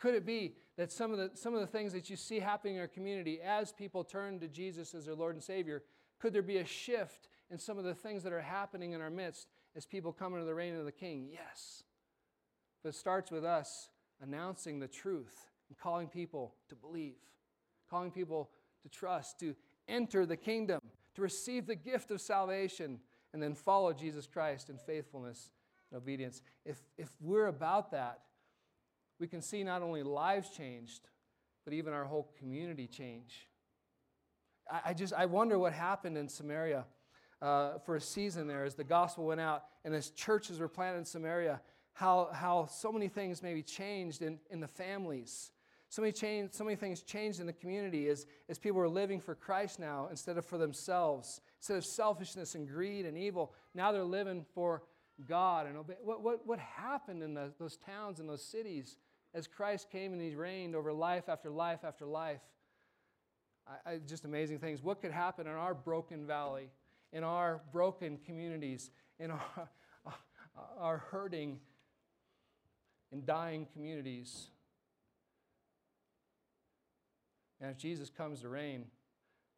Could 0.00 0.14
it 0.14 0.26
be 0.26 0.56
that 0.76 0.90
some 0.90 1.12
of 1.12 1.18
the, 1.18 1.30
some 1.34 1.54
of 1.54 1.60
the 1.60 1.66
things 1.66 1.92
that 1.92 2.10
you 2.10 2.16
see 2.16 2.40
happening 2.40 2.74
in 2.74 2.80
our 2.80 2.88
community 2.88 3.40
as 3.40 3.72
people 3.72 4.02
turn 4.02 4.40
to 4.40 4.48
Jesus 4.48 4.94
as 4.94 5.06
their 5.06 5.14
Lord 5.14 5.34
and 5.34 5.44
Savior, 5.44 5.84
could 6.18 6.32
there 6.32 6.42
be 6.42 6.58
a 6.58 6.64
shift 6.64 7.28
in 7.50 7.58
some 7.58 7.78
of 7.78 7.84
the 7.84 7.94
things 7.94 8.22
that 8.22 8.32
are 8.32 8.40
happening 8.40 8.92
in 8.92 9.00
our 9.00 9.10
midst 9.10 9.48
as 9.76 9.86
people 9.86 10.12
come 10.12 10.34
into 10.34 10.46
the 10.46 10.54
reign 10.54 10.76
of 10.76 10.84
the 10.84 10.92
King? 10.92 11.28
Yes. 11.30 11.82
But 12.82 12.90
it 12.90 12.94
starts 12.94 13.30
with 13.30 13.44
us 13.44 13.88
announcing 14.22 14.78
the 14.78 14.88
truth 14.88 15.50
and 15.68 15.78
calling 15.78 16.08
people 16.08 16.54
to 16.68 16.74
believe, 16.74 17.16
calling 17.88 18.10
people 18.10 18.50
to 18.82 18.88
trust, 18.88 19.38
to 19.40 19.54
enter 19.88 20.26
the 20.26 20.36
kingdom, 20.36 20.80
to 21.14 21.22
receive 21.22 21.66
the 21.66 21.74
gift 21.74 22.10
of 22.10 22.20
salvation, 22.20 23.00
and 23.32 23.42
then 23.42 23.54
follow 23.54 23.92
Jesus 23.92 24.26
Christ 24.26 24.70
in 24.70 24.78
faithfulness 24.78 25.50
and 25.90 26.00
obedience. 26.00 26.42
If, 26.64 26.82
if 26.96 27.10
we're 27.20 27.46
about 27.46 27.90
that, 27.92 28.20
we 29.18 29.26
can 29.26 29.42
see 29.42 29.64
not 29.64 29.82
only 29.82 30.02
lives 30.02 30.50
changed, 30.50 31.08
but 31.64 31.72
even 31.72 31.92
our 31.92 32.04
whole 32.04 32.30
community 32.38 32.86
change. 32.86 33.48
I, 34.70 34.94
just 34.94 35.12
I 35.12 35.26
wonder 35.26 35.58
what 35.58 35.72
happened 35.72 36.16
in 36.16 36.28
Samaria. 36.28 36.84
uh, 37.44 37.78
for 37.84 37.96
a 37.96 38.00
season 38.00 38.46
there 38.46 38.64
as 38.64 38.74
the 38.74 38.84
gospel 38.84 39.26
went 39.26 39.40
out 39.40 39.64
and 39.84 39.94
as 39.94 40.10
churches 40.10 40.58
were 40.58 40.68
planted 40.68 40.98
in 40.98 41.04
Samaria, 41.04 41.60
how, 41.92 42.30
how 42.32 42.66
so 42.66 42.90
many 42.90 43.06
things 43.06 43.42
maybe 43.42 43.62
changed 43.62 44.22
in, 44.22 44.38
in 44.50 44.60
the 44.60 44.68
families. 44.68 45.52
So 45.90 46.00
many, 46.00 46.10
change, 46.10 46.52
so 46.52 46.64
many 46.64 46.74
things 46.74 47.02
changed 47.02 47.40
in 47.40 47.46
the 47.46 47.52
community 47.52 48.08
as, 48.08 48.26
as 48.48 48.58
people 48.58 48.80
are 48.80 48.88
living 48.88 49.20
for 49.20 49.34
Christ 49.34 49.78
now 49.78 50.08
instead 50.10 50.38
of 50.38 50.46
for 50.46 50.58
themselves. 50.58 51.42
Instead 51.60 51.76
of 51.76 51.84
selfishness 51.84 52.54
and 52.54 52.66
greed 52.66 53.04
and 53.04 53.16
evil, 53.16 53.52
now 53.74 53.92
they're 53.92 54.02
living 54.02 54.44
for 54.54 54.82
God. 55.28 55.66
And 55.66 55.76
obey. 55.76 55.94
What, 56.02 56.22
what, 56.22 56.46
what 56.46 56.58
happened 56.58 57.22
in 57.22 57.34
the, 57.34 57.52
those 57.58 57.76
towns 57.76 58.20
and 58.20 58.28
those 58.28 58.42
cities 58.42 58.96
as 59.34 59.46
Christ 59.46 59.90
came 59.90 60.12
and 60.14 60.20
He 60.20 60.34
reigned 60.34 60.74
over 60.74 60.92
life 60.92 61.28
after 61.28 61.50
life 61.50 61.80
after 61.84 62.06
life? 62.06 62.40
I, 63.66 63.98
just 64.06 64.24
amazing 64.24 64.58
things. 64.58 64.82
What 64.82 65.00
could 65.00 65.10
happen 65.10 65.46
in 65.46 65.52
our 65.52 65.74
broken 65.74 66.26
valley, 66.26 66.68
in 67.12 67.24
our 67.24 67.62
broken 67.72 68.18
communities, 68.24 68.90
in 69.18 69.30
our, 69.30 69.68
our 70.78 70.98
hurting 70.98 71.58
and 73.10 73.24
dying 73.24 73.66
communities? 73.72 74.48
And 77.60 77.70
if 77.70 77.78
Jesus 77.78 78.10
comes 78.10 78.42
to 78.42 78.48
reign, 78.48 78.84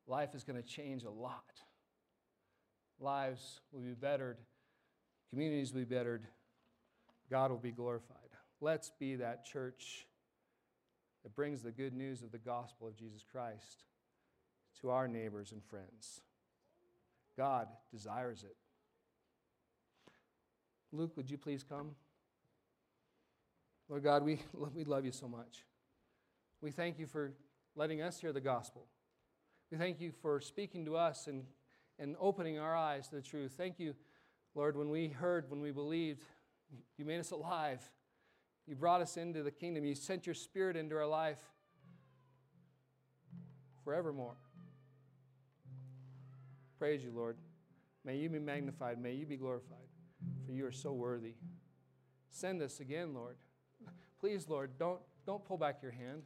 life 0.07 0.35
is 0.35 0.45
going 0.45 0.61
to 0.63 0.67
change 0.67 1.03
a 1.03 1.11
lot. 1.11 1.43
Lives 3.01 3.61
will 3.73 3.81
be 3.81 3.93
bettered, 3.93 4.39
communities 5.31 5.73
will 5.73 5.81
be 5.81 5.85
bettered, 5.85 6.23
God 7.29 7.51
will 7.51 7.59
be 7.59 7.73
glorified. 7.73 8.17
Let's 8.61 8.91
be 8.99 9.17
that 9.17 9.45
church 9.45 10.07
that 11.25 11.35
brings 11.35 11.61
the 11.61 11.73
good 11.73 11.93
news 11.93 12.23
of 12.23 12.31
the 12.31 12.39
gospel 12.39 12.87
of 12.87 12.97
Jesus 12.97 13.23
Christ 13.31 13.85
to 14.81 14.91
our 14.91 15.09
neighbors 15.09 15.53
and 15.53 15.63
friends. 15.65 16.21
God 17.37 17.69
desires 17.91 18.45
it. 18.45 18.57
Luke, 20.93 21.17
would 21.17 21.31
you 21.31 21.37
please 21.37 21.63
come? 21.63 21.91
Lord 23.89 24.03
God, 24.03 24.23
we, 24.23 24.41
we 24.75 24.85
love 24.85 25.05
you 25.05 25.13
so 25.13 25.29
much. 25.29 25.65
We 26.61 26.71
thank 26.71 26.99
you 26.99 27.07
for 27.07 27.33
letting 27.75 28.01
us 28.01 28.19
hear 28.19 28.33
the 28.33 28.41
gospel. 28.41 28.87
We 29.71 29.79
thank 29.79 30.01
you 30.01 30.13
for 30.23 30.41
speaking 30.41 30.85
to 30.87 30.97
us 30.97 31.27
and, 31.27 31.45
and 31.99 32.17
opening 32.21 32.59
our 32.59 32.75
eyes 32.75 33.09
to 33.09 33.17
the 33.17 33.23
truth. 33.23 33.55
Thank 33.57 33.79
you, 33.79 33.95
Lord, 34.55 34.77
when 34.77 34.89
we 34.89 35.09
heard, 35.09 35.51
when 35.51 35.61
we 35.61 35.71
believed, 35.71 36.23
you 36.97 37.05
made 37.05 37.21
us 37.21 37.31
alive. 37.31 37.83
You 38.67 38.75
brought 38.75 39.01
us 39.01 39.17
into 39.17 39.43
the 39.43 39.51
kingdom. 39.51 39.85
You 39.85 39.95
sent 39.95 40.27
your 40.27 40.35
spirit 40.35 40.77
into 40.77 40.97
our 40.97 41.07
life 41.07 41.41
forevermore. 43.85 44.37
Praise 46.79 47.03
you, 47.03 47.13
Lord. 47.15 47.37
May 48.05 48.17
you 48.17 48.29
be 48.29 48.39
magnified. 48.39 49.01
May 49.01 49.13
you 49.13 49.27
be 49.27 49.37
glorified, 49.37 49.89
for 50.45 50.53
you 50.53 50.67
are 50.67 50.73
so 50.73 50.93
worthy. 50.93 51.35
Send 52.31 52.63
us 52.63 52.81
again, 52.81 53.15
Lord. 53.15 53.37
Please, 54.21 54.49
Lord, 54.49 54.73
don't, 54.79 55.01
don't 55.27 55.45
pull 55.45 55.59
back 55.59 55.83
your 55.83 55.93
hand. 55.93 56.23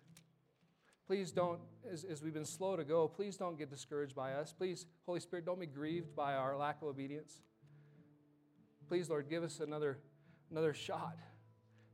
Please 1.06 1.32
don't, 1.32 1.58
as, 1.90 2.04
as 2.04 2.22
we've 2.22 2.34
been 2.34 2.44
slow 2.44 2.76
to 2.76 2.84
go, 2.84 3.08
please 3.08 3.36
don't 3.36 3.58
get 3.58 3.70
discouraged 3.70 4.14
by 4.14 4.32
us. 4.32 4.52
Please, 4.52 4.86
Holy 5.06 5.20
Spirit, 5.20 5.44
don't 5.44 5.58
be 5.58 5.66
grieved 5.66 6.14
by 6.14 6.34
our 6.34 6.56
lack 6.56 6.82
of 6.82 6.88
obedience. 6.88 7.42
Please, 8.88 9.08
Lord, 9.08 9.28
give 9.28 9.42
us 9.42 9.60
another, 9.60 9.98
another 10.50 10.74
shot. 10.74 11.16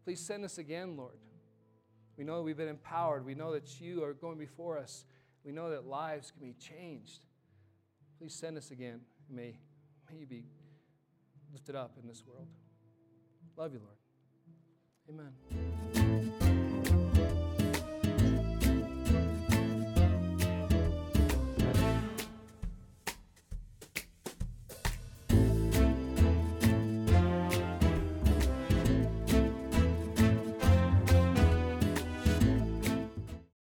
Please 0.05 0.21
send 0.21 0.45
us 0.45 0.59
again, 0.59 0.97
Lord. 0.97 1.19
We 2.17 2.25
know 2.25 2.43
we've 2.43 2.57
been 2.57 2.69
empowered. 2.69 3.25
We 3.25 3.35
know 3.35 3.53
that 3.53 3.81
you 3.81 4.03
are 4.03 4.15
going 4.15 4.39
before 4.39 4.79
us. 4.79 5.05
We 5.45 5.53
know 5.53 5.71
that 5.71 5.87
lives 5.87 6.31
can 6.31 6.47
be 6.47 6.55
changed. 6.55 7.26
Please 8.19 8.35
send 8.35 8.57
us 8.57 8.71
again. 8.71 9.01
May, 9.29 9.59
may 10.11 10.19
you 10.19 10.27
be 10.27 10.45
lifted 11.53 11.75
up 11.75 11.93
in 12.01 12.09
this 12.09 12.23
world. 12.27 12.49
Love 13.57 13.73
you, 13.73 13.81
Lord. 13.81 13.97
Amen. 15.09 15.96